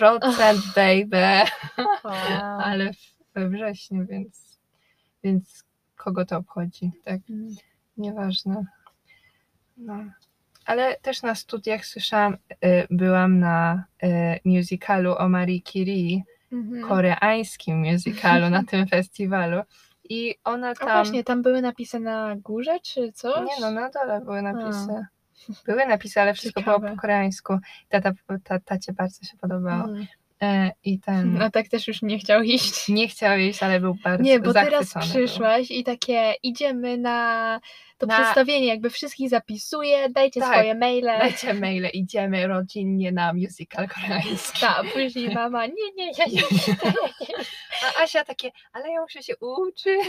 baby, 0.75 1.49
Wow. 2.03 2.13
ale 2.61 2.91
we 3.35 3.49
wrześniu, 3.49 4.05
więc, 4.05 4.59
więc 5.23 5.63
kogo 5.95 6.25
to 6.25 6.37
obchodzi, 6.37 6.91
tak? 7.05 7.21
Mm. 7.29 7.55
Nieważne. 7.97 8.65
No. 9.77 9.97
Ale 10.65 10.95
też 11.01 11.21
na 11.21 11.35
studiach 11.35 11.85
słyszałam, 11.85 12.33
y, 12.33 12.37
byłam 12.91 13.39
na 13.39 13.83
y, 14.03 14.07
musicalu 14.45 15.15
o 15.17 15.29
Marie 15.29 15.61
Curie, 15.61 16.21
Mhm. 16.51 16.87
koreańskim 16.87 17.77
musicalu 17.91 18.49
na 18.49 18.63
tym 18.69 18.87
festiwalu. 18.87 19.61
I 20.09 20.35
ona 20.43 20.69
A 20.69 20.75
tam. 20.75 20.89
właśnie, 20.89 21.23
tam 21.23 21.41
były 21.41 21.61
napisy 21.61 21.99
na 21.99 22.35
górze, 22.35 22.79
czy 22.79 23.11
coś? 23.11 23.37
Nie 23.47 23.61
no, 23.61 23.71
na 23.71 23.89
dole 23.89 24.21
były 24.21 24.41
napisy. 24.41 24.87
Były 25.65 25.85
napisy, 25.85 26.21
ale 26.21 26.33
wszystko 26.33 26.61
Ciekawe. 26.61 26.79
było 26.79 26.91
po 26.95 27.01
koreańsku. 27.01 27.57
Tata, 27.89 28.11
ta, 28.43 28.59
tacie 28.59 28.93
bardzo 28.93 29.25
się 29.25 29.37
podobało. 29.41 29.83
Mm. 29.83 30.05
E, 30.41 30.71
I 30.83 30.99
ten. 30.99 31.33
No 31.39 31.49
tak 31.51 31.67
też 31.67 31.87
już 31.87 32.01
nie 32.01 32.19
chciał 32.19 32.41
iść. 32.41 32.87
Nie 32.89 33.07
chciał 33.07 33.37
iść, 33.37 33.63
ale 33.63 33.79
był 33.79 33.95
bardzo 34.03 34.23
Nie, 34.23 34.39
bo 34.39 34.53
teraz 34.53 34.71
zachwycony 34.85 35.05
był. 35.05 35.27
przyszłaś 35.27 35.71
i 35.71 35.83
takie 35.83 36.33
idziemy 36.43 36.97
na 36.97 37.59
to 37.97 38.05
Na- 38.05 38.15
przedstawienie, 38.15 38.67
jakby 38.67 38.89
wszystkich 38.89 39.29
zapisuję, 39.29 40.09
dajcie 40.09 40.39
Tak, 40.39 40.53
swoje 40.53 40.75
maile. 40.75 41.05
Dajcie 41.19 41.53
maile, 41.53 41.89
idziemy 41.93 42.47
rodzinnie 42.47 43.11
na 43.11 43.33
musical 43.33 43.87
koreański. 43.89 44.61
Tak, 44.61 44.83
później 44.93 45.33
mama, 45.35 45.65
nie, 45.65 45.91
nie, 45.97 46.11
ja 46.17 46.25
nie 46.31 46.41
chcę. 46.41 46.75
A 47.83 48.03
Asia 48.03 48.25
takie, 48.25 48.51
ale 48.73 48.91
ja 48.91 49.01
muszę 49.01 49.23
się 49.23 49.33
uczyć. 49.37 49.99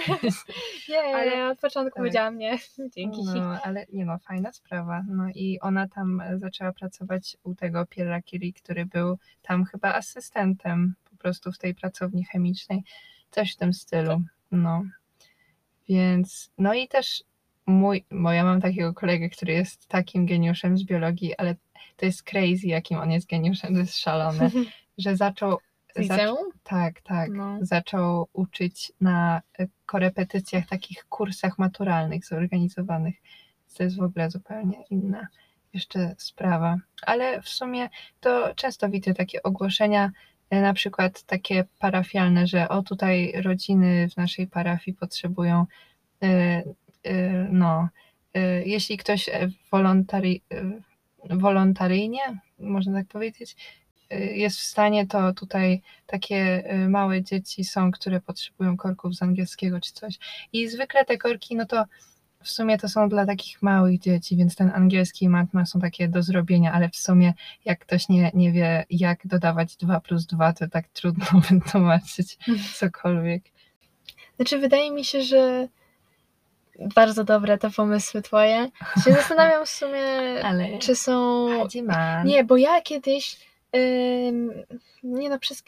Nie, 0.88 1.16
Ale- 1.16 1.50
od 1.50 1.58
początku 1.60 1.90
tak. 1.90 1.98
powiedziałam 1.98 2.38
nie. 2.38 2.58
Dzięki. 2.96 3.24
No, 3.24 3.62
ale 3.62 3.87
nie 3.92 4.04
no, 4.04 4.18
fajna 4.18 4.52
sprawa. 4.52 5.02
No 5.08 5.24
i 5.34 5.58
ona 5.60 5.88
tam 5.88 6.20
e, 6.20 6.38
zaczęła 6.38 6.72
pracować 6.72 7.37
u 7.42 7.54
tego 7.54 7.82
Pierre'a 7.82 8.22
Curie, 8.22 8.52
który 8.52 8.87
był 8.87 9.18
tam 9.42 9.64
chyba 9.64 9.94
asystentem 9.94 10.94
po 11.10 11.16
prostu 11.16 11.52
w 11.52 11.58
tej 11.58 11.74
pracowni 11.74 12.24
chemicznej. 12.24 12.82
Coś 13.30 13.52
w 13.54 13.56
tym 13.56 13.72
stylu. 13.74 14.22
No. 14.50 14.82
Więc, 15.88 16.50
no 16.58 16.74
i 16.74 16.88
też 16.88 17.24
mój, 17.66 18.04
bo 18.10 18.32
ja 18.32 18.44
mam 18.44 18.60
takiego 18.60 18.94
kolegę, 18.94 19.28
który 19.28 19.52
jest 19.52 19.87
takim 19.87 20.26
geniuszem 20.26 20.78
z 20.78 20.84
biologii, 20.84 21.37
ale 21.37 21.54
to 21.96 22.06
jest 22.06 22.22
crazy, 22.22 22.66
jakim 22.66 22.98
on 22.98 23.10
jest 23.10 23.28
geniuszem, 23.28 23.74
to 23.74 23.80
jest 23.80 23.98
szalone, 23.98 24.50
że 24.98 25.16
zaczął 25.16 25.58
liceum? 25.96 26.50
tak, 26.62 27.00
tak. 27.00 27.30
No. 27.30 27.59
Zaczął 27.61 28.28
uczyć 28.33 28.92
na 29.00 29.42
e, 29.59 29.66
korepetycjach, 29.87 30.66
takich 30.66 31.04
kursach 31.04 31.59
maturalnych 31.59 32.26
zorganizowanych. 32.26 33.14
To 33.76 33.83
jest 33.83 33.96
w 33.96 34.02
ogóle 34.02 34.30
zupełnie 34.30 34.85
inna 34.90 35.26
jeszcze 35.72 36.14
sprawa. 36.18 36.78
Ale 37.02 37.42
w 37.42 37.48
sumie 37.48 37.88
to 38.20 38.54
często 38.54 38.88
widzę 38.88 39.14
takie 39.14 39.42
ogłoszenia, 39.42 40.11
e, 40.50 40.61
na 40.61 40.74
przykład 40.74 41.22
takie 41.22 41.64
parafialne, 41.78 42.46
że 42.46 42.68
o 42.68 42.83
tutaj 42.83 43.33
rodziny 43.42 44.09
w 44.09 44.16
naszej 44.16 44.46
parafii 44.46 44.96
potrzebują, 44.96 45.66
e, 46.22 46.62
no, 47.50 47.88
jeśli 48.64 48.96
ktoś 48.96 49.30
wolontari, 49.70 50.42
wolontaryjnie, 51.30 52.38
można 52.59 52.99
tak 52.99 53.07
powiedzieć, 53.07 53.57
jest 54.11 54.59
w 54.59 54.62
stanie, 54.62 55.07
to 55.07 55.32
tutaj 55.32 55.82
takie 56.07 56.64
y, 56.74 56.88
małe 56.88 57.22
dzieci 57.22 57.64
są, 57.64 57.90
które 57.90 58.20
potrzebują 58.20 58.76
korków 58.76 59.14
z 59.14 59.22
angielskiego 59.22 59.80
czy 59.80 59.92
coś. 59.92 60.18
I 60.52 60.68
zwykle 60.68 61.05
te 61.05 61.18
korki, 61.18 61.57
no 61.57 61.66
to 61.66 61.84
w 62.42 62.50
sumie 62.50 62.78
to 62.78 62.88
są 62.88 63.09
dla 63.09 63.26
takich 63.26 63.62
małych 63.62 64.00
dzieci, 64.00 64.36
więc 64.36 64.57
ten 64.57 64.70
angielski 64.74 65.24
i 65.24 65.28
matma 65.28 65.66
są 65.66 65.80
takie 65.80 66.09
do 66.09 66.22
zrobienia, 66.22 66.72
ale 66.72 66.88
w 66.88 66.96
sumie 66.96 67.34
jak 67.64 67.78
ktoś 67.78 68.09
nie, 68.09 68.30
nie 68.34 68.52
wie, 68.52 68.84
jak 68.90 69.26
dodawać 69.26 69.76
2 69.76 70.00
plus 70.00 70.26
2, 70.26 70.52
to 70.52 70.68
tak 70.68 70.88
trudno 70.88 71.26
wytłumaczyć 71.50 72.38
cokolwiek. 72.78 73.42
Znaczy, 74.36 74.59
wydaje 74.59 74.90
mi 74.90 75.05
się, 75.05 75.22
że 75.22 75.68
bardzo 76.94 77.24
dobre 77.24 77.59
te 77.59 77.70
pomysły 77.70 78.22
twoje. 78.22 78.70
Się 79.05 79.12
zastanawiam 79.20 79.66
w 79.66 79.68
sumie, 79.68 80.05
Ale... 80.44 80.78
czy 80.78 80.96
są... 80.96 81.48
Nie, 82.24 82.44
bo 82.44 82.57
ja 82.57 82.80
kiedyś... 82.80 83.53
nie 85.03 85.29
no, 85.29 85.39
przez... 85.39 85.64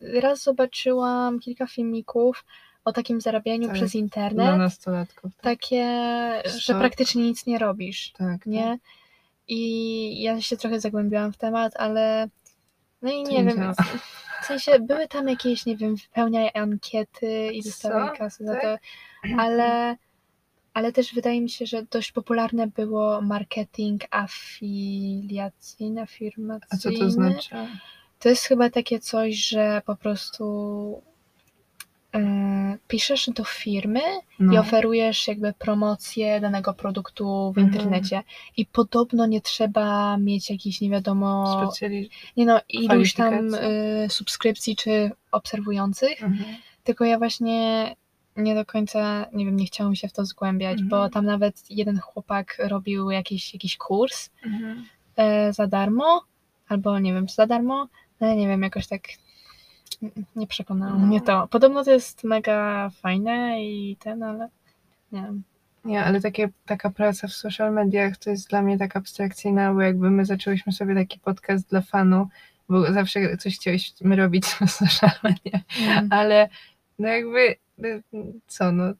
raz 0.00 0.42
zobaczyłam 0.42 1.40
kilka 1.40 1.66
filmików 1.66 2.44
o 2.84 2.92
takim 2.92 3.20
zarabianiu 3.20 3.66
Tak, 3.66 3.74
przez 3.76 3.92
Dla 3.92 4.00
internet. 4.00 4.58
nastolatków. 4.58 5.36
Tak, 5.36 5.42
Takie, 5.42 5.86
że 6.58 6.74
praktycznie 6.74 7.22
nic 7.22 7.46
nie 7.46 7.58
robisz, 7.58 8.12
tak. 8.12 8.46
nie? 8.46 8.78
I 9.48 10.22
ja 10.22 10.40
się 10.40 10.56
trochę 10.56 10.80
zagłębiłam 10.80 11.32
w 11.32 11.36
temat, 11.36 11.72
ale 11.76 12.28
no 13.02 13.10
i 13.12 13.22
To 13.22 13.30
nie 13.30 13.42
nie 13.42 13.54
wiem, 13.54 13.74
w 14.42 14.46
sensie 14.46 14.78
były 14.80 15.08
tam 15.08 15.28
jakieś, 15.28 15.66
nie 15.66 15.76
wiem, 15.76 15.96
wypełniaj 15.96 16.50
ankiety 16.54 17.52
i 17.52 17.62
dostawaj 17.62 18.10
Co? 18.10 18.16
kasę 18.16 18.44
za 18.44 18.52
Tak? 18.54 18.62
to, 18.62 18.78
ale, 19.42 19.96
ale 20.74 20.92
też 20.92 21.14
wydaje 21.14 21.40
mi 21.40 21.50
się, 21.50 21.66
że 21.66 21.82
dość 21.82 22.12
popularne 22.12 22.66
było 22.66 23.20
marketing 23.20 24.02
afiliacyjny, 24.10 26.00
A 26.00 26.04
afirmacyjny. 26.04 26.78
co 26.98 27.04
to 27.04 27.10
znaczy? 27.10 27.54
To 28.18 28.28
jest 28.28 28.44
chyba 28.44 28.70
takie 28.70 28.98
coś, 29.00 29.34
że 29.36 29.82
po 29.86 29.96
prostu 29.96 31.02
e, 32.14 32.78
piszesz 32.88 33.30
do 33.30 33.44
firmy 33.44 34.00
i 34.40 34.42
No. 34.44 34.60
oferujesz 34.60 35.28
jakby 35.28 35.52
promocję 35.52 36.40
danego 36.40 36.74
produktu 36.74 37.52
w 37.54 37.58
Mhm. 37.58 37.66
internecie. 37.74 38.22
I 38.56 38.66
podobno 38.66 39.26
nie 39.26 39.40
trzeba 39.40 40.16
mieć 40.16 40.50
jakichś 40.50 40.80
nie 40.80 40.90
wiadomo, 40.90 41.58
Specjali... 41.66 42.10
nie 42.36 42.46
no, 42.46 42.60
iluś 42.68 43.14
tam 43.14 43.54
y, 43.54 44.06
subskrypcji 44.08 44.76
czy 44.76 45.10
obserwujących, 45.32 46.22
Mhm. 46.22 46.44
tylko 46.84 47.04
ja 47.04 47.18
właśnie 47.18 47.96
nie 48.40 48.54
do 48.54 48.64
końca, 48.64 49.26
nie 49.32 49.44
wiem, 49.44 49.56
nie 49.56 49.66
chciałam 49.66 49.94
się 49.94 50.08
w 50.08 50.12
to 50.12 50.24
zgłębiać, 50.24 50.82
bo 50.82 50.96
Mhm. 50.96 51.12
tam 51.12 51.24
nawet 51.24 51.70
jeden 51.70 51.98
chłopak 51.98 52.56
robił 52.58 53.10
jakiś, 53.10 53.54
jakiś 53.54 53.76
kurs 53.76 54.30
Mhm. 54.46 54.84
e, 55.16 55.52
za 55.52 55.66
darmo, 55.66 56.24
albo 56.68 56.98
nie 56.98 57.12
wiem, 57.14 57.26
czy 57.26 57.34
za 57.34 57.46
darmo, 57.46 57.88
ale 58.20 58.36
nie 58.36 58.48
wiem, 58.48 58.62
jakoś 58.62 58.86
tak 58.86 59.02
nie 60.36 60.46
przekonało 60.46 60.98
No. 60.98 61.06
mnie 61.06 61.20
to. 61.20 61.48
Podobno 61.48 61.84
to 61.84 61.90
jest 61.90 62.24
mega 62.24 62.90
fajne 62.90 63.64
i 63.64 63.96
ten, 64.00 64.22
ale 64.22 64.48
nie 65.12 65.22
wiem. 65.22 65.42
Nie, 65.84 66.04
ale 66.04 66.20
takie, 66.20 66.48
taka 66.66 66.90
praca 66.90 67.28
w 67.28 67.32
social 67.32 67.72
mediach 67.72 68.16
to 68.16 68.30
jest 68.30 68.48
dla 68.50 68.62
mnie 68.62 68.78
tak 68.78 68.96
abstrakcyjna, 68.96 69.74
bo 69.74 69.80
jakby 69.80 70.10
my 70.10 70.24
zaczęłyśmy 70.24 70.72
sobie 70.72 70.94
taki 70.94 71.18
podcast 71.18 71.70
dla 71.70 71.80
fanu, 71.80 72.28
bo 72.68 72.92
zawsze 72.92 73.36
coś 73.36 73.56
chcieliśmy 73.56 74.16
robić 74.16 74.44
w 74.46 74.70
social 74.80 75.10
mediach, 75.22 75.62
Mm. 75.88 76.08
ale 76.10 76.48
no 76.98 77.08
jakby 77.08 77.54
co 78.46 78.72
no. 78.72 78.94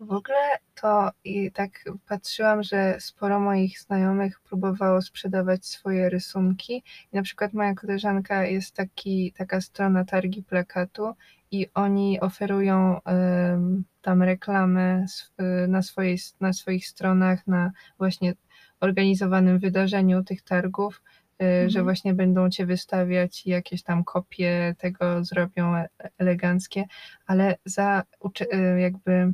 W 0.00 0.12
ogóle 0.12 0.58
to 0.74 1.10
i 1.24 1.52
tak 1.52 1.70
patrzyłam, 2.08 2.62
że 2.62 2.96
sporo 3.00 3.40
moich 3.40 3.80
znajomych 3.80 4.40
próbowało 4.40 5.02
sprzedawać 5.02 5.66
swoje 5.66 6.10
rysunki. 6.10 6.82
I 7.12 7.16
na 7.16 7.22
przykład 7.22 7.52
moja 7.52 7.74
koleżanka 7.74 8.44
jest 8.44 8.74
taki, 8.74 9.32
taka 9.32 9.60
strona 9.60 10.04
targi 10.04 10.42
plakatu 10.42 11.14
i 11.50 11.66
oni 11.74 12.20
oferują 12.20 13.02
em, 13.04 13.84
tam 14.02 14.22
reklamę 14.22 15.04
sw- 15.04 15.64
y, 15.64 15.68
na, 15.68 15.82
swojej, 15.82 16.18
na 16.40 16.52
swoich 16.52 16.86
stronach 16.86 17.46
na 17.46 17.70
właśnie 17.98 18.34
organizowanym 18.80 19.58
wydarzeniu 19.58 20.24
tych 20.24 20.42
targów, 20.42 21.02
y, 21.42 21.44
że 21.46 21.64
Mhm. 21.64 21.84
właśnie 21.84 22.14
będą 22.14 22.50
cię 22.50 22.66
wystawiać 22.66 23.46
i 23.46 23.50
jakieś 23.50 23.82
tam 23.82 24.04
kopie 24.04 24.74
tego 24.78 25.24
zrobią 25.24 25.76
e- 25.76 25.88
eleganckie, 26.18 26.84
ale 27.26 27.56
za 27.64 28.02
y, 28.40 28.80
jakby 28.80 29.32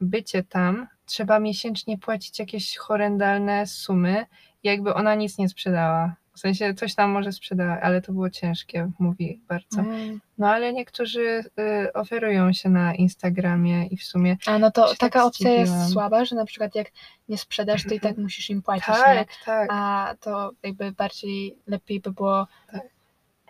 bycie 0.00 0.42
tam 0.42 0.86
trzeba 1.06 1.40
miesięcznie 1.40 1.98
płacić 1.98 2.38
jakieś 2.38 2.76
horrendalne 2.76 3.66
sumy 3.66 4.26
jakby 4.66 4.94
ona 4.94 5.14
nic 5.14 5.38
nie 5.38 5.48
sprzedała. 5.48 6.16
W 6.36 6.38
sensie 6.38 6.74
coś 6.74 6.94
tam 6.94 7.10
może 7.10 7.32
sprzedała, 7.32 7.80
ale 7.80 8.02
to 8.02 8.12
było 8.12 8.30
ciężkie, 8.30 8.90
mówi 8.98 9.40
bardzo. 9.48 9.80
Mm. 9.80 10.20
No 10.38 10.48
ale 10.50 10.72
niektórzy 10.72 11.44
y, 11.58 11.92
oferują 11.92 12.52
się 12.52 12.68
na 12.68 12.94
Instagramie 12.94 13.86
i 13.86 13.96
w 13.96 14.04
sumie 14.04 14.36
A 14.46 14.58
no 14.58 14.70
to 14.70 14.88
się 14.88 14.96
taka 14.96 15.18
tak 15.18 15.28
opcja 15.28 15.50
jest 15.50 15.92
słaba, 15.92 16.24
że 16.24 16.36
na 16.36 16.44
przykład 16.44 16.74
jak 16.74 16.86
nie 17.28 17.38
sprzedasz, 17.38 17.84
to 17.84 17.94
i 17.94 18.00
tak 18.00 18.16
musisz 18.18 18.50
im 18.50 18.62
płacić, 18.62 18.88
nie? 18.88 18.94
tak, 18.94 19.28
tak, 19.44 19.68
A 19.72 20.14
to 20.20 20.50
jakby 20.62 20.92
bardziej 20.92 21.58
lepiej 21.66 22.00
by 22.00 22.12
było, 22.12 22.46
Tak. 22.72 22.82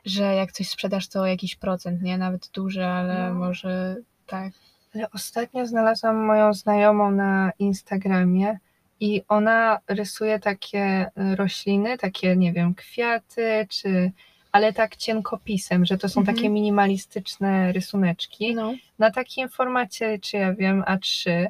że 0.05 0.35
jak 0.35 0.53
coś 0.53 0.69
sprzedasz, 0.69 1.09
to 1.09 1.27
jakiś 1.27 1.57
procent, 1.57 2.03
nie? 2.03 2.19
Nawet 2.19 2.51
duży, 2.55 2.85
ale 2.87 3.29
No. 3.29 3.35
może 3.35 3.97
tak. 4.27 4.53
Ale 4.95 5.11
ostatnio 5.11 5.67
znalazłam 5.67 6.17
moją 6.25 6.55
znajomą 6.55 7.11
na 7.11 7.53
Instagramie 7.59 8.59
i 9.01 9.23
ona 9.29 9.79
rysuje 9.89 10.39
takie 10.39 11.07
y, 11.33 11.37
rośliny, 11.37 11.99
takie, 11.99 12.37
nie 12.37 12.53
wiem, 12.53 12.75
kwiaty, 12.75 13.67
czy, 13.71 14.13
ale 14.53 14.73
tak 14.73 14.97
cienkopisem, 14.97 15.85
że 15.85 15.99
to 15.99 16.09
są 16.09 16.21
Mhm. 16.21 16.37
takie 16.37 16.49
minimalistyczne 16.49 17.73
rysuneczki 17.73 18.55
No. 18.55 18.75
na 18.99 19.11
takim 19.11 19.49
formacie, 19.49 20.19
czy 20.19 20.37
ja 20.37 20.53
wiem, 20.55 20.83
A3. 20.83 21.47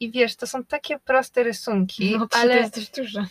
I 0.00 0.10
wiesz, 0.10 0.36
to 0.36 0.46
są 0.46 0.64
takie 0.64 0.98
proste 0.98 1.42
rysunki, 1.42 2.16
No 2.18 2.28
to 2.28 2.38
ale 2.38 2.56
jest 2.56 2.74
dość 2.74 2.90
duże. 2.96 3.24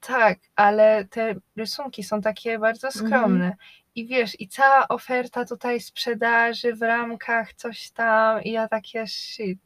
tak, 0.00 0.38
ale 0.56 1.04
te 1.04 1.34
rysunki 1.56 2.02
są 2.02 2.20
takie 2.20 2.58
bardzo 2.58 2.86
Mhm. 2.88 3.06
skromne. 3.06 3.56
I 3.96 4.06
wiesz, 4.06 4.40
i 4.40 4.48
cała 4.48 4.88
oferta 4.88 5.44
tutaj 5.44 5.80
sprzedaży 5.80 6.74
w 6.74 6.82
ramkach, 6.82 7.54
coś 7.54 7.90
tam, 7.90 8.42
i 8.42 8.50
ja 8.50 8.68
takie 8.68 9.06
shit. 9.06 9.58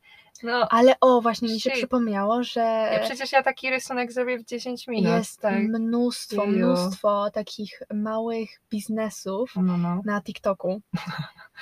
No, 0.43 0.69
Ale 0.71 0.95
o, 1.01 1.21
właśnie 1.21 1.49
mi 1.49 1.61
się 1.61 1.71
Shit. 1.71 1.79
przypomniało, 1.79 2.43
że 2.43 2.61
ja 2.93 3.01
przecież 3.05 3.33
ja 3.33 3.43
taki 3.43 3.71
rysunek 3.71 4.13
zrobię 4.13 4.39
w 4.39 4.45
10 4.45 4.89
minut. 4.89 5.13
jest 5.13 5.41
tak. 5.41 5.63
mnóstwo, 5.63 6.45
Jeju. 6.45 6.57
mnóstwo 6.67 7.31
takich 7.31 7.83
małych 7.95 8.49
biznesów 8.71 9.53
No, 9.57 9.77
no. 9.79 10.01
na 10.05 10.23
TikToku. 10.23 10.81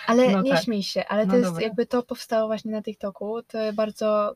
Ale 0.07 0.29
No 0.33 0.43
nie 0.43 0.51
tak. 0.53 0.65
śmiej 0.65 0.83
się, 0.83 1.05
ale 1.09 1.27
No 1.27 1.31
to 1.31 1.37
jest 1.37 1.51
dobra. 1.51 1.63
jakby 1.65 1.87
to 1.87 2.03
powstało 2.03 2.47
właśnie 2.47 2.73
na 2.73 2.83
TikToku. 2.83 3.43
To 3.43 3.59
bardzo, 3.75 4.35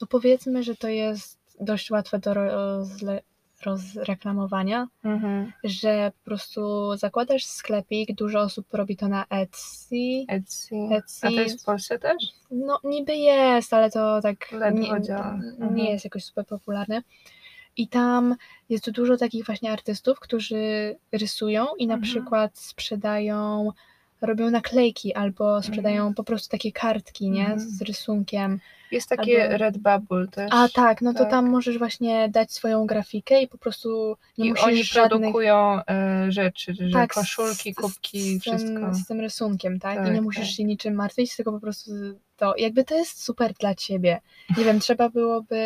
no 0.00 0.06
powiedzmy, 0.06 0.62
że 0.62 0.76
to 0.76 0.88
jest 0.88 1.38
dość 1.60 1.90
łatwe 1.90 2.18
do 2.18 2.34
rozle, 2.34 3.20
rozreklamowania, 3.64 4.88
Mhm. 5.04 5.52
że 5.64 6.12
po 6.18 6.24
prostu 6.24 6.90
zakładasz 6.96 7.44
sklepik, 7.44 8.14
dużo 8.14 8.40
osób 8.40 8.66
robi 8.74 8.96
to 8.96 9.08
na 9.08 9.24
Etsy. 9.30 9.96
Etsy. 10.28 10.76
Etsy. 10.90 11.26
A 11.26 11.30
to 11.30 11.34
jest 11.40 11.62
w 11.62 11.64
Polsce 11.64 11.98
też? 11.98 12.16
No 12.50 12.80
niby 12.84 13.14
jest, 13.16 13.74
ale 13.74 13.90
to 13.90 14.20
tak 14.22 14.52
Ledwo 14.52 14.96
nie, 14.98 15.02
działa. 15.02 15.38
nie 15.42 15.64
Mhm. 15.66 15.76
jest 15.78 16.04
jakoś 16.04 16.24
super 16.24 16.46
popularne. 16.46 17.02
I 17.76 17.88
tam 17.88 18.36
jest 18.68 18.90
dużo 18.90 19.16
takich 19.16 19.46
właśnie 19.46 19.72
artystów, 19.72 20.20
którzy 20.20 20.96
rysują 21.12 21.66
i 21.78 21.86
na 21.86 21.94
Mhm. 21.94 22.02
przykład 22.12 22.58
sprzedają, 22.58 23.70
robią 24.20 24.50
naklejki 24.50 25.14
albo 25.14 25.62
sprzedają 25.62 26.14
po 26.14 26.24
prostu 26.24 26.48
takie 26.50 26.72
kartki, 26.72 27.30
nie? 27.30 27.40
Mhm. 27.40 27.60
Z 27.60 27.82
rysunkiem. 27.82 28.60
Jest 28.92 29.08
takie 29.08 29.42
Albo- 29.44 29.56
Redbubble 29.56 30.28
też. 30.28 30.50
A 30.52 30.68
tak, 30.68 31.02
no 31.02 31.12
to 31.12 31.18
tak. 31.18 31.30
tam 31.30 31.50
możesz 31.50 31.78
właśnie 31.78 32.28
dać 32.28 32.52
swoją 32.52 32.86
grafikę 32.86 33.42
i 33.42 33.48
po 33.48 33.58
prostu 33.58 34.16
nie 34.38 34.46
I 34.46 34.50
musisz 34.50 34.64
oni 34.66 34.84
żadnych... 34.84 35.20
produkują 35.20 35.80
e, 35.88 36.26
rzeczy, 36.32 36.74
że 36.74 36.90
Tak, 36.92 37.12
koszulki, 37.14 37.74
kubki, 37.74 38.20
z, 38.20 38.44
tym, 38.44 38.58
wszystko. 38.58 38.94
z 38.94 39.06
tym 39.06 39.20
rysunkiem, 39.20 39.78
tak? 39.80 39.94
I 39.94 40.04
Tak, 40.04 40.14
nie 40.14 40.22
musisz 40.22 40.46
tak. 40.46 40.50
się 40.56 40.64
niczym 40.64 40.94
martwić, 40.94 41.36
tylko 41.36 41.52
po 41.52 41.60
prostu 41.60 41.90
to, 42.36 42.54
jakby 42.56 42.84
to 42.84 42.94
jest 42.94 43.22
super 43.22 43.52
dla 43.52 43.74
ciebie. 43.74 44.20
Nie 44.58 44.64
wiem, 44.64 44.80
trzeba 44.80 45.08
byłoby 45.08 45.56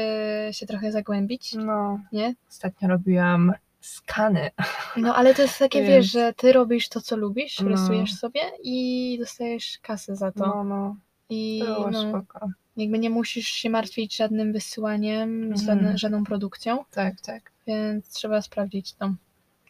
się 0.53 0.67
trochę 0.67 0.93
zagłębić, 0.93 1.55
No, 1.55 2.01
nie? 2.13 2.35
ostatnio 2.49 2.89
robiłam 2.89 3.53
skany. 3.81 4.51
No 4.97 5.15
ale 5.17 5.35
to 5.35 5.43
jest 5.43 5.59
takie, 5.59 5.79
Więc- 5.79 5.91
wiesz, 5.91 6.13
że 6.13 6.33
ty 6.37 6.53
robisz 6.53 6.89
to, 6.89 7.01
co 7.01 7.17
lubisz, 7.17 7.61
No. 7.61 7.69
rysujesz 7.69 8.15
sobie 8.15 8.41
i 8.63 9.17
dostajesz 9.21 9.79
kasę 9.83 10.17
za 10.17 10.33
to. 10.33 10.47
No, 10.47 10.65
no, 10.65 10.97
I 11.31 11.63
to 11.67 11.75
było 11.75 11.91
no, 11.91 12.09
spoko. 12.11 12.49
Jakby 12.77 12.99
nie 12.99 13.11
musisz 13.11 13.49
się 13.49 13.71
martwić 13.71 14.17
żadnym 14.17 14.53
wysyłaniem, 14.53 15.57
żadne, 15.57 15.99
żadną 15.99 16.25
produkcją, 16.25 16.85
Tak, 16.91 17.21
tak. 17.21 17.51
więc 17.67 18.09
trzeba 18.09 18.43
sprawdzić 18.43 18.93
to. 18.93 19.15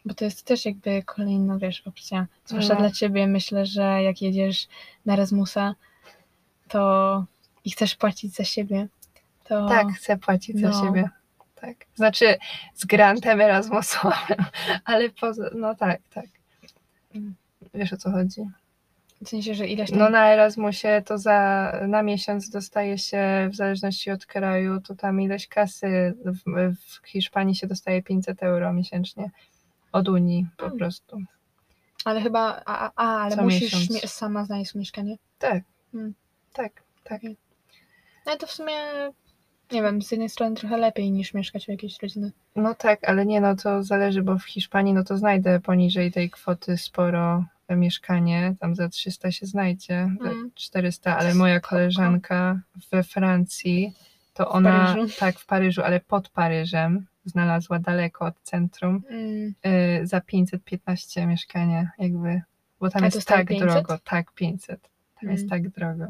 Bo 0.05 0.13
to 0.13 0.25
jest 0.25 0.43
też 0.43 0.65
jakby 0.65 1.03
kolejna, 1.03 1.57
wiesz, 1.57 1.81
opcja. 1.87 2.27
Zwłaszcza 2.45 2.73
No. 2.73 2.79
dla 2.79 2.91
ciebie, 2.91 3.27
myślę, 3.27 3.65
że 3.65 4.03
jak 4.03 4.21
jedziesz 4.21 4.67
na 5.05 5.13
Erasmusa, 5.13 5.75
to 6.67 7.25
i 7.65 7.71
chcesz 7.71 7.95
płacić 7.95 8.33
za 8.35 8.43
siebie, 8.43 8.87
to 9.43 9.69
Tak, 9.69 9.87
chcę 9.87 10.17
płacić 10.17 10.59
za 10.59 10.69
No. 10.69 10.85
siebie. 10.85 11.09
Tak. 11.55 11.75
Znaczy 11.95 12.35
z 12.73 12.85
grantem 12.85 13.41
Erasmusowym, 13.41 14.37
ale 14.85 15.09
poza, 15.09 15.49
no 15.55 15.75
tak, 15.75 16.01
tak. 16.13 16.25
Mm. 17.15 17.35
Wiesz 17.73 17.93
o 17.93 17.97
co 17.97 18.11
chodzi? 18.11 18.41
W 19.25 19.29
sensie, 19.29 19.55
że 19.55 19.67
ileś 19.67 19.89
tam... 19.89 19.99
No 19.99 20.09
na 20.09 20.33
Erasmusie 20.33 21.01
to 21.05 21.17
za 21.17 21.71
na 21.87 22.03
miesiąc 22.03 22.49
dostaje 22.49 22.97
się 22.97 23.49
w 23.51 23.55
zależności 23.55 24.11
od 24.11 24.25
kraju, 24.25 24.81
to 24.81 24.95
tam 24.95 25.21
ileś 25.21 25.47
kasy 25.47 26.13
w, 26.25 26.39
w 27.01 27.07
Hiszpanii 27.07 27.55
się 27.55 27.67
dostaje 27.67 28.03
500 28.03 28.43
euro 28.43 28.73
miesięcznie 28.73 29.31
od 29.91 30.09
Unii 30.09 30.47
po 30.57 30.65
Mm. 30.65 30.77
prostu. 30.77 31.21
Ale 32.05 32.21
chyba, 32.21 32.61
a, 32.65 32.91
a 32.95 33.21
ale 33.23 33.35
Co 33.35 33.43
musisz 33.43 33.89
miesiąc. 33.89 34.11
sama 34.13 34.45
znaleźć 34.45 34.75
mieszkanie. 34.75 35.15
Tak, 35.39 35.63
Mm. 35.93 36.13
tak, 36.53 36.71
tak. 37.03 37.21
Ale 38.25 38.37
to 38.37 38.47
w 38.47 38.51
sumie, 38.51 38.73
nie 39.71 39.81
wiem, 39.81 40.01
z 40.01 40.11
jednej 40.11 40.29
strony 40.29 40.55
trochę 40.55 40.77
lepiej 40.77 41.11
niż 41.11 41.33
mieszkać 41.33 41.67
u 41.67 41.71
jakiejś 41.71 42.01
rodziny. 42.01 42.31
No 42.55 42.75
tak, 42.75 43.09
ale 43.09 43.25
nie, 43.25 43.41
no 43.41 43.55
to 43.55 43.83
zależy, 43.83 44.21
bo 44.21 44.37
w 44.37 44.43
Hiszpanii 44.45 44.93
no 44.93 45.03
to 45.03 45.17
znajdę 45.17 45.59
poniżej 45.59 46.11
tej 46.11 46.29
kwoty 46.29 46.77
sporo 46.77 47.45
mieszkanie, 47.69 48.55
tam 48.59 48.75
za 48.75 48.89
300 48.89 49.31
się 49.31 49.45
znajdzie, 49.45 50.09
za 50.21 50.29
Mm. 50.29 50.51
400, 50.55 51.17
ale 51.17 51.33
moja 51.33 51.59
koleżanka 51.59 52.59
we 52.91 53.03
Francji, 53.03 53.93
to 54.33 54.49
ona, 54.49 54.93
Paryżu? 54.93 55.19
tak, 55.19 55.39
w 55.39 55.45
Paryżu, 55.45 55.81
ale 55.83 55.99
pod 55.99 56.29
Paryżem, 56.29 57.05
znalazła 57.25 57.79
daleko 57.79 58.25
od 58.25 58.41
centrum, 58.41 59.01
Mm. 59.09 59.53
y, 60.01 60.07
za 60.07 60.21
515 60.21 61.25
mieszkanie, 61.27 61.89
jakby, 61.97 62.41
bo 62.79 62.89
tam 62.89 63.03
A 63.03 63.05
jest 63.05 63.27
tak 63.27 63.47
500? 63.47 63.67
drogo, 63.69 63.97
tak 64.03 64.31
500, 64.31 64.89
tam 65.21 65.29
jest 65.31 65.43
Mm. 65.43 65.49
tak 65.49 65.69
drogo, 65.69 66.05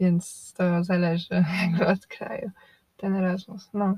więc 0.00 0.52
to 0.56 0.84
zależy 0.84 1.44
jakby 1.62 1.86
od 1.86 2.06
kraju, 2.06 2.50
ten 2.96 3.14
Erasmus, 3.16 3.68
no. 3.74 3.94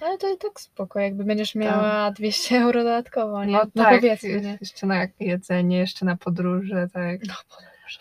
Ale 0.00 0.18
to 0.18 0.34
i 0.34 0.38
tak 0.38 0.60
spoko, 0.60 1.00
jakby 1.00 1.24
będziesz 1.24 1.54
miała 1.54 2.10
200 2.10 2.58
euro 2.62 2.84
dodatkowo, 2.84 3.44
nie? 3.44 3.52
No, 3.52 3.64
no 3.74 3.84
tak, 3.84 3.94
powiedzmy, 3.94 4.40
nie? 4.40 4.58
jeszcze 4.60 4.86
na 4.86 5.06
jedzenie, 5.20 5.78
jeszcze 5.78 6.04
na 6.04 6.16
podróże, 6.16 6.88
tak. 6.92 7.26
No, 7.26 7.34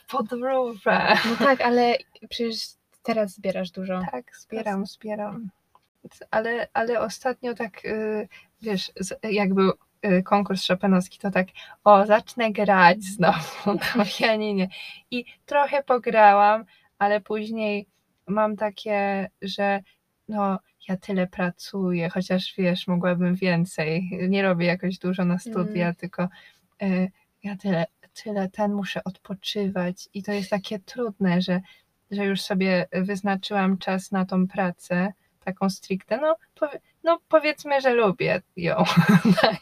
Podróże. 0.07 1.17
no 1.25 1.45
tak, 1.45 1.61
ale 1.61 1.97
przecież 2.29 2.57
teraz 3.03 3.31
zbierasz 3.33 3.71
dużo. 3.71 4.01
Tak, 4.11 4.37
zbieram, 4.37 4.85
zbieram. 4.85 5.49
Ale, 6.31 6.67
ale 6.73 6.99
ostatnio 6.99 7.53
tak, 7.53 7.85
y, 7.85 8.27
wiesz, 8.61 8.91
jak 9.23 9.53
był 9.53 9.71
y, 10.05 10.23
konkurs 10.23 10.63
szopenowski, 10.63 11.19
to 11.19 11.31
tak, 11.31 11.47
o, 11.83 12.05
zacznę 12.05 12.51
grać 12.51 13.03
znowu 13.03 13.73
na 13.95 14.05
pianinie. 14.17 14.69
I 15.11 15.25
trochę 15.45 15.83
pograłam, 15.83 16.65
ale 16.99 17.21
później 17.21 17.87
mam 18.27 18.55
takie, 18.55 19.29
że 19.41 19.79
no, 20.27 20.59
ja 20.89 20.97
tyle 20.97 21.27
pracuję, 21.27 22.09
chociaż 22.09 22.53
wiesz, 22.57 22.87
mogłabym 22.87 23.35
więcej. 23.35 24.09
Nie 24.29 24.43
robię 24.43 24.65
jakoś 24.65 24.97
dużo 24.97 25.25
na 25.25 25.39
studia, 25.39 25.83
Mm. 25.85 25.95
tylko 25.95 26.27
y, 26.83 27.11
ja 27.43 27.55
tyle, 27.55 27.85
tyle 28.23 28.49
ten 28.49 28.73
muszę 28.73 29.01
odpoczywać. 29.03 30.09
I 30.13 30.23
to 30.23 30.31
jest 30.31 30.49
takie 30.49 30.79
trudne, 30.79 31.41
że 31.41 31.61
że 32.11 32.25
już 32.25 32.41
sobie 32.41 32.87
wyznaczyłam 32.91 33.77
czas 33.77 34.11
na 34.11 34.25
tą 34.25 34.47
pracę, 34.47 35.13
taką 35.45 35.69
stricte, 35.69 36.17
no, 36.17 36.35
powie, 36.55 36.79
no 37.03 37.19
powiedzmy, 37.29 37.81
że 37.81 37.93
lubię 37.93 38.41
ją. 38.55 38.75
tak. 39.41 39.57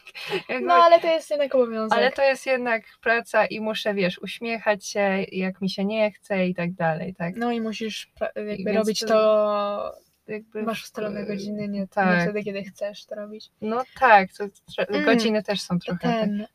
Jakby, 0.48 0.66
No 0.66 0.74
ale 0.74 1.00
to 1.00 1.06
jest 1.06 1.30
jednak 1.30 1.54
obowiązek. 1.54 1.98
ale 1.98 2.12
to 2.12 2.22
jest 2.22 2.46
jednak 2.46 2.84
praca 3.02 3.46
i 3.46 3.60
muszę, 3.60 3.94
wiesz, 3.94 4.18
uśmiechać 4.18 4.86
się, 4.86 5.24
jak 5.32 5.60
mi 5.60 5.70
się 5.70 5.84
nie 5.84 6.10
chce 6.12 6.46
i 6.46 6.54
tak 6.54 6.72
dalej, 6.72 7.14
tak. 7.14 7.36
No 7.36 7.52
i 7.52 7.60
musisz 7.60 8.12
jakby 8.48 8.72
robić 8.72 9.00
to- 9.00 9.06
to, 9.06 9.94
Jakby, 10.32 10.62
masz 10.62 10.82
ustalone 10.84 11.24
godziny, 11.26 11.68
nie, 11.68 11.88
tak. 11.88 12.16
nie 12.18 12.22
wtedy, 12.24 12.44
kiedy 12.44 12.62
chcesz 12.64 13.04
to 13.06 13.14
robić. 13.14 13.50
No 13.60 13.82
tak, 14.00 14.28
to, 14.32 14.44
Mm. 14.88 15.04
godziny 15.04 15.42
też 15.42 15.60
są 15.60 15.78
trochę. 15.78 15.98
tak. 16.00 16.20
Ten, 16.20 16.46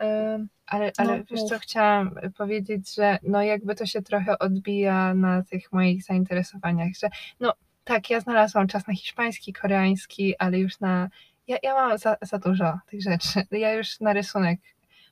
Ale, 0.67 0.91
ale 0.97 1.17
No, 1.17 1.23
wiesz 1.31 1.43
co, 1.43 1.59
chciałam 1.59 2.15
powiedzieć, 2.37 2.95
że 2.95 3.17
no 3.23 3.43
jakby 3.43 3.75
to 3.75 3.85
się 3.85 4.01
trochę 4.01 4.39
odbija 4.39 5.13
na 5.13 5.43
tych 5.43 5.71
moich 5.71 6.03
zainteresowaniach, 6.03 6.89
że 6.99 7.09
no 7.39 7.53
tak, 7.83 8.09
ja 8.09 8.19
znalazłam 8.19 8.67
czas 8.67 8.87
na 8.87 8.93
hiszpański, 8.93 9.53
koreański, 9.53 10.37
ale 10.37 10.59
już 10.59 10.79
na, 10.79 11.09
ja, 11.47 11.57
ja 11.63 11.73
mam 11.73 11.97
za, 11.97 12.17
za 12.21 12.37
dużo 12.37 12.79
tych 12.87 13.01
rzeczy. 13.01 13.41
Ja 13.51 13.73
już 13.73 13.99
na 13.99 14.13
rysunek 14.13 14.59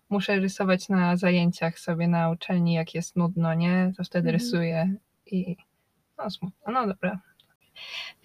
muszę 0.09 0.36
rysować 0.36 0.89
na 0.89 1.18
zajęciach 1.18 1.80
sobie 1.80 2.07
na 2.07 2.30
uczelni, 2.30 2.74
jak 2.74 2.95
jest 2.95 3.16
nudno, 3.16 3.53
nie? 3.53 3.91
To 3.97 4.03
wtedy 4.03 4.30
Mhm. 4.30 4.34
rysuję 4.34 4.93
i 5.26 5.55
no 6.18 6.30
smutno, 6.30 6.74
no 6.74 6.88
dobra. 6.88 7.20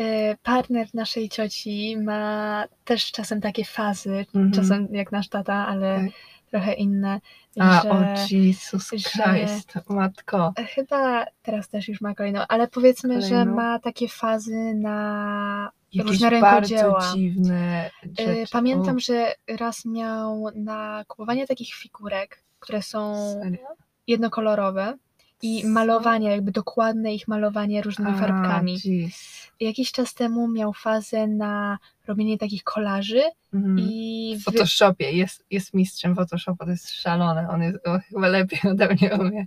Y, 0.00 0.36
partner 0.42 0.86
naszej 0.94 1.28
cioci 1.28 1.96
ma 1.98 2.64
też 2.84 3.12
czasem 3.12 3.40
takie 3.40 3.64
fazy, 3.64 4.26
Mhm. 4.34 4.52
czasem 4.52 4.88
jak 4.92 5.12
nasz 5.12 5.28
tata, 5.28 5.54
ale 5.66 5.96
Tak. 6.04 6.10
trochę 6.50 6.72
inne, 6.74 7.20
A, 7.60 7.82
że 7.82 7.90
o 7.90 7.96
Jesus 8.30 8.90
że- 8.90 9.22
Christ, 9.22 9.72
matko. 9.88 10.52
chyba 10.74 11.26
teraz 11.42 11.68
też 11.68 11.88
już 11.88 12.00
ma 12.00 12.14
kolejną, 12.14 12.40
ale 12.48 12.68
powiedzmy, 12.68 13.22
że 13.22 13.28
Kolejną? 13.30 13.54
ma 13.54 13.78
takie 13.78 14.08
fazy 14.08 14.74
na 14.74 15.70
Jakieś 15.92 16.12
różne 16.12 16.40
bardzo 16.40 16.98
dziwne 17.14 17.90
Y, 18.04 18.08
rzeczy. 18.18 18.44
Pamiętam, 18.52 18.96
O, 18.96 19.00
że 19.00 19.34
raz 19.48 19.84
miał 19.84 20.46
na 20.54 21.04
kupowanie 21.08 21.46
takich 21.46 21.74
figurek, 21.74 22.42
które 22.60 22.82
są 22.82 23.16
serio? 23.42 23.66
jednokolorowe 24.06 24.96
i 25.42 25.62
Co? 25.62 25.68
malowanie, 25.68 26.30
jakby 26.30 26.52
dokładne 26.52 27.14
ich 27.14 27.28
malowanie 27.28 27.82
różnymi 27.82 28.18
farbkami. 28.18 28.78
jeez. 28.84 29.50
Jakiś 29.60 29.92
czas 29.92 30.14
temu 30.14 30.48
miał 30.48 30.72
fazę 30.72 31.26
na 31.26 31.78
robienie 32.06 32.38
takich 32.38 32.64
kolaży 32.64 33.22
Mhm. 33.54 33.78
i 33.78 34.36
W. 34.40 34.42
Photoshopie 34.44 35.12
jest, 35.12 35.44
jest 35.50 35.74
mistrzem 35.74 36.16
Photoshopa, 36.16 36.64
to 36.64 36.70
jest 36.70 36.90
szalone, 36.90 37.48
on, 37.48 37.62
jest, 37.62 37.78
on 37.86 38.00
chyba 38.00 38.28
lepiej 38.28 38.60
ode 38.70 38.88
mnie 38.94 39.14
umie. 39.20 39.46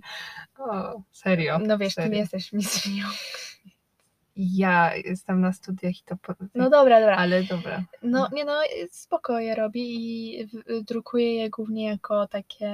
O, 0.58 1.00
serio. 1.12 1.58
No 1.66 1.78
wiesz, 1.78 1.94
ty 1.94 2.02
serio. 2.02 2.12
nie 2.14 2.18
jesteś 2.20 2.52
mistrzynią. 2.52 3.04
Ja 4.36 4.94
jestem 4.94 5.40
na 5.40 5.52
studiach 5.52 6.00
i 6.00 6.02
to... 6.04 6.16
Po... 6.16 6.34
No 6.54 6.70
dobra, 6.70 7.00
dobra. 7.00 7.16
Ale 7.16 7.42
dobra. 7.42 7.84
No 8.02 8.28
nie 8.32 8.44
no, 8.44 8.60
spoko 8.90 9.38
je 9.38 9.54
robi 9.54 9.82
i 10.40 10.48
drukuje 10.82 11.34
je 11.34 11.50
głównie 11.50 11.86
jako 11.86 12.26
takie 12.26 12.68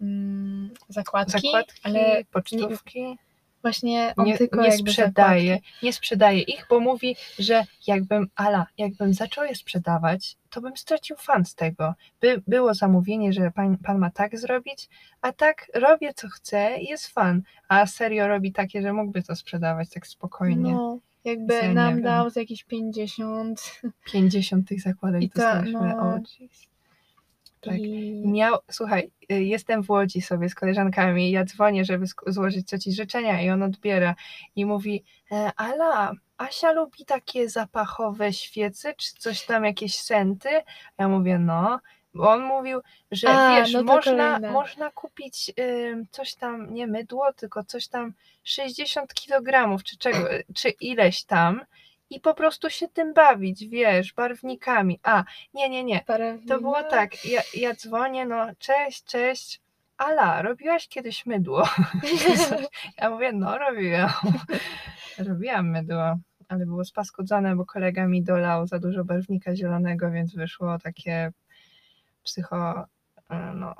mm, 0.00 0.70
zakładki, 0.88 1.32
Zakładki, 1.32 1.80
ale 1.82 2.24
pocztówki. 2.30 3.18
Właśnie 3.62 4.14
on 4.16 4.26
Nie, 4.26 4.38
tylko 4.38 4.62
nie 4.62 4.72
sprzedaje, 4.72 5.54
zakładki. 5.54 5.86
nie 5.86 5.92
sprzedaje 5.92 6.40
ich, 6.40 6.66
bo 6.70 6.80
mówi, 6.80 7.16
że 7.38 7.64
jakbym, 7.86 8.28
ala, 8.36 8.66
jakbym 8.78 9.14
zaczął 9.14 9.44
je 9.44 9.54
sprzedawać, 9.54 10.36
to 10.50 10.60
bym 10.60 10.76
stracił 10.76 11.16
fan 11.16 11.44
z 11.44 11.54
tego. 11.54 11.94
By, 12.20 12.42
było 12.46 12.74
zamówienie, 12.74 13.32
że 13.32 13.50
pan, 13.50 13.78
pan 13.78 13.98
ma 13.98 14.10
tak 14.10 14.38
zrobić, 14.38 14.88
a 15.22 15.32
tak 15.32 15.66
robię 15.74 16.14
co 16.14 16.28
chcę 16.28 16.76
i 16.80 16.84
jest 16.88 17.06
fan. 17.06 17.42
A 17.68 17.86
serio 17.86 18.28
robi 18.28 18.52
takie, 18.52 18.82
że 18.82 18.92
mógłby 18.92 19.22
to 19.22 19.36
sprzedawać 19.36 19.90
tak 19.90 20.06
spokojnie. 20.06 20.72
No, 20.72 20.98
jakby 21.24 21.54
Ja 21.54 21.72
nam 21.72 22.02
dał 22.02 22.30
z 22.30 22.36
jakieś 22.36 22.64
50 22.64 23.80
50 24.12 24.68
tych 24.68 24.80
zakładek 24.82 25.22
I 25.22 25.30
to, 25.30 25.34
dostaliśmy. 25.38 25.80
no. 25.80 26.20
Tak. 27.60 27.78
i 27.78 28.22
Miał, 28.24 28.58
słuchaj, 28.70 29.10
y, 29.32 29.44
jestem 29.44 29.82
w 29.82 29.90
Łodzi 29.90 30.20
sobie 30.20 30.48
z 30.48 30.54
koleżankami, 30.54 31.30
ja 31.30 31.44
dzwonię, 31.44 31.84
żeby 31.84 32.06
złożyć 32.26 32.68
cioci 32.68 32.92
życzenia 32.92 33.42
i 33.42 33.50
on 33.50 33.62
odbiera 33.62 34.14
i 34.56 34.66
mówi, 34.66 35.04
e, 35.32 35.50
Ala, 35.56 36.12
Asia 36.38 36.72
lubi 36.72 37.04
takie 37.04 37.48
zapachowe 37.48 38.32
świece, 38.32 38.94
czy 38.94 39.14
coś 39.14 39.46
tam, 39.46 39.64
jakieś 39.64 39.96
senty? 40.00 40.48
Ja 40.98 41.08
mówię, 41.08 41.38
no, 41.38 41.80
bo 42.14 42.30
on 42.30 42.42
mówił, 42.42 42.80
że 43.10 43.28
A, 43.28 43.56
wiesz, 43.56 43.72
no 43.72 43.82
można, 43.82 44.02
kolejne. 44.12 44.50
można 44.50 44.90
kupić 44.90 45.52
ym, 45.58 46.06
coś 46.10 46.34
tam, 46.34 46.74
nie 46.74 46.86
mydło, 46.86 47.32
tylko 47.32 47.64
coś 47.64 47.88
tam 47.88 48.12
60 48.44 49.14
kilogramów, 49.14 49.84
czy 49.84 49.98
czego, 49.98 50.18
czy 50.54 50.68
ileś 50.68 51.24
tam 51.24 51.60
i 52.10 52.20
po 52.20 52.34
prostu 52.34 52.70
się 52.70 52.88
tym 52.88 53.14
bawić, 53.14 53.66
wiesz, 53.66 54.12
barwnikami. 54.12 55.00
A, 55.02 55.24
nie, 55.54 55.68
nie, 55.68 55.84
nie, 55.84 56.04
to 56.48 56.60
było 56.60 56.82
tak, 56.82 57.24
ja, 57.24 57.42
ja 57.54 57.74
dzwonię, 57.74 58.26
no 58.26 58.46
cześć, 58.58 59.04
cześć. 59.04 59.60
Ala, 59.96 60.42
robiłaś 60.42 60.88
kiedyś 60.88 61.26
mydło? 61.26 61.68
Ja 62.98 63.10
mówię, 63.10 63.32
no 63.32 63.58
robiłam. 63.58 64.10
Robiłam 65.28 65.70
mydło, 65.70 66.16
ale 66.48 66.66
było 66.66 66.84
spaskudzone, 66.84 67.56
bo 67.56 67.66
kolega 67.66 68.06
mi 68.06 68.22
dolał 68.22 68.66
za 68.66 68.78
dużo 68.78 69.04
barwnika 69.04 69.56
zielonego, 69.56 70.10
więc 70.10 70.34
wyszło 70.34 70.78
takie 70.78 71.32
psycho, 72.22 72.84
no, 73.54 73.74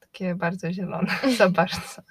takie 0.00 0.34
bardzo 0.34 0.72
zielone, 0.72 1.14
za 1.38 1.48
bardzo. 1.48 2.02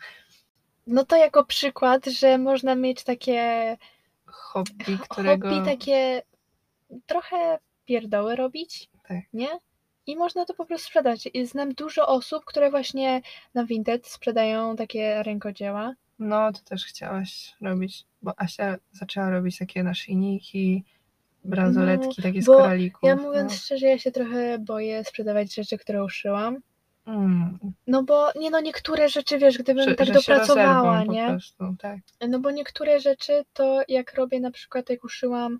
No 0.87 1.05
to 1.05 1.15
jako 1.15 1.45
przykład, 1.45 2.05
że 2.05 2.37
można 2.37 2.75
mieć 2.75 3.03
takie 3.03 3.77
Hobby, 4.37 4.97
którego... 5.09 5.49
hobby, 5.49 5.65
takie 5.65 6.21
trochę 7.05 7.59
pierdoły 7.85 8.35
robić, 8.35 8.89
Tak. 9.07 9.17
nie? 9.33 9.49
I 10.07 10.15
można 10.15 10.45
to 10.45 10.53
po 10.53 10.65
prostu 10.65 10.87
sprzedać. 10.87 11.29
I 11.33 11.45
Znam 11.45 11.73
dużo 11.73 12.07
osób, 12.07 12.45
które 12.45 12.71
właśnie 12.71 13.21
na 13.53 13.65
Vinted 13.65 14.07
sprzedają 14.07 14.75
takie 14.75 15.23
rękodzieła. 15.23 15.93
No, 16.19 16.53
to 16.53 16.59
też 16.59 16.85
chciałaś 16.85 17.55
robić, 17.61 18.05
bo 18.21 18.33
Asia 18.37 18.77
zaczęła 18.91 19.29
robić 19.29 19.57
takie 19.57 19.83
naszyjniki, 19.83 20.83
bransoletki, 21.43 22.21
takie 22.21 22.41
z 22.41 22.47
No, 22.47 22.53
koralików. 22.53 23.09
Ja 23.09 23.15
mówiąc 23.15 23.53
szczerze, 23.53 23.87
ja 23.87 23.97
się 23.97 24.11
trochę 24.11 24.59
boję 24.59 25.03
sprzedawać 25.03 25.55
rzeczy, 25.55 25.77
które 25.77 26.03
uszyłam. 26.03 26.57
No. 27.07 27.13
mm, 27.13 27.59
No 27.87 28.03
bo 28.03 28.29
nie 28.39 28.49
no, 28.49 28.59
niektóre 28.61 29.09
rzeczy, 29.09 29.37
wiesz, 29.37 29.57
gdybym 29.57 29.89
że, 29.89 29.95
tak 29.95 30.07
że 30.07 30.13
dopracowała, 30.13 31.03
nie? 31.03 31.25
Po 31.25 31.31
prostu, 31.31 31.75
tak. 31.79 31.97
No 32.29 32.39
bo 32.39 32.51
niektóre 32.51 32.99
rzeczy 32.99 33.43
to 33.53 33.81
jak 33.87 34.13
robię 34.13 34.39
na 34.39 34.51
przykład, 34.51 34.89
jak 34.89 35.03
uszyłam 35.03 35.59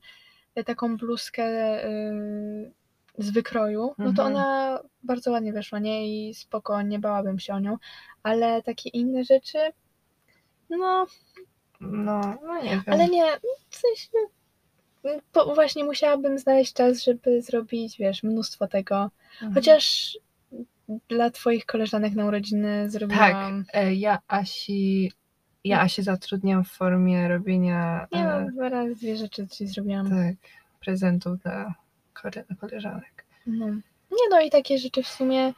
e, 0.55 0.63
taką 0.63 0.97
bluzkę 0.97 1.45
y, 1.85 2.71
z 3.17 3.29
wykroju, 3.31 3.93
no 3.97 4.13
to 4.13 4.23
Mhm. 4.23 4.27
ona 4.27 4.79
bardzo 5.03 5.31
ładnie 5.31 5.53
wyszła, 5.53 5.79
nie? 5.79 6.27
I 6.29 6.33
spoko, 6.33 6.81
nie 6.81 6.99
bałabym 6.99 7.39
się 7.39 7.53
o 7.53 7.59
nią. 7.59 7.77
Ale 8.23 8.63
takie 8.63 8.89
inne 8.89 9.23
rzeczy, 9.23 9.57
no 10.69 11.05
No, 11.79 12.37
no 12.43 12.61
nie 12.63 12.69
wiem. 12.69 12.83
Ale 12.87 13.07
nie, 13.07 13.25
w 13.69 13.75
sensie, 13.75 14.09
bo 15.33 15.55
właśnie 15.55 15.83
musiałabym 15.83 16.39
znaleźć 16.39 16.73
czas, 16.73 17.03
żeby 17.03 17.41
zrobić, 17.41 17.97
wiesz, 17.97 18.23
mnóstwo 18.23 18.67
tego. 18.67 19.09
Mhm. 19.33 19.53
Chociaż 19.53 20.17
dla 21.09 21.29
twoich 21.29 21.65
koleżanek 21.65 22.13
na 22.13 22.25
urodziny 22.25 22.81
Tak, 22.83 22.91
zrobiłam... 22.91 23.65
e, 23.73 23.93
ja 23.93 24.19
Asi, 24.27 25.11
ja 25.63 25.81
Asi 25.81 26.03
zatrudniam 26.03 26.63
w 26.63 26.71
formie 26.71 27.27
robienia 27.27 28.07
Nie 28.11 28.25
e, 28.27 28.47
dwa 28.53 28.69
razy 28.69 28.95
dwie 28.95 29.17
rzeczy 29.17 29.47
ci 29.47 29.67
zrobiłam. 29.67 30.09
tak, 30.09 30.35
prezentów 30.79 31.39
dla 31.39 31.73
kole- 32.13 32.55
koleżanek. 32.59 33.25
No. 33.47 33.65
Nie 34.11 34.29
no 34.29 34.41
i 34.41 34.49
takie 34.49 34.77
rzeczy 34.77 35.03
w 35.03 35.07
sumie 35.07 35.53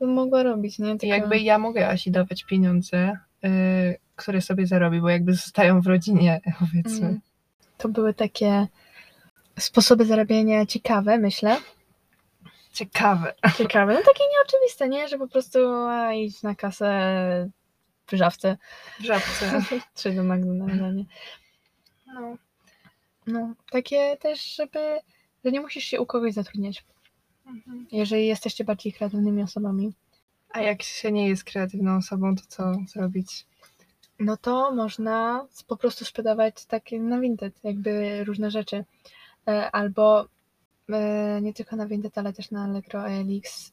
bym 0.00 0.12
mogła 0.12 0.42
robić, 0.42 0.78
nie? 0.78 0.90
Tylko... 0.90 1.06
jakby 1.06 1.38
ja 1.38 1.58
mogę 1.58 1.88
Asi 1.88 2.10
dawać 2.10 2.44
pieniądze, 2.44 3.18
e, 3.44 3.50
które 4.16 4.40
sobie 4.40 4.66
zarobi, 4.66 5.00
bo 5.00 5.08
jakby 5.08 5.32
zostają 5.34 5.80
w 5.80 5.86
rodzinie, 5.86 6.40
powiedzmy. 6.60 7.06
Mm. 7.06 7.20
To 7.78 7.88
były 7.88 8.14
takie 8.14 8.66
sposoby 9.58 10.04
zarabiania 10.04 10.66
ciekawe, 10.66 11.18
myślę. 11.18 11.56
Ciekawe. 12.72 13.34
Ciekawe, 13.58 13.94
no 13.94 14.00
takie 14.00 14.24
nieoczywiste, 14.32 14.88
nie? 14.88 15.08
Że 15.08 15.18
po 15.18 15.28
prostu 15.28 15.58
a, 15.74 16.12
iść 16.12 16.42
na 16.42 16.54
kasę 16.54 17.50
w 18.06 18.12
żabce, 18.16 18.56
W 19.00 19.04
żabce. 19.04 19.62
czy 19.94 20.12
do 20.12 20.22
McDonalda, 20.24 20.90
nie? 20.90 21.04
No. 22.06 22.36
No, 23.26 23.54
takie 23.70 24.16
też, 24.16 24.56
żeby, 24.56 24.98
że 25.44 25.50
nie 25.52 25.60
musisz 25.60 25.84
się 25.84 26.00
u 26.00 26.06
kogoś 26.06 26.32
zatrudniać, 26.34 26.84
Mhm. 27.46 27.86
jeżeli 27.92 28.26
jesteście 28.26 28.64
bardziej 28.64 28.92
kreatywnymi 28.92 29.42
osobami. 29.42 29.92
A 30.50 30.60
jak 30.60 30.82
się 30.82 31.12
nie 31.12 31.28
jest 31.28 31.44
kreatywną 31.44 31.96
osobą, 31.96 32.36
to 32.36 32.42
co 32.48 32.72
zrobić? 32.88 33.46
No 34.18 34.36
to 34.36 34.72
można 34.74 35.46
po 35.68 35.76
prostu 35.76 36.04
sprzedawać 36.04 36.66
takie 36.66 37.00
na 37.00 37.20
Vinted, 37.20 37.64
jakby 37.64 38.24
różne 38.24 38.50
rzeczy. 38.50 38.84
E, 39.48 39.70
Albo 39.70 40.26
nie 41.42 41.54
tylko 41.54 41.76
na 41.76 41.86
Vinted, 41.86 42.18
ale 42.18 42.32
też 42.32 42.50
na 42.50 42.64
Allegro 42.64 43.00
OLX. 43.04 43.72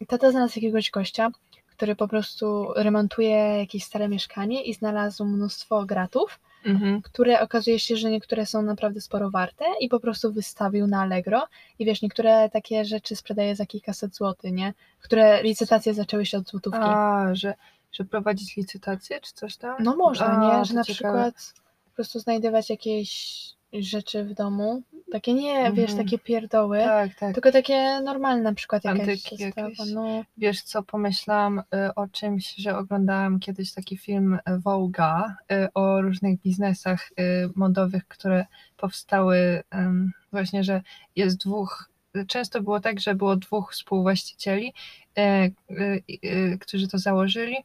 E, 0.00 0.06
Tata 0.06 0.30
znalazł 0.30 0.52
jakiegoś 0.56 0.90
gościa, 0.90 1.28
który 1.66 1.96
po 1.96 2.08
prostu 2.08 2.72
remontuje 2.76 3.36
jakieś 3.58 3.84
stare 3.84 4.08
mieszkanie 4.08 4.62
i 4.62 4.74
znalazł 4.74 5.24
mnóstwo 5.24 5.84
gratów, 5.86 6.40
Mhm. 6.64 7.02
które 7.02 7.40
okazuje 7.40 7.78
się, 7.78 7.96
że 7.96 8.10
niektóre 8.10 8.46
są 8.46 8.62
naprawdę 8.62 9.00
sporo 9.00 9.30
warte 9.30 9.64
i 9.80 9.88
po 9.88 10.00
prostu 10.00 10.32
wystawił 10.32 10.86
na 10.86 11.00
Allegro. 11.02 11.46
I 11.78 11.84
wiesz, 11.84 12.02
niektóre 12.02 12.50
takie 12.50 12.84
rzeczy 12.84 13.16
sprzedaje 13.16 13.56
za 13.56 13.66
kilkaset 13.66 14.14
złotych, 14.16 14.52
nie? 14.52 14.74
Które 15.00 15.42
licytacje 15.42 15.94
zaczęły 15.94 16.26
się 16.26 16.38
od 16.38 16.48
złotówki. 16.48 16.80
A, 16.82 17.28
że, 17.32 17.54
że 17.92 18.04
prowadzić 18.04 18.56
licytację, 18.56 19.20
czy 19.20 19.32
coś 19.34 19.56
tam? 19.56 19.76
No 19.80 19.96
można, 19.96 20.26
A, 20.26 20.58
nie? 20.58 20.64
Że 20.64 20.74
na 20.74 20.84
ciekawe. 20.84 21.30
przykład 21.32 21.54
po 21.84 21.90
prostu 21.94 22.18
znajdować 22.18 22.70
jakieś 22.70 23.42
rzeczy 23.72 24.24
w 24.24 24.34
domu. 24.34 24.82
Takie 25.12 25.34
nie, 25.34 25.72
wiesz, 25.72 25.90
Mhm. 25.90 26.04
takie 26.04 26.18
pierdoły, 26.18 26.78
Tak, 26.78 27.14
tak. 27.14 27.34
tylko 27.34 27.52
takie 27.52 28.00
normalne, 28.00 28.42
na 28.42 28.54
przykład 28.54 28.84
jakaś 28.84 29.00
Antyki 29.00 29.36
zestawa, 29.36 29.68
jakieś. 29.68 29.92
no. 29.94 30.24
Wiesz 30.36 30.62
co, 30.62 30.82
pomyślałam 30.82 31.58
y, 31.58 31.62
o 31.94 32.08
czymś, 32.08 32.54
że 32.54 32.78
oglądałam 32.78 33.38
kiedyś 33.40 33.72
taki 33.72 33.96
film 33.96 34.34
y, 34.34 34.40
Vogue'a 34.58 35.30
y, 35.52 35.68
o 35.74 36.00
różnych 36.02 36.40
biznesach 36.40 37.10
y, 37.10 37.14
modowych, 37.54 38.08
które 38.08 38.46
powstały 38.76 39.62
właśnie, 40.32 40.64
że 40.64 40.82
jest 41.16 41.36
dwóch, 41.40 41.90
często 42.28 42.62
było 42.62 42.80
tak, 42.80 43.00
że 43.00 43.14
było 43.14 43.36
dwóch 43.36 43.72
współwłaścicieli, 43.72 44.72
y, 45.18 45.22
y, 45.70 46.02
y, 46.24 46.58
którzy 46.60 46.88
to 46.88 46.98
założyli 46.98 47.56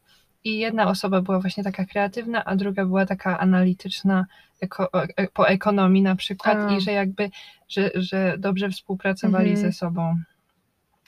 i 0.44 0.58
jedna 0.58 0.88
osoba 0.88 1.20
była 1.20 1.40
właśnie 1.40 1.64
taka 1.64 1.84
kreatywna, 1.84 2.44
a 2.44 2.56
druga 2.56 2.84
była 2.84 3.06
taka 3.06 3.38
analityczna 3.38 4.26
eko, 4.60 4.88
e, 5.16 5.28
po 5.28 5.48
ekonomii 5.48 6.02
na 6.02 6.16
przykład 6.16 6.58
A. 6.58 6.76
i 6.76 6.80
że 6.80 6.92
jakby, 6.92 7.30
że, 7.68 7.90
że 7.94 8.34
dobrze 8.38 8.70
współpracowali 8.70 9.50
Mhm. 9.50 9.66
ze 9.66 9.78
sobą. 9.78 10.14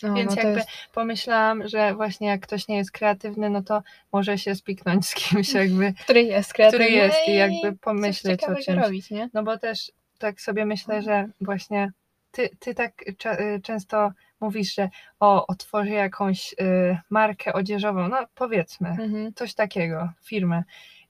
no 0.03 0.15
Więc 0.15 0.37
no 0.37 0.43
jakby 0.43 0.59
jest, 0.59 0.69
pomyślałam, 0.95 1.69
że 1.69 1.95
właśnie 1.95 2.29
jak 2.29 2.41
ktoś 2.41 2.69
nie 2.69 2.77
jest 2.77 2.93
kreatywny, 2.93 3.51
no 3.51 3.63
to 3.63 3.83
może 4.13 4.39
się 4.39 4.55
spiknąć 4.55 5.07
z 5.07 5.15
kimś 5.15 5.55
jakby, 5.55 5.93
który 6.05 6.23
jest 6.23 6.53
kreatywny 6.53 6.87
który 6.87 6.97
jest 6.99 7.19
i 7.29 7.35
jakby 7.35 7.79
pomyśleć 7.79 8.45
o 8.45 8.55
czymś. 8.55 8.69
robić, 8.69 9.11
nie? 9.11 9.29
No 9.35 9.43
bo 9.43 9.59
też 9.59 9.93
tak 10.19 10.41
sobie 10.41 10.67
myślę, 10.67 11.03
że 11.03 11.29
właśnie 11.41 11.93
ty, 12.31 12.51
ty 12.59 12.75
tak 12.75 12.93
y, 13.09 13.61
często 13.63 14.13
mówisz, 14.41 14.75
że 14.75 14.89
o, 15.21 15.47
otworzę 15.47 15.91
jakąś 15.91 16.53
y, 16.53 16.99
markę 17.11 17.53
odzieżową, 17.53 18.09
no 18.09 18.17
powiedzmy, 18.35 18.89
Mhm. 18.89 19.35
coś 19.35 19.55
takiego, 19.55 20.09
firmę, 20.25 20.63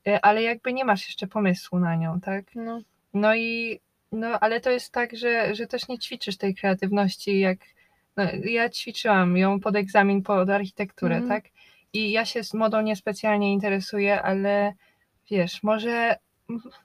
y, 0.09 0.20
ale 0.20 0.43
jakby 0.43 0.72
nie 0.72 0.85
masz 0.85 1.07
jeszcze 1.07 1.26
pomysłu 1.26 1.78
na 1.78 1.97
nią, 1.97 2.20
tak? 2.20 2.45
No. 2.55 2.81
No 3.14 3.35
i 3.35 3.81
no, 4.12 4.41
ale 4.41 4.61
to 4.61 4.70
jest 4.70 4.93
tak, 4.93 5.16
że, 5.16 5.55
że 5.55 5.66
też 5.66 5.89
nie 5.89 5.99
ćwiczysz 5.99 6.37
tej 6.37 6.55
kreatywności, 6.55 7.41
jak 7.41 7.59
no, 8.16 8.24
ja 8.45 8.68
ćwiczyłam 8.70 9.37
ją 9.37 9.61
pod 9.61 9.76
egzamin 9.76 10.22
pod 10.22 10.51
architekturę, 10.51 11.16
Mhm. 11.16 11.43
tak? 11.43 11.51
I 11.93 12.11
ja 12.11 12.24
się 12.24 12.45
z 12.45 12.55
modą 12.55 12.81
niespecjalnie 12.81 13.53
interesuję, 13.53 14.22
ale 14.22 14.72
wiesz, 15.31 15.62
może 15.62 16.16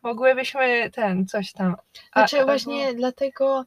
mogłybyśmy 0.03 0.89
ten, 0.89 1.27
coś 1.27 1.51
tam. 1.53 1.75
a- 2.11 2.19
Znaczy 2.19 2.35
albo- 2.37 2.45
właśnie 2.51 2.93
dlatego 2.93 3.59
e, 3.59 3.65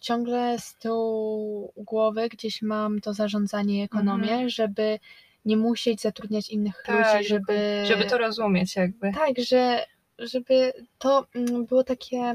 ciągle 0.00 0.58
z 0.58 0.74
tyłu 0.74 1.72
głowy 1.76 2.28
gdzieś 2.28 2.62
mam 2.62 3.00
to 3.00 3.14
zarządzanie 3.14 3.84
ekonomię, 3.84 4.30
Mhm. 4.30 4.48
żeby 4.48 4.98
nie 5.44 5.56
musieć 5.56 6.00
zatrudniać 6.00 6.50
innych 6.50 6.82
Tak, 6.86 7.14
ludzi, 7.16 7.28
żeby... 7.28 7.84
Żeby 7.86 8.04
to 8.04 8.18
rozumieć 8.18 8.76
jakby. 8.76 9.12
Tak, 9.12 9.38
że 9.38 9.86
żeby 10.18 10.72
to 10.98 11.26
mm, 11.34 11.66
było 11.66 11.84
takie 11.84 12.34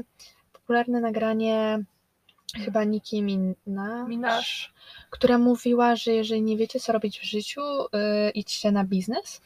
popularne 0.52 1.00
nagranie 1.00 1.84
chyba 2.64 2.84
Niki 2.84 3.22
Minaj, 3.22 4.04
Minasz. 4.08 4.72
która 5.10 5.38
mówiła, 5.38 5.96
że 5.96 6.12
jeżeli 6.12 6.42
nie 6.42 6.56
wiecie, 6.56 6.80
co 6.80 6.92
robić 6.92 7.20
w 7.20 7.24
życiu, 7.24 7.60
yy, 7.92 8.30
idźcie 8.34 8.72
na 8.72 8.84
biznes. 8.84 9.40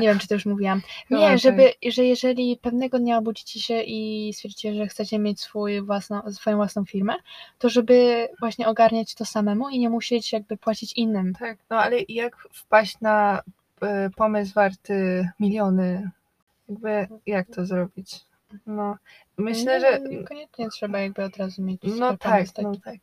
Nie 0.00 0.08
wiem, 0.08 0.18
czy 0.18 0.28
to 0.28 0.34
już 0.34 0.46
mówiłam. 0.46 0.82
Chyba 1.08 1.20
Nie, 1.20 1.38
żeby, 1.38 1.72
że 1.88 2.04
jeżeli 2.04 2.56
pewnego 2.56 2.98
dnia 2.98 3.18
obudzicie 3.18 3.60
się 3.60 3.82
i 3.82 4.32
stwierdzicie, 4.34 4.74
że 4.74 4.86
chcecie 4.86 5.18
mieć 5.18 5.40
swój 5.40 5.82
swoją 6.32 6.56
własną 6.56 6.84
firmę, 6.84 7.14
to 7.58 7.68
żeby 7.68 8.28
właśnie 8.40 8.68
ogarniać 8.68 9.14
to 9.14 9.24
samemu 9.24 9.68
i 9.68 9.78
nie 9.78 9.90
musieć 9.90 10.32
jakby 10.32 10.56
płacić 10.56 10.92
innym. 10.92 11.34
Tak, 11.34 11.58
no 11.70 11.80
ale 11.80 11.96
jak 12.08 12.36
wpaść 12.52 13.00
na 13.00 13.42
e, 13.82 14.10
pomysł 14.10 14.54
warty 14.54 15.28
miliony? 15.40 16.10
Jakby 16.68 17.08
jak 17.26 17.46
to 17.54 17.66
zrobić? 17.66 18.20
No, 18.66 18.96
myślę, 19.38 19.80
że. 19.80 20.00
Niekoniecznie 20.00 20.68
trzeba 20.70 20.98
jakby 20.98 21.24
od 21.24 21.36
razu 21.36 21.62
mieć 21.62 21.80
No 21.84 22.16
tak, 22.16 22.46
no 22.62 22.72
tak. 22.84 22.96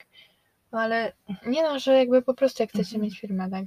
No 0.72 0.80
ale, 0.80 1.12
Nie 1.46 1.64
no, 1.64 1.80
że 1.80 1.94
jakby 1.98 2.22
po 2.22 2.34
prostu 2.34 2.64
jak 2.64 2.70
chcecie 2.70 2.96
Mhm. 2.96 3.02
mieć 3.02 3.20
firmę, 3.20 3.50
tak? 3.50 3.66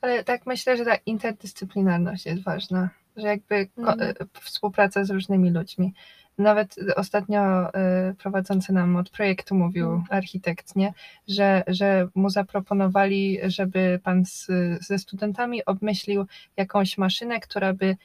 Ale 0.00 0.24
tak 0.24 0.46
myślę, 0.46 0.76
że 0.76 0.84
ta 0.84 0.94
interdyscyplinarność 1.06 2.26
jest 2.26 2.42
ważna. 2.42 2.90
Że 3.16 3.26
jakby 3.26 3.68
Mhm. 3.78 4.00
e, 4.00 4.14
współpraca 4.40 5.04
z 5.04 5.10
różnymi 5.10 5.50
ludźmi. 5.50 5.94
Nawet 6.38 6.76
ostatnio 6.96 7.74
e, 7.74 8.14
prowadzący 8.18 8.72
nam 8.72 8.96
od 8.96 9.10
projektu 9.10 9.54
mówił 9.54 9.86
Mhm. 9.92 10.18
architekt, 10.18 10.76
nie? 10.76 10.92
Że, 11.28 11.62
że 11.66 12.08
mu 12.14 12.30
zaproponowali, 12.30 13.38
żeby 13.44 14.00
pan 14.04 14.24
z, 14.24 14.46
ze 14.80 14.98
studentami 14.98 15.64
obmyślił 15.64 16.26
jakąś 16.56 16.98
maszynę, 16.98 17.40
która 17.40 17.72
by 17.72 17.96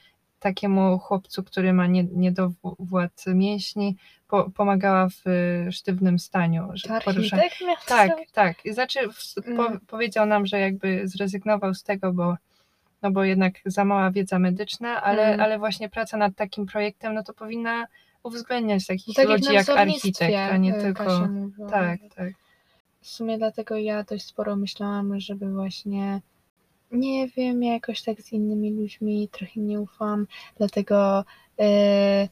takiemu 0.49 0.99
chłopcu, 0.99 1.43
który 1.43 1.73
ma 1.73 1.87
nie, 1.87 2.03
niedowład 2.03 3.25
mięśni, 3.27 3.95
po, 4.27 4.49
pomagała 4.49 5.09
w 5.09 5.21
e, 5.27 5.71
sztywnym 5.71 6.19
staniu. 6.19 6.69
że 6.73 6.89
porusza- 6.89 7.37
tak, 7.87 8.07
zrobić? 8.09 8.31
tak. 8.31 8.57
Znaczy 8.71 8.99
po, 9.57 9.65
Mm. 9.67 9.79
powiedział 9.87 10.25
nam, 10.25 10.45
że 10.45 10.59
jakby 10.59 11.07
zrezygnował 11.07 11.73
z 11.73 11.83
tego, 11.83 12.13
bo 12.13 12.35
no 13.01 13.11
bo 13.11 13.23
jednak 13.23 13.53
za 13.65 13.85
mała 13.85 14.11
wiedza 14.11 14.39
medyczna, 14.39 15.01
ale, 15.03 15.23
Mm. 15.27 15.39
ale 15.39 15.59
właśnie 15.59 15.89
praca 15.89 16.17
nad 16.17 16.35
takim 16.35 16.65
projektem, 16.65 17.13
no 17.13 17.23
to 17.23 17.33
powinna 17.33 17.87
uwzględniać 18.23 18.85
takich 18.87 19.15
Tak 19.15 19.27
ludzi 19.27 19.53
jak, 19.53 19.67
jak 19.67 19.77
architekt, 19.77 20.35
a 20.51 20.57
nie 20.57 20.77
y, 20.77 20.81
tylko. 20.81 21.27
Mówiła. 21.27 21.69
Tak, 21.69 21.99
tak. 22.15 22.33
W 23.01 23.07
sumie 23.07 23.37
dlatego 23.37 23.77
ja 23.77 24.03
dość 24.03 24.25
sporo 24.25 24.55
myślałam, 24.55 25.19
żeby 25.19 25.53
właśnie 25.53 26.21
nie 26.95 27.27
wiem, 27.27 27.63
jakoś 27.63 28.01
tak 28.01 28.21
z 28.21 28.31
innymi 28.31 28.71
ludźmi 28.71 29.29
trochę 29.31 29.59
nie 29.59 29.81
ufam, 29.81 30.27
dlatego 30.57 31.25
y, 31.61 32.29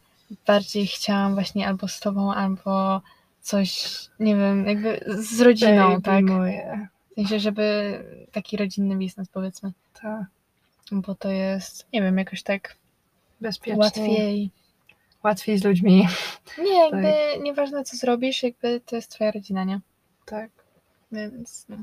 bardziej 0.47 0.87
chciałam 0.87 1.33
właśnie 1.33 1.67
albo 1.67 1.87
z 1.87 1.99
tobą, 1.99 2.33
albo 2.33 3.01
coś, 3.41 3.89
nie 4.19 4.35
wiem, 4.35 4.67
jakby 4.67 5.05
z 5.17 5.41
rodziną, 5.41 5.89
Baby 5.89 6.01
tak? 6.01 6.23
moje. 6.25 6.87
W 7.11 7.15
sensie, 7.15 7.39
żeby 7.39 7.99
taki 8.31 8.57
rodzinny 8.57 8.95
biznes 8.95 9.29
powiedzmy, 9.29 9.71
Tak. 10.01 10.23
bo 10.91 11.15
to 11.15 11.29
jest, 11.29 11.87
nie 11.93 12.01
wiem, 12.01 12.17
jakoś 12.17 12.43
tak 12.43 12.75
Bezpiecznie. 13.41 13.79
łatwiej. 13.79 14.49
Łatwiej 15.23 15.57
z 15.57 15.63
ludźmi. 15.63 16.07
Nie, 16.57 16.79
jakby 16.85 17.13
nieważne 17.43 17.83
co 17.83 17.97
zrobisz, 17.97 18.43
jakby 18.43 18.81
to 18.85 18.95
jest 18.95 19.11
twoja 19.11 19.31
rodzina, 19.31 19.63
nie? 19.63 19.79
Tak. 20.25 20.49
Więc 21.11 21.65
no. 21.69 21.77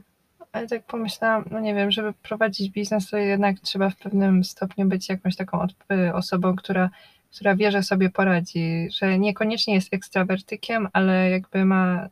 Ale 0.53 0.67
tak 0.67 0.83
pomyślałam, 0.87 1.45
no 1.51 1.61
nie 1.61 1.75
wiem, 1.75 1.91
żeby 1.91 2.13
prowadzić 2.13 2.71
biznes, 2.71 3.11
to 3.11 3.17
jednak 3.17 3.61
trzeba 3.61 3.91
w 3.91 3.97
pewnym 3.97 4.45
stopniu 4.45 4.87
być 4.87 5.09
jakąś 5.09 5.37
taką 5.37 5.67
y, 5.93 6.15
osobą, 6.15 6.57
która 6.57 6.91
która 7.35 7.57
wie, 7.57 7.71
że 7.73 7.83
sobie 7.83 8.11
poradzi, 8.11 8.89
że 8.99 9.19
niekoniecznie 9.19 9.75
jest 9.75 9.95
ekstrawertykiem, 9.95 10.89
ale 10.93 11.31
jakby 11.31 11.65
ma 11.65 12.09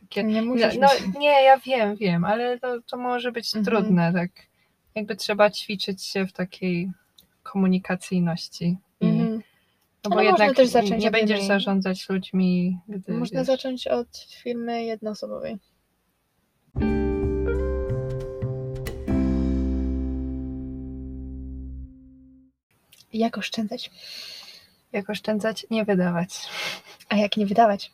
takie... 0.00 0.24
Nie 0.24 0.42
No, 0.42 0.46
musisz 0.48 0.76
no 0.78 0.88
mieć- 1.06 1.16
nie, 1.18 1.42
ja 1.42 1.58
wiem, 1.58 1.96
wiem, 1.96 2.24
ale 2.24 2.58
to, 2.58 2.80
to 2.80 2.96
może 2.96 3.32
być 3.32 3.56
Mhm. 3.56 3.64
trudne, 3.64 4.12
tak. 4.12 4.30
Jakby 4.94 5.16
trzeba 5.16 5.50
ćwiczyć 5.50 6.02
się 6.02 6.26
w 6.26 6.32
takiej 6.32 6.90
komunikacyjności. 7.42 8.76
Mhm. 9.00 9.42
no 10.04 10.10
bo 10.10 10.16
można 10.16 10.24
jednak 10.24 10.56
też 10.56 10.68
zacząć 10.68 11.04
nie 11.04 11.10
będziesz 11.10 11.42
zarządzać 11.42 12.08
ludźmi, 12.08 12.78
gdy 12.88 13.12
Można 13.12 13.40
wiesz, 13.40 13.46
zacząć 13.46 13.86
od 13.86 14.08
firmy 14.42 14.84
jednoosobowej. 14.84 15.56
Jak 23.18 23.38
oszczędzać? 23.38 23.90
jak 24.92 25.10
oszczędzać, 25.10 25.66
nie 25.70 25.84
wydawać. 25.84 26.48
A 27.08 27.16
jak 27.16 27.36
nie 27.36 27.46
wydawać? 27.46 27.92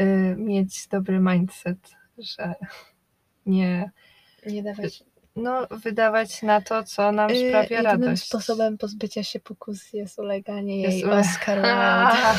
Y, 0.00 0.34
mieć 0.38 0.86
dobry 0.88 1.18
mindset, 1.20 1.78
że 2.18 2.54
nie, 3.46 3.90
Nie 4.46 4.62
dawać. 4.62 5.02
no 5.36 5.66
wydawać 5.70 6.42
na 6.42 6.60
to, 6.60 6.84
co 6.84 7.12
nam 7.12 7.30
Yy, 7.30 7.48
sprawia 7.48 7.82
radość. 7.82 8.22
sposobem 8.24 8.78
pozbycia 8.78 9.22
się 9.22 9.40
pokus 9.40 9.92
jest 9.92 10.18
uleganie 10.18 10.82
Jest 10.82 10.96
jej 10.96 11.04
ule- 11.04 11.18
Oscar 11.20 11.56
Wilde. 11.62 12.38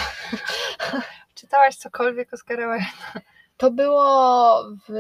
Czytałaś 1.36 1.76
cokolwiek 1.76 2.34
Oscara 2.34 2.74
Wilde? 2.78 2.92
To 3.58 3.72
było 3.72 4.64
w, 4.90 4.92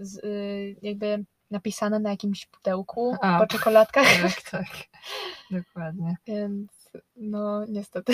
z, 0.00 0.16
y, 0.24 0.76
jakby 0.82 1.24
napisane 1.52 1.98
na 2.00 2.10
jakimś 2.10 2.46
pudełku 2.46 3.16
A. 3.22 3.38
po 3.40 3.46
czekoladkach, 3.46 4.06
Tak, 4.22 4.42
tak. 4.50 4.66
Dokładnie. 5.50 6.16
więc 6.26 6.90
no 7.16 7.64
niestety 7.66 8.12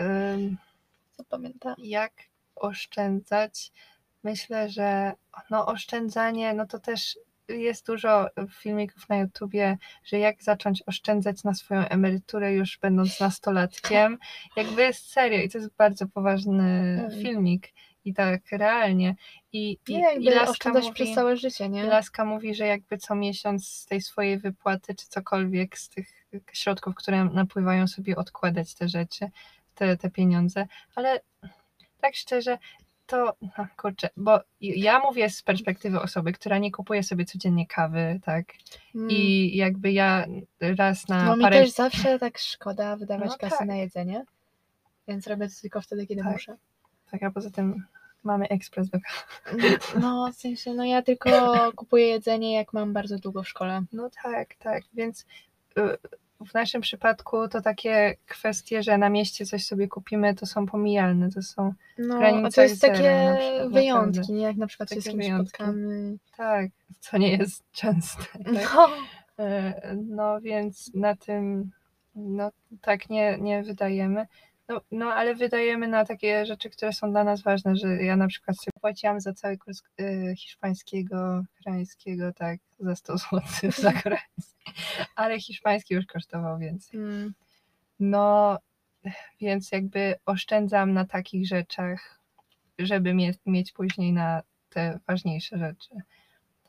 Ym, 0.00 0.56
zapamiętam. 1.18 1.74
jak 1.78 2.12
oszczędzać? 2.56 3.72
Myślę, 4.24 4.68
że 4.68 5.12
no 5.50 5.66
oszczędzanie, 5.66 6.54
no 6.54 6.66
to 6.66 6.78
też 6.78 7.18
jest 7.48 7.86
dużo 7.86 8.26
filmików 8.50 9.08
na 9.08 9.16
YouTubie, 9.16 9.78
że 10.04 10.18
jak 10.18 10.42
zacząć 10.42 10.82
oszczędzać 10.86 11.44
na 11.44 11.54
swoją 11.54 11.80
emeryturę 11.88 12.52
już 12.52 12.78
będąc 12.78 13.20
nastolatkiem. 13.20 14.18
Jakby 14.56 14.92
serio 14.92 15.38
i 15.42 15.48
to 15.48 15.58
jest 15.58 15.74
bardzo 15.76 16.06
poważny 16.06 16.62
Mm. 17.04 17.22
filmik 17.22 17.72
i 18.04 18.14
tak 18.14 18.40
realnie. 18.52 19.16
I, 19.52 19.78
i, 19.88 19.96
Nie, 19.98 20.14
i 20.14 20.24
Laska 20.24 20.72
mówi, 20.72 20.92
przez 20.92 21.14
całe 21.14 21.36
życie, 21.36 21.68
nie? 21.68 21.84
Laska 21.84 22.24
mówi, 22.24 22.54
że 22.54 22.66
jakby 22.66 22.98
co 22.98 23.14
miesiąc 23.14 23.68
z 23.68 23.86
tej 23.86 24.00
swojej 24.00 24.38
wypłaty, 24.38 24.94
czy 24.94 25.06
cokolwiek 25.08 25.78
z 25.78 25.88
tych 25.88 26.08
środków, 26.52 26.94
które 26.94 27.24
napływają 27.24 27.86
sobie 27.86 28.16
odkładać 28.16 28.74
te 28.74 28.88
rzeczy, 28.88 29.30
te, 29.74 29.96
te 29.96 30.10
pieniądze, 30.10 30.66
ale 30.94 31.20
tak 32.00 32.14
szczerze, 32.14 32.58
to 33.06 33.36
no, 33.42 33.66
kurczę, 33.76 34.08
bo 34.16 34.40
ja 34.60 34.98
mówię 34.98 35.30
z 35.30 35.42
perspektywy 35.42 36.00
osoby, 36.00 36.32
która 36.32 36.58
nie 36.58 36.72
kupuje 36.72 37.02
sobie 37.02 37.24
codziennie 37.24 37.66
kawy, 37.66 38.20
tak? 38.24 38.46
Mm. 38.94 39.10
I 39.10 39.50
jakby 39.56 39.92
ja 39.92 40.26
raz 40.60 41.08
na 41.08 41.24
No 41.24 41.36
mi 41.36 41.42
parę 41.42 41.60
też 41.60 41.70
zawsze 41.70 42.18
tak 42.18 42.38
szkoda 42.38 42.96
wydawać 42.96 43.30
No 43.30 43.36
kasy 43.38 43.58
tak. 43.58 43.68
na 43.68 43.76
jedzenie, 43.76 44.24
więc 45.08 45.26
robię 45.26 45.48
to 45.48 45.54
tylko 45.60 45.80
wtedy, 45.80 46.06
kiedy 46.06 46.22
Tak. 46.22 46.32
muszę. 46.32 46.56
tak, 47.10 47.22
a 47.22 47.30
poza 47.30 47.50
tym 47.50 47.84
mamy 48.24 48.48
ekspres 48.48 48.90
do 48.90 48.98
kawy. 49.00 49.78
No 50.00 50.30
w 50.32 50.36
sensie, 50.36 50.74
no 50.74 50.84
ja 50.84 51.02
tylko 51.02 51.30
kupuję 51.76 52.06
jedzenie, 52.08 52.54
jak 52.54 52.72
mam 52.72 52.92
bardzo 52.92 53.18
długo 53.18 53.42
w 53.42 53.48
szkole. 53.48 53.82
No 53.92 54.10
tak, 54.22 54.54
tak, 54.54 54.82
więc 54.94 55.26
y, 55.78 55.82
w 56.46 56.54
naszym 56.54 56.80
przypadku 56.80 57.48
to 57.48 57.62
takie 57.62 58.16
kwestie, 58.26 58.82
że 58.82 58.98
na 58.98 59.08
mieście 59.10 59.46
coś 59.46 59.64
sobie 59.66 59.88
kupimy, 59.88 60.34
to 60.34 60.46
są 60.46 60.66
pomijalne, 60.66 61.30
to 61.30 61.42
są 61.42 61.72
No, 61.98 62.14
a 62.14 62.18
granicach 62.18 62.52
to 62.54 62.62
jest 62.62 62.80
zera 62.80 62.94
takie 62.94 63.36
przykład, 63.38 63.72
wyjątki, 63.72 64.18
naprawdę. 64.18 64.32
nie? 64.34 64.42
Jak 64.42 64.56
na 64.56 64.66
przykład 64.66 64.90
się 64.90 65.00
z 65.00 65.04
Takie 65.04 65.10
kimś 65.10 65.24
wyjątki. 65.24 65.48
spotkamy. 65.56 66.16
tak, 66.36 66.70
co 67.00 67.18
nie 67.18 67.36
jest 67.36 67.64
częste. 67.72 68.22
Tak? 68.44 68.74
No. 68.74 68.88
E, 69.38 69.96
No 70.06 70.40
więc 70.40 70.94
na 70.94 71.16
tym 71.16 71.70
no 72.14 72.50
tak 72.80 73.10
nie, 73.10 73.38
nie 73.40 73.62
wydajemy. 73.62 74.26
No, 74.68 74.80
no 74.90 75.06
ale 75.06 75.34
wydajemy 75.34 75.88
na 75.88 76.04
takie 76.04 76.46
rzeczy, 76.46 76.70
które 76.70 76.92
są 76.92 77.10
dla 77.10 77.24
nas 77.24 77.42
ważne, 77.42 77.76
że 77.76 77.88
ja 77.88 78.16
na 78.16 78.26
przykład 78.26 78.56
sobie 78.56 78.72
płaciłam 78.80 79.20
za 79.20 79.32
cały 79.32 79.58
kurs 79.58 79.82
y, 80.00 80.34
hiszpańskiego, 80.36 81.42
koreańskiego, 81.58 82.32
tak, 82.32 82.58
za 82.78 82.96
100 82.96 83.18
zł 83.18 83.40
za 83.70 83.92
koreański, 84.02 84.72
ale 85.16 85.40
hiszpański 85.40 85.94
już 85.94 86.06
kosztował 86.06 86.58
więcej. 86.58 87.00
Mm. 87.00 87.34
No 88.00 88.58
więc 89.40 89.72
jakby 89.72 90.14
oszczędzam 90.26 90.92
na 90.92 91.04
takich 91.04 91.46
rzeczach, 91.46 92.20
żeby 92.78 93.14
mieć, 93.14 93.38
mieć 93.46 93.72
później 93.72 94.12
na 94.12 94.42
te 94.68 94.98
ważniejsze 95.06 95.58
rzeczy. 95.58 95.90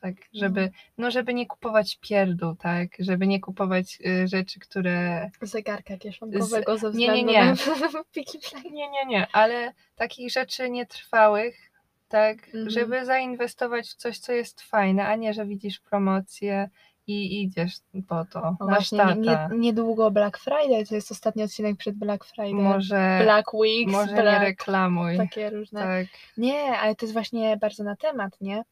Tak, 0.02 0.14
żeby, 0.34 0.72
no 0.98 1.12
żeby 1.12 1.34
nie 1.34 1.46
kupować 1.46 1.98
pierdół, 2.02 2.56
tak, 2.56 2.88
żeby 3.00 3.28
nie 3.28 3.40
kupować 3.40 3.98
y, 4.06 4.28
rzeczy, 4.28 4.60
które 4.60 5.30
Zegarka 5.42 5.98
kieszonkowego 5.98 6.78
ze 6.78 6.92
nie, 6.92 7.08
nie, 7.24 7.24
względu 7.24 7.32
nie. 7.32 7.94
na 7.94 8.04
Piki 8.14 8.40
Play. 8.40 8.64
Nie, 8.72 8.90
nie, 8.90 9.06
nie, 9.06 9.28
ale 9.32 9.74
takich 9.96 10.32
rzeczy 10.32 10.70
nietrwałych, 10.70 11.72
tak, 12.10 12.46
Mhm. 12.46 12.70
żeby 12.70 13.06
zainwestować 13.06 13.90
w 13.90 13.96
coś, 13.96 14.20
co 14.20 14.32
jest 14.34 14.62
fajne, 14.62 15.08
a 15.08 15.16
nie, 15.16 15.34
że 15.34 15.46
widzisz 15.46 15.80
promocję 15.80 16.70
i 17.08 17.42
idziesz 17.44 17.74
po 18.08 18.26
to. 18.26 18.42
No 18.60 18.66
właśnie, 18.68 18.98
tata. 18.98 19.14
nie, 19.16 19.50
niedługo 19.58 20.12
Black 20.12 20.38
Friday, 20.38 20.86
to 20.90 20.96
jest 20.96 21.12
ostatni 21.12 21.44
odcinek 21.44 21.78
przed 21.78 21.96
Black 21.96 22.26
Friday. 22.26 22.54
może 22.54 23.20
Black 23.24 23.54
Weeks, 23.54 23.92
może 23.92 24.14
nie 24.14 24.22
Black, 24.22 24.42
reklamuj. 24.42 25.18
takie 25.18 25.50
różne. 25.50 25.82
Tak, 25.82 26.08
Nie, 26.38 26.62
ale 26.80 26.96
to 26.96 27.06
jest 27.06 27.14
właśnie 27.14 27.58
bardzo 27.58 27.84
na 27.84 27.96
temat, 27.96 28.42
nie? 28.42 28.64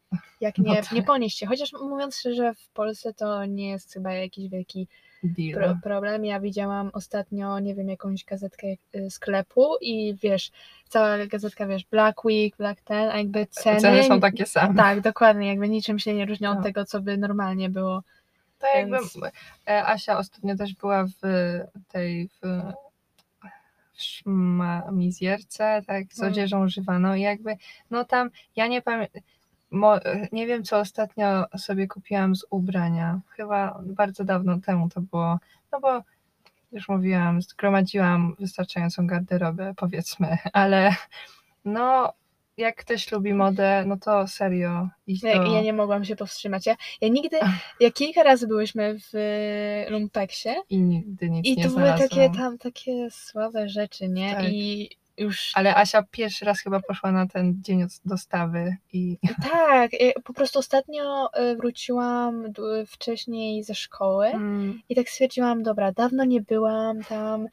Jak 0.42 0.58
No 0.64 0.74
nie, 0.74 0.82
tak. 0.82 0.92
nie 0.92 1.04
ponieść 1.04 1.38
się. 1.38 1.46
Chociaż 1.48 1.72
mówiąc 1.74 2.18
szczerze, 2.18 2.54
w 2.54 2.70
Polsce 2.70 3.14
to 3.14 3.46
nie 3.46 3.70
jest 3.70 3.94
chyba 3.94 4.14
jakiś 4.14 4.50
wielki 4.50 4.88
pro, 5.54 5.78
problem. 5.84 6.26
Ja 6.26 6.40
widziałam 6.40 6.90
ostatnio, 6.94 7.60
nie 7.60 7.76
wiem, 7.76 7.90
jakąś 7.90 8.26
gazetkę 8.26 8.68
y, 8.96 9.10
sklepu 9.10 9.76
i 9.82 10.16
wiesz, 10.24 10.52
cała 10.90 11.26
gazetka, 11.26 11.68
wiesz, 11.68 11.86
Black 11.86 12.26
Week, 12.26 12.58
Black 12.58 12.82
Ten, 12.82 13.10
a 13.10 13.18
jakby 13.18 13.46
ceny... 13.50 13.80
Ceny 13.82 14.04
są 14.04 14.20
takie 14.20 14.46
same. 14.46 14.76
Tak, 14.76 15.02
dokładnie, 15.02 15.48
jakby 15.48 15.70
niczym 15.70 16.00
się 16.00 16.14
nie 16.14 16.26
różnią 16.26 16.52
No. 16.54 16.58
od 16.58 16.64
tego, 16.66 16.86
co 16.86 17.02
by 17.02 17.18
normalnie 17.18 17.70
było. 17.70 18.04
To 18.64 18.78
jakby 18.78 18.98
Więc- 18.98 19.20
e, 19.68 19.86
Asia 19.88 20.18
ostatnio 20.18 20.56
też 20.56 20.76
była 20.76 21.06
w 21.06 21.12
tej 21.88 22.30
w, 22.30 22.62
w 23.94 23.98
tak, 25.88 26.14
z 26.14 26.20
Mm. 26.20 26.32
odzieżą 26.32 26.64
używaną 26.64 27.14
i 27.14 27.22
jakby, 27.22 27.58
no 27.92 28.06
tam, 28.06 28.30
ja 28.56 28.68
nie 28.68 28.82
pamiętam, 28.82 29.22
nie 30.32 30.48
wiem 30.48 30.64
co 30.64 30.80
ostatnio 30.80 31.46
sobie 31.58 31.88
kupiłam 31.88 32.36
z 32.36 32.46
ubrania, 32.50 33.20
chyba 33.30 33.80
bardzo 33.86 34.24
dawno 34.24 34.60
temu 34.60 34.90
to 34.90 35.02
było, 35.02 35.40
no 35.72 35.80
bo 35.80 36.02
już 36.72 36.90
mówiłam, 36.90 37.42
zgromadziłam 37.42 38.36
wystarczającą 38.40 39.08
garderobę, 39.08 39.74
powiedzmy, 39.78 40.38
ale 40.54 40.96
no 41.66 42.14
jak 42.58 42.76
ktoś 42.76 43.12
lubi 43.12 43.34
modę, 43.34 43.84
no 43.88 43.98
to 43.98 44.28
serio 44.28 44.90
iść 45.08 45.22
do... 45.22 45.28
Ja, 45.28 45.36
ja 45.36 45.62
nie 45.62 45.74
mogłam 45.74 46.06
się 46.06 46.16
powstrzymać. 46.16 46.66
Ja, 46.66 46.76
ja 47.02 47.08
nigdy, 47.08 47.40
ja 47.80 47.92
kilka 47.92 48.24
razy 48.24 48.48
byłyśmy 48.48 49.00
w 49.00 49.16
y, 49.16 49.92
Lumpeksie 49.92 50.50
I 50.70 50.82
nigdy 50.82 51.30
nic 51.30 51.46
i 51.46 51.58
nie 51.58 51.64
to 51.64 51.70
były 51.70 51.94
takie 51.98 52.30
tam 52.30 52.58
takie 52.58 53.08
słabe 53.12 53.70
rzeczy, 53.70 54.10
nie? 54.10 54.36
Tak. 54.36 54.46
I 54.50 54.90
już 55.18 55.52
Ale 55.56 55.76
Asia 55.76 56.04
pierwszy 56.12 56.46
raz 56.46 56.60
chyba 56.60 56.80
poszła 56.80 57.12
na 57.12 57.28
ten 57.28 57.62
dzień 57.62 57.84
od 57.84 57.90
dostawy 58.06 58.78
i 58.94 59.18
tak, 59.52 59.92
po 60.24 60.34
prostu 60.34 60.60
ostatnio 60.60 61.30
y, 61.52 61.56
wróciłam 61.56 62.46
wcześniej 62.88 63.64
ze 63.64 63.76
szkoły 63.76 64.28
mm, 64.28 64.82
i 64.90 64.96
tak 64.96 65.10
stwierdziłam, 65.10 65.64
dobra, 65.64 65.92
dawno 65.92 66.26
nie 66.26 66.42
byłam 66.42 67.04
tam 67.04 67.48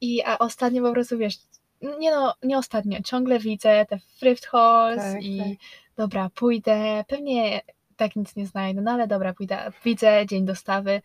i 0.00 0.22
a 0.24 0.38
ostatnio 0.38 0.82
po 0.82 0.92
prostu 0.92 1.18
wiesz, 1.18 1.36
nie 1.82 2.10
no, 2.10 2.34
nie 2.42 2.58
ostatnio, 2.58 3.02
ciągle 3.02 3.38
widzę 3.38 3.86
te 3.86 3.98
thrift 4.20 4.46
halls 4.46 5.02
Tak, 5.02 5.22
i 5.22 5.38
tak. 5.38 5.48
dobra, 5.96 6.30
pójdę, 6.34 7.04
pewnie 7.08 7.60
tak 7.96 8.16
nic 8.16 8.36
nie 8.36 8.46
znajdę, 8.46 8.80
no 8.80 8.90
ale 8.90 9.06
dobra, 9.06 9.34
pójdę, 9.34 9.72
widzę 9.84 10.26
dzień 10.26 10.44
dostawy, 10.44 11.02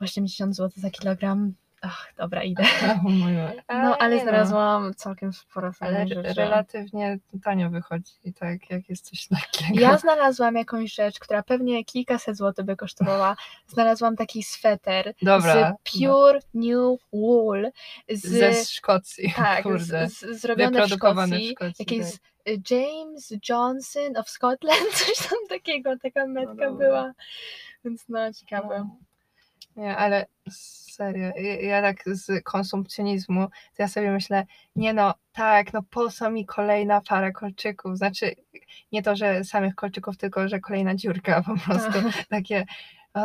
80 0.00 0.56
zł 0.56 0.70
za 0.76 0.90
kilogram, 0.90 1.54
ach, 1.84 2.12
dobra, 2.16 2.42
idę. 2.42 2.62
No, 3.68 3.96
ale 3.98 4.16
nie 4.16 4.22
znalazłam 4.22 4.94
całkiem 4.94 5.32
sporo 5.32 5.72
fajnych 5.72 6.08
rzeczy. 6.08 6.34
relatywnie 6.34 7.18
tanio 7.42 7.70
wychodzi, 7.70 8.12
tak, 8.38 8.70
jak 8.70 8.88
jest 8.88 9.10
coś 9.10 9.26
takiego. 9.26 9.80
Ja 9.80 9.98
znalazłam 9.98 10.54
jakąś 10.54 10.94
rzecz, 10.94 11.18
która 11.18 11.42
pewnie 11.42 11.84
kilkaset 11.84 12.36
złotych 12.36 12.64
by 12.64 12.76
kosztowała. 12.76 13.36
Znalazłam 13.66 14.16
taki 14.16 14.42
sweter 14.42 15.14
Dobra, 15.22 15.54
no. 15.54 15.76
z 15.84 15.98
pure 15.98 16.40
new 16.54 17.00
wool, 17.12 17.70
z, 18.08 18.26
Ze 18.26 18.64
Szkocji, 18.64 19.32
tak, 19.36 19.62
kurde. 19.62 20.08
z, 20.08 20.18
z, 20.18 20.40
zrobione 20.40 20.70
w 20.70 20.72
Wyprodukowane 20.72 21.36
w 21.36 21.40
Szkocji. 21.40 21.54
Szkocji, 21.54 21.74
Jakiś 21.78 22.12
tak. 22.12 22.70
James 22.70 23.32
Johnson 23.48 24.16
of 24.16 24.28
Scotland, 24.28 24.90
coś 25.04 25.28
tam 25.28 25.38
takiego, 25.48 25.98
taka 26.02 26.26
metka 26.26 26.54
dobra. 26.54 26.70
była. 26.70 27.12
Więc 27.84 28.04
no, 28.08 28.32
ciekawe. 28.32 28.78
No. 28.78 28.96
Nie, 29.76 29.96
ale 29.96 30.26
serio. 30.94 31.32
Ja, 31.36 31.60
ja 31.60 31.82
tak 31.82 32.02
z 32.06 32.44
konsumpcjonizmu, 32.44 33.48
to 33.48 33.82
ja 33.82 33.88
sobie 33.88 34.10
myślę, 34.10 34.46
nie 34.76 34.92
no, 34.92 35.14
tak, 35.32 35.72
no 35.72 35.82
po 35.90 36.10
co 36.10 36.30
mi 36.30 36.46
kolejna 36.46 37.00
para 37.00 37.32
kolczyków? 37.32 37.96
Znaczy, 37.96 38.34
nie 38.92 39.02
to, 39.02 39.16
że 39.16 39.44
samych 39.44 39.74
kolczyków, 39.74 40.16
tylko, 40.16 40.48
że 40.48 40.60
kolejna 40.60 40.94
dziurka 40.94 41.42
po 41.42 41.56
prostu. 41.56 41.98
Takie, 42.30 42.64
o, 43.14 43.20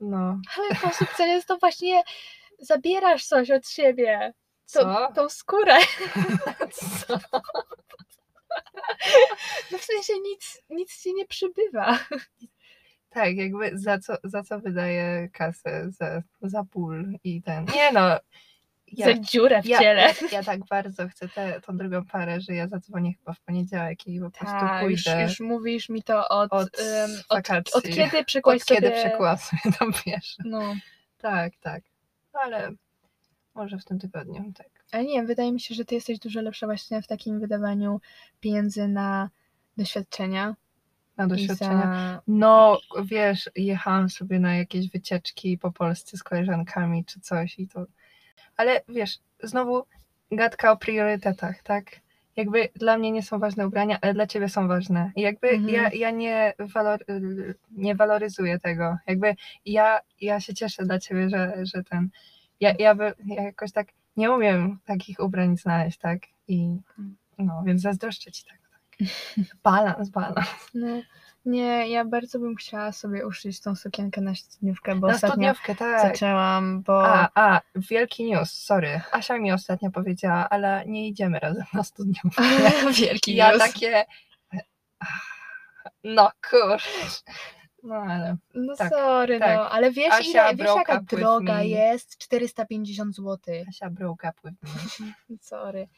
no. 0.00 0.40
Ale 0.56 0.80
konsumpcjonizm 0.82 1.46
to 1.46 1.58
właśnie 1.58 2.02
zabierasz 2.58 3.24
coś 3.24 3.50
od 3.50 3.68
siebie. 3.68 4.32
Co? 4.64 4.80
To, 4.80 5.12
tą 5.14 5.28
skórę. 5.28 5.78
Co? 6.72 7.18
No 9.72 9.78
w 9.78 9.84
sensie 9.84 10.12
nic, 10.22 10.62
nic 10.70 11.02
ci 11.02 11.14
nie 11.14 11.26
przybywa. 11.26 11.98
Tak, 13.18 13.36
jakby 13.36 13.78
za 13.78 13.98
co, 13.98 14.16
za 14.24 14.42
co 14.42 14.60
wydaje 14.60 15.28
kasę? 15.32 15.90
Za, 15.90 16.22
za 16.42 16.62
ból 16.62 17.12
i 17.24 17.42
ten. 17.42 17.66
Nie 17.74 17.92
no. 17.92 18.18
Ja, 18.92 19.06
Za 19.06 19.14
dziurę 19.14 19.62
w 19.62 19.66
ja, 19.66 19.78
ciele. 19.78 20.02
ja, 20.02 20.28
ja 20.32 20.42
tak 20.42 20.60
bardzo 20.70 21.08
chcę 21.08 21.28
tę 21.28 21.60
tą 21.60 21.76
drugą 21.76 22.04
parę, 22.04 22.40
że 22.40 22.54
ja 22.54 22.68
zadzwonię 22.68 23.14
chyba 23.14 23.32
w 23.32 23.40
poniedziałek 23.40 24.06
i 24.06 24.20
po 24.20 24.30
prostu 24.30 24.56
już, 24.88 25.04
pójdę 25.04 25.22
już 25.22 25.40
mówisz 25.40 25.88
mi 25.88 26.02
to 26.02 26.28
od, 26.28 26.52
od 26.52 26.80
em, 26.80 27.10
od, 27.28 27.74
od 27.74 27.84
kiedy 27.84 28.24
przykłaś 28.24 28.60
od 28.62 28.68
kiedy 28.68 28.88
sobie... 28.88 29.36
sobie 29.36 29.74
tą 29.78 30.02
pierwszą. 30.04 30.42
No, 30.44 30.74
Tak, 31.18 31.52
tak. 31.60 31.82
Ale 32.32 32.70
może 33.54 33.78
w 33.78 33.84
tym 33.84 33.98
tygodniu, 33.98 34.52
tak. 34.56 34.68
ale 34.92 35.04
nie 35.04 35.22
wydaje 35.22 35.52
mi 35.52 35.60
się, 35.60 35.74
że 35.74 35.84
ty 35.84 35.94
jesteś 35.94 36.18
dużo 36.18 36.40
lepsza 36.40 36.66
właśnie 36.66 37.02
w 37.02 37.06
takim 37.06 37.40
wydawaniu 37.40 38.00
pieniędzy 38.40 38.88
na 38.88 39.30
doświadczenia. 39.76 40.54
Na 41.18 41.26
doświadczenia. 41.26 41.82
Za... 41.82 42.22
No, 42.26 42.80
wiesz, 43.04 43.50
jechałam 43.56 44.08
sobie 44.10 44.38
na 44.40 44.56
jakieś 44.56 44.90
wycieczki 44.90 45.58
po 45.58 45.72
Polsce 45.72 46.16
z 46.16 46.22
koleżankami 46.22 47.04
czy 47.04 47.20
coś 47.20 47.58
i 47.58 47.68
to. 47.68 47.86
Ale 48.56 48.80
wiesz, 48.88 49.18
znowu 49.42 49.84
gadka 50.32 50.72
o 50.72 50.76
priorytetach, 50.76 51.62
tak? 51.62 51.84
Jakby 52.36 52.68
dla 52.76 52.98
mnie 52.98 53.10
nie 53.12 53.22
są 53.22 53.38
ważne 53.38 53.66
ubrania, 53.66 53.98
ale 54.00 54.14
dla 54.14 54.26
ciebie 54.26 54.48
są 54.48 54.68
ważne. 54.68 55.12
I 55.16 55.20
jakby 55.20 55.48
Mhm. 55.48 55.74
ja, 55.74 55.90
ja 55.92 56.10
nie, 56.10 56.54
walor, 56.58 57.04
nie 57.70 57.94
waloryzuję 57.94 58.58
tego. 58.58 58.96
Jakby 59.06 59.34
ja, 59.64 60.00
ja 60.20 60.40
się 60.40 60.54
cieszę 60.54 60.84
dla 60.84 60.98
ciebie, 60.98 61.28
że, 61.30 61.54
że 61.62 61.84
ten. 61.84 62.08
Ja, 62.60 62.74
ja, 62.78 62.94
by, 62.94 63.14
ja 63.26 63.42
jakoś 63.42 63.72
tak 63.72 63.88
nie 64.16 64.30
umiem 64.30 64.78
takich 64.84 65.20
ubrań 65.20 65.56
znaleźć, 65.56 65.98
tak? 65.98 66.20
I 66.48 66.76
no, 67.38 67.62
więc 67.66 67.82
zazdroszczę 67.82 68.32
ci. 68.32 68.44
Tak. 68.44 68.57
Balans, 69.64 70.10
balans. 70.10 70.70
No, 70.74 70.86
nie, 71.44 71.88
ja 71.88 72.04
bardzo 72.04 72.38
bym 72.38 72.56
chciała 72.56 72.92
sobie 72.92 73.26
uszyć 73.26 73.60
tą 73.60 73.76
sukienkę 73.76 74.20
na 74.20 74.34
studniówkę, 74.34 74.94
bo 74.94 75.06
Na 75.06 75.14
ostatnio 75.14 75.34
studniówkę, 75.34 75.74
tak. 75.74 76.02
zaczęłam, 76.02 76.82
bo... 76.82 77.08
A, 77.08 77.28
a, 77.34 77.60
wielki 77.74 78.24
news, 78.24 78.52
sorry. 78.52 79.00
Asia 79.12 79.38
mi 79.38 79.52
ostatnio 79.52 79.90
powiedziała, 79.90 80.48
ale 80.48 80.84
nie 80.86 81.08
idziemy 81.08 81.38
razem 81.38 81.64
na 81.74 81.82
studniówkę. 81.82 82.42
Wielki 83.00 83.34
ja 83.34 83.52
news. 83.52 83.58
takie... 83.58 84.04
No 86.04 86.30
kurczę. 86.50 87.20
No 87.82 87.94
ale... 87.94 88.36
No 88.54 88.76
tak, 88.76 88.92
sorry, 88.92 89.38
tak. 89.38 89.56
no, 89.56 89.70
ale 89.70 89.90
wiesz, 89.90 90.14
Asia 90.14 90.50
ile, 90.50 90.56
wiesz 90.56 90.76
jaka 90.76 91.00
droga 91.00 91.54
me. 91.54 91.66
jest? 91.66 92.18
450 92.18 93.14
zł. 93.16 93.38
Asia 93.68 93.90
broke 93.90 94.28
up 94.28 94.40
with 94.44 95.00
me. 95.00 95.12
Sorry. 95.40 95.88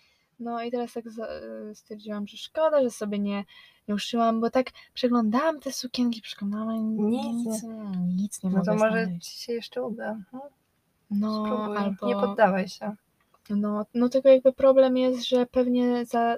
No 0.41 0.62
i 0.62 0.70
teraz 0.70 0.93
tak 0.93 1.11
za- 1.11 1.28
stwierdziłam, 1.74 2.26
że 2.26 2.36
szkoda, 2.36 2.82
że 2.82 2.91
sobie 2.91 3.18
nie, 3.18 3.45
nie 3.88 3.95
uszyłam, 3.95 4.41
bo 4.41 4.51
tak 4.51 4.70
przeglądałam 4.95 5.61
te 5.61 5.72
sukienki, 5.72 6.22
przeglądałam 6.22 6.97
Nic 6.97 7.24
nic, 7.47 7.62
nic 8.16 8.43
nie 8.43 8.51
No 8.51 8.64
to 8.64 8.72
może 8.72 8.76
znaleźć. 8.91 9.26
ci 9.28 9.43
się 9.45 9.53
jeszcze 9.53 9.82
uda. 9.82 10.16
No, 10.32 10.41
No, 11.11 11.45
spróbuj, 11.45 11.76
albo... 11.76 12.07
nie 12.07 12.14
poddawaj 12.14 12.68
się. 12.68 12.95
No, 13.51 13.86
no 13.95 14.09
tylko 14.09 14.28
jakby 14.28 14.53
problem 14.53 14.97
jest, 14.97 15.28
że 15.28 15.47
pewnie 15.47 16.05
za... 16.07 16.36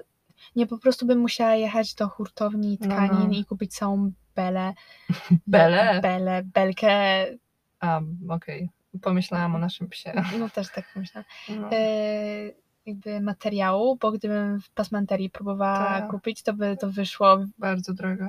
Nie, 0.55 0.67
po 0.67 0.77
prostu 0.77 1.05
bym 1.05 1.19
musiała 1.19 1.55
jechać 1.55 1.93
do 1.95 2.07
hurtowni 2.09 2.77
No, 2.81 2.87
tkanin 2.87 3.27
no. 3.31 3.37
i 3.37 3.45
kupić 3.45 3.73
całą 3.75 4.11
belę. 4.35 4.73
Belę? 5.47 5.99
Belę, 6.01 6.43
belkę. 6.43 7.25
A, 7.79 8.01
okej. 8.29 8.69
Pomyślałam 9.01 9.55
o 9.55 9.57
naszym 9.59 9.89
psie. 9.89 10.13
No 10.39 10.49
też 10.49 10.69
tak 10.71 10.85
myślałam. 10.95 11.25
No. 11.49 11.69
E, 11.71 11.77
jakby 12.85 13.21
materiału, 13.21 13.95
bo 13.95 14.11
gdybym 14.11 14.61
w 14.61 14.69
pasmanterii 14.69 15.29
próbowała 15.29 15.99
Tak. 16.01 16.09
kupić, 16.11 16.41
to 16.43 16.53
by 16.53 16.77
to 16.77 16.91
wyszło 16.91 17.37
Bardzo 17.57 17.93
drogo. 17.93 18.27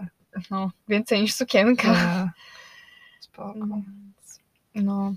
no, 0.51 0.71
więcej 0.89 1.21
niż 1.23 1.35
sukienka. 1.35 1.89
Ja. 1.89 2.33
Spoko. 3.21 3.55
Więc, 3.55 4.41
No, 4.75 5.15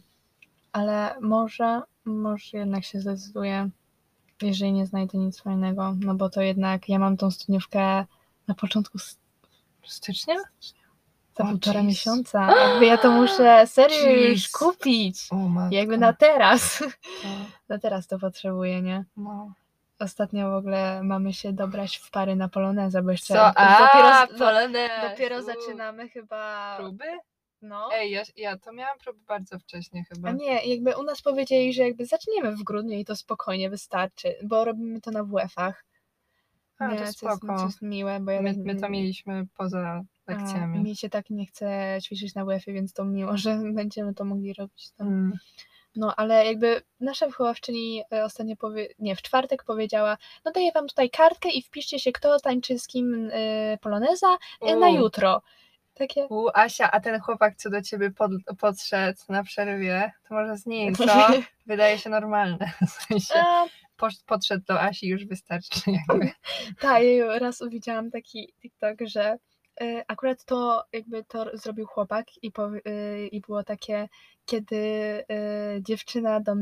ale 0.71 1.15
może, 1.21 1.81
może 2.05 2.57
jednak 2.57 2.83
się 2.83 3.01
zdecyduję, 3.01 3.69
jeżeli 4.41 4.73
nie 4.73 4.85
znajdę 4.85 5.17
nic 5.17 5.41
fajnego, 5.41 5.95
no 5.99 6.15
bo 6.15 6.29
to 6.29 6.41
jednak 6.41 6.89
ja 6.89 6.99
mam 6.99 7.17
tą 7.17 7.31
studniówkę 7.31 8.05
na 8.47 8.55
początku 8.55 8.97
s- 8.97 9.17
Stycznia? 9.83 10.35
Za 11.37 11.43
O, 11.43 11.47
półtora 11.47 11.79
jeez. 11.79 11.87
miesiąca. 11.87 12.55
Jakby 12.69 12.85
ja 12.85 12.97
to 12.97 13.11
muszę 13.11 13.63
serio 13.67 14.09
już 14.29 14.49
kupić. 14.49 15.29
Jakby 15.71 15.97
na 15.97 16.13
teraz. 16.13 16.77
To, 16.79 16.85
Na 17.69 17.79
teraz 17.79 18.07
to 18.07 18.19
potrzebuję, 18.19 18.81
nie? 18.81 19.05
no. 19.17 19.53
Ostatnio 19.99 20.51
w 20.51 20.53
ogóle 20.53 21.03
mamy 21.03 21.33
się 21.33 21.53
dobrać 21.53 21.97
w 21.97 22.11
pary 22.11 22.35
na 22.35 22.49
polonezę, 22.49 23.01
bo 23.01 23.11
jeszcze 23.11 23.33
Co? 23.33 23.45
A, 23.57 23.79
dopiero, 23.79 24.33
do, 24.33 24.45
polonez. 24.45 24.91
dopiero 25.09 25.39
U. 25.39 25.41
zaczynamy 25.41 26.09
chyba. 26.09 26.75
Próby? 26.77 27.05
No. 27.61 27.89
Ej, 27.93 28.11
ja, 28.11 28.21
ja 28.35 28.57
to 28.57 28.71
miałam 28.73 28.97
próby 28.99 29.19
bardzo 29.27 29.59
wcześnie 29.59 30.03
chyba. 30.03 30.29
A 30.29 30.31
nie, 30.31 30.65
jakby 30.65 30.97
u 30.97 31.03
nas 31.03 31.21
powiedzieli, 31.21 31.73
że 31.73 31.83
jakby 31.83 32.05
zaczniemy 32.05 32.55
w 32.55 32.63
grudniu 32.63 32.97
i 32.97 33.05
to 33.05 33.15
spokojnie 33.15 33.69
wystarczy, 33.69 34.35
bo 34.43 34.65
robimy 34.65 35.01
to 35.01 35.11
na 35.11 35.23
WF-ach. 35.23 35.83
A, 36.79 36.87
nie, 36.87 36.97
to 36.97 37.03
jest, 37.03 37.17
spoko. 37.17 37.57
co 37.57 37.65
jest 37.65 37.81
miłe, 37.81 38.19
bo 38.19 38.31
ja 38.31 38.41
My, 38.41 38.55
tak- 38.55 38.63
my 38.65 38.75
to 38.75 38.89
mieliśmy 38.89 39.45
poza 39.57 40.01
a, 40.27 40.31
lekcjami. 40.31 40.79
Mi 40.79 40.95
się 40.95 41.09
tak 41.09 41.29
nie 41.29 41.45
chce 41.45 41.97
ćwiczyć 42.03 42.35
na 42.35 42.45
WF-ie, 42.45 42.73
więc 42.73 42.93
to 42.93 43.05
miło, 43.05 43.37
że 43.43 43.59
będziemy 43.73 44.13
to 44.13 44.25
mogli 44.25 44.53
robić. 44.53 44.89
Mm. 44.99 45.33
No, 45.95 46.15
ale 46.15 46.45
jakby 46.45 46.81
nasza 46.99 47.27
wychowawczyni 47.27 48.03
e, 48.13 48.25
ostatnio 48.25 48.55
powie... 48.55 48.87
nie, 48.99 49.15
w 49.15 49.21
czwartek 49.21 49.63
powiedziała, 49.63 50.17
no 50.45 50.51
daję 50.51 50.71
wam 50.71 50.87
tutaj 50.87 51.09
kartkę 51.09 51.49
i 51.49 51.61
wpiszcie 51.61 51.99
się, 51.99 52.11
kto 52.11 52.39
tańczy 52.39 52.79
z 52.79 52.87
kim 52.87 53.29
y, 53.29 53.77
poloneza 53.81 54.37
y, 54.69 54.75
na 54.75 54.89
jutro. 54.89 55.41
Takie, 55.93 56.27
U, 56.27 56.49
Asia, 56.53 56.91
a 56.91 56.99
ten 56.99 57.19
chłopak, 57.19 57.55
co 57.55 57.69
do 57.69 57.81
ciebie 57.81 58.11
pod, 58.11 58.31
podszedł 58.59 59.19
na 59.29 59.43
przerwie, 59.43 60.11
to 60.27 60.35
może 60.35 60.57
z 60.57 60.65
nim, 60.65 60.95
co? 60.95 61.05
Wydaje 61.65 61.97
się 61.97 62.09
normalne. 62.09 62.71
W 62.87 62.91
sensie, 62.91 63.33
a, 63.35 63.65
podszedł 64.25 64.65
do 64.67 64.81
Asi, 64.81 65.07
już 65.07 65.25
wystarczy 65.25 65.81
jakby. 65.87 66.31
tak, 66.79 67.03
raz 67.39 67.63
widziałam 67.69 68.11
taki 68.11 68.53
TikTok, 68.61 68.97
że 69.05 69.37
akurat 70.07 70.43
to 70.45 70.83
jakby 70.93 71.23
to 71.23 71.57
zrobił 71.57 71.85
chłopak 71.85 72.25
i, 72.43 72.51
powie- 72.51 72.81
y, 72.87 73.27
i 73.27 73.41
było 73.41 73.63
takie, 73.63 74.09
kiedy 74.45 74.75
y, 75.75 75.81
dziewczyna 75.81 76.39
do, 76.39 76.53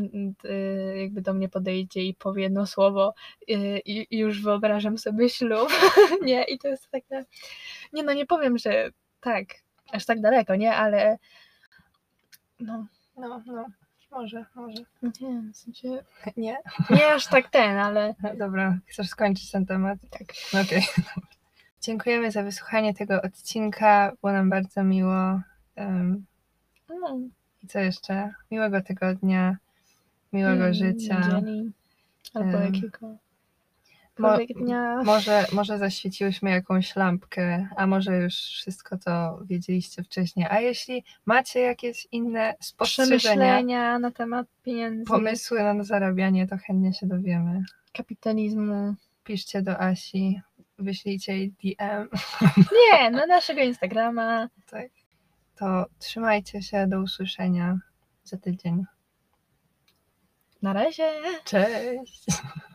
y, 0.46 0.98
jakby 0.98 1.22
do 1.22 1.34
mnie 1.34 1.50
podejdzie 1.50 2.02
i 2.04 2.14
powie 2.14 2.44
jedno 2.44 2.66
słowo 2.68 3.14
y, 3.50 3.54
i, 3.86 4.08
i 4.16 4.18
już 4.18 4.42
wyobrażam 4.42 4.98
sobie 4.98 5.30
ślub, 5.30 5.70
nie? 6.26 6.44
I 6.44 6.60
to 6.60 6.68
jest 6.68 6.90
takie, 6.92 7.26
nie 7.94 8.04
no, 8.04 8.14
nie 8.14 8.26
powiem, 8.26 8.58
że 8.58 8.90
tak, 9.22 9.46
aż 9.92 10.06
tak 10.06 10.22
daleko, 10.22 10.56
nie? 10.56 10.76
Ale 10.76 11.18
no, 12.60 12.86
No, 13.18 13.42
no, 13.48 13.66
może, 14.12 14.46
może. 14.56 14.78
nie, 15.22 15.42
w 15.54 15.58
sensie, 15.58 16.04
Nie? 16.38 16.58
nie 16.90 17.08
aż 17.14 17.28
tak 17.28 17.50
ten, 17.50 17.78
ale 17.78 18.16
Dobra, 18.38 18.78
chcesz 18.86 19.10
skończyć 19.10 19.52
ten 19.52 19.66
temat? 19.66 20.00
tak. 20.10 20.22
Okej. 20.66 20.82
Dziękujemy 21.82 22.32
za 22.32 22.44
wysłuchanie 22.44 22.94
tego 22.94 23.22
odcinka. 23.22 24.12
Było 24.22 24.34
nam 24.34 24.50
bardzo 24.50 24.84
miło. 24.84 25.40
No, 26.90 27.20
I 27.64 27.68
co 27.68 27.80
jeszcze? 27.80 28.34
Miłego 28.52 28.82
tygodnia, 28.82 29.58
miłego 30.34 30.64
mm, 30.64 30.74
życia. 30.74 31.20
Niedzieli, 31.20 31.72
albo 32.34 32.58
Em, 32.58 32.74
jakiego 32.74 33.16
Mo- 34.20 34.38
dnia. 34.56 35.02
Może, 35.04 35.46
może 35.54 35.78
zaświeciłyśmy 35.78 36.50
jakąś 36.50 36.96
lampkę, 36.96 37.68
a 37.78 37.88
może 37.88 38.18
już 38.18 38.34
wszystko 38.36 38.98
to 38.98 39.40
wiedzieliście 39.46 40.04
wcześniej. 40.04 40.48
A 40.50 40.60
jeśli 40.60 41.04
macie 41.26 41.60
jakieś 41.60 42.08
inne 42.12 42.56
spostrzeżenia, 42.62 44.00
na 44.00 44.12
temat 44.12 44.48
pieniędzy, 44.64 45.06
pomysły 45.06 45.64
na 45.64 45.84
zarabianie, 45.84 46.48
to 46.48 46.58
chętnie 46.58 46.94
się 46.94 47.08
dowiemy. 47.08 47.64
kapitalizmu. 47.94 48.96
Piszcie 49.24 49.62
do 49.62 49.80
Asi, 49.82 50.42
wyślijcie 50.80 51.38
jej 51.38 51.52
DM. 51.52 52.10
Nie, 52.72 53.12
na 53.12 53.26
naszego 53.26 53.62
Instagrama. 53.62 54.50
Tak. 54.70 54.88
To 55.56 55.86
trzymajcie 56.00 56.62
się, 56.62 56.88
do 56.88 57.00
usłyszenia 57.00 57.78
za 58.24 58.38
tydzień. 58.38 58.84
Na 60.62 60.74
razie. 60.74 61.12
Cześć. 61.44 62.26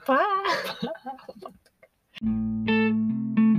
pa. 0.06 0.24
pa. 1.42 1.50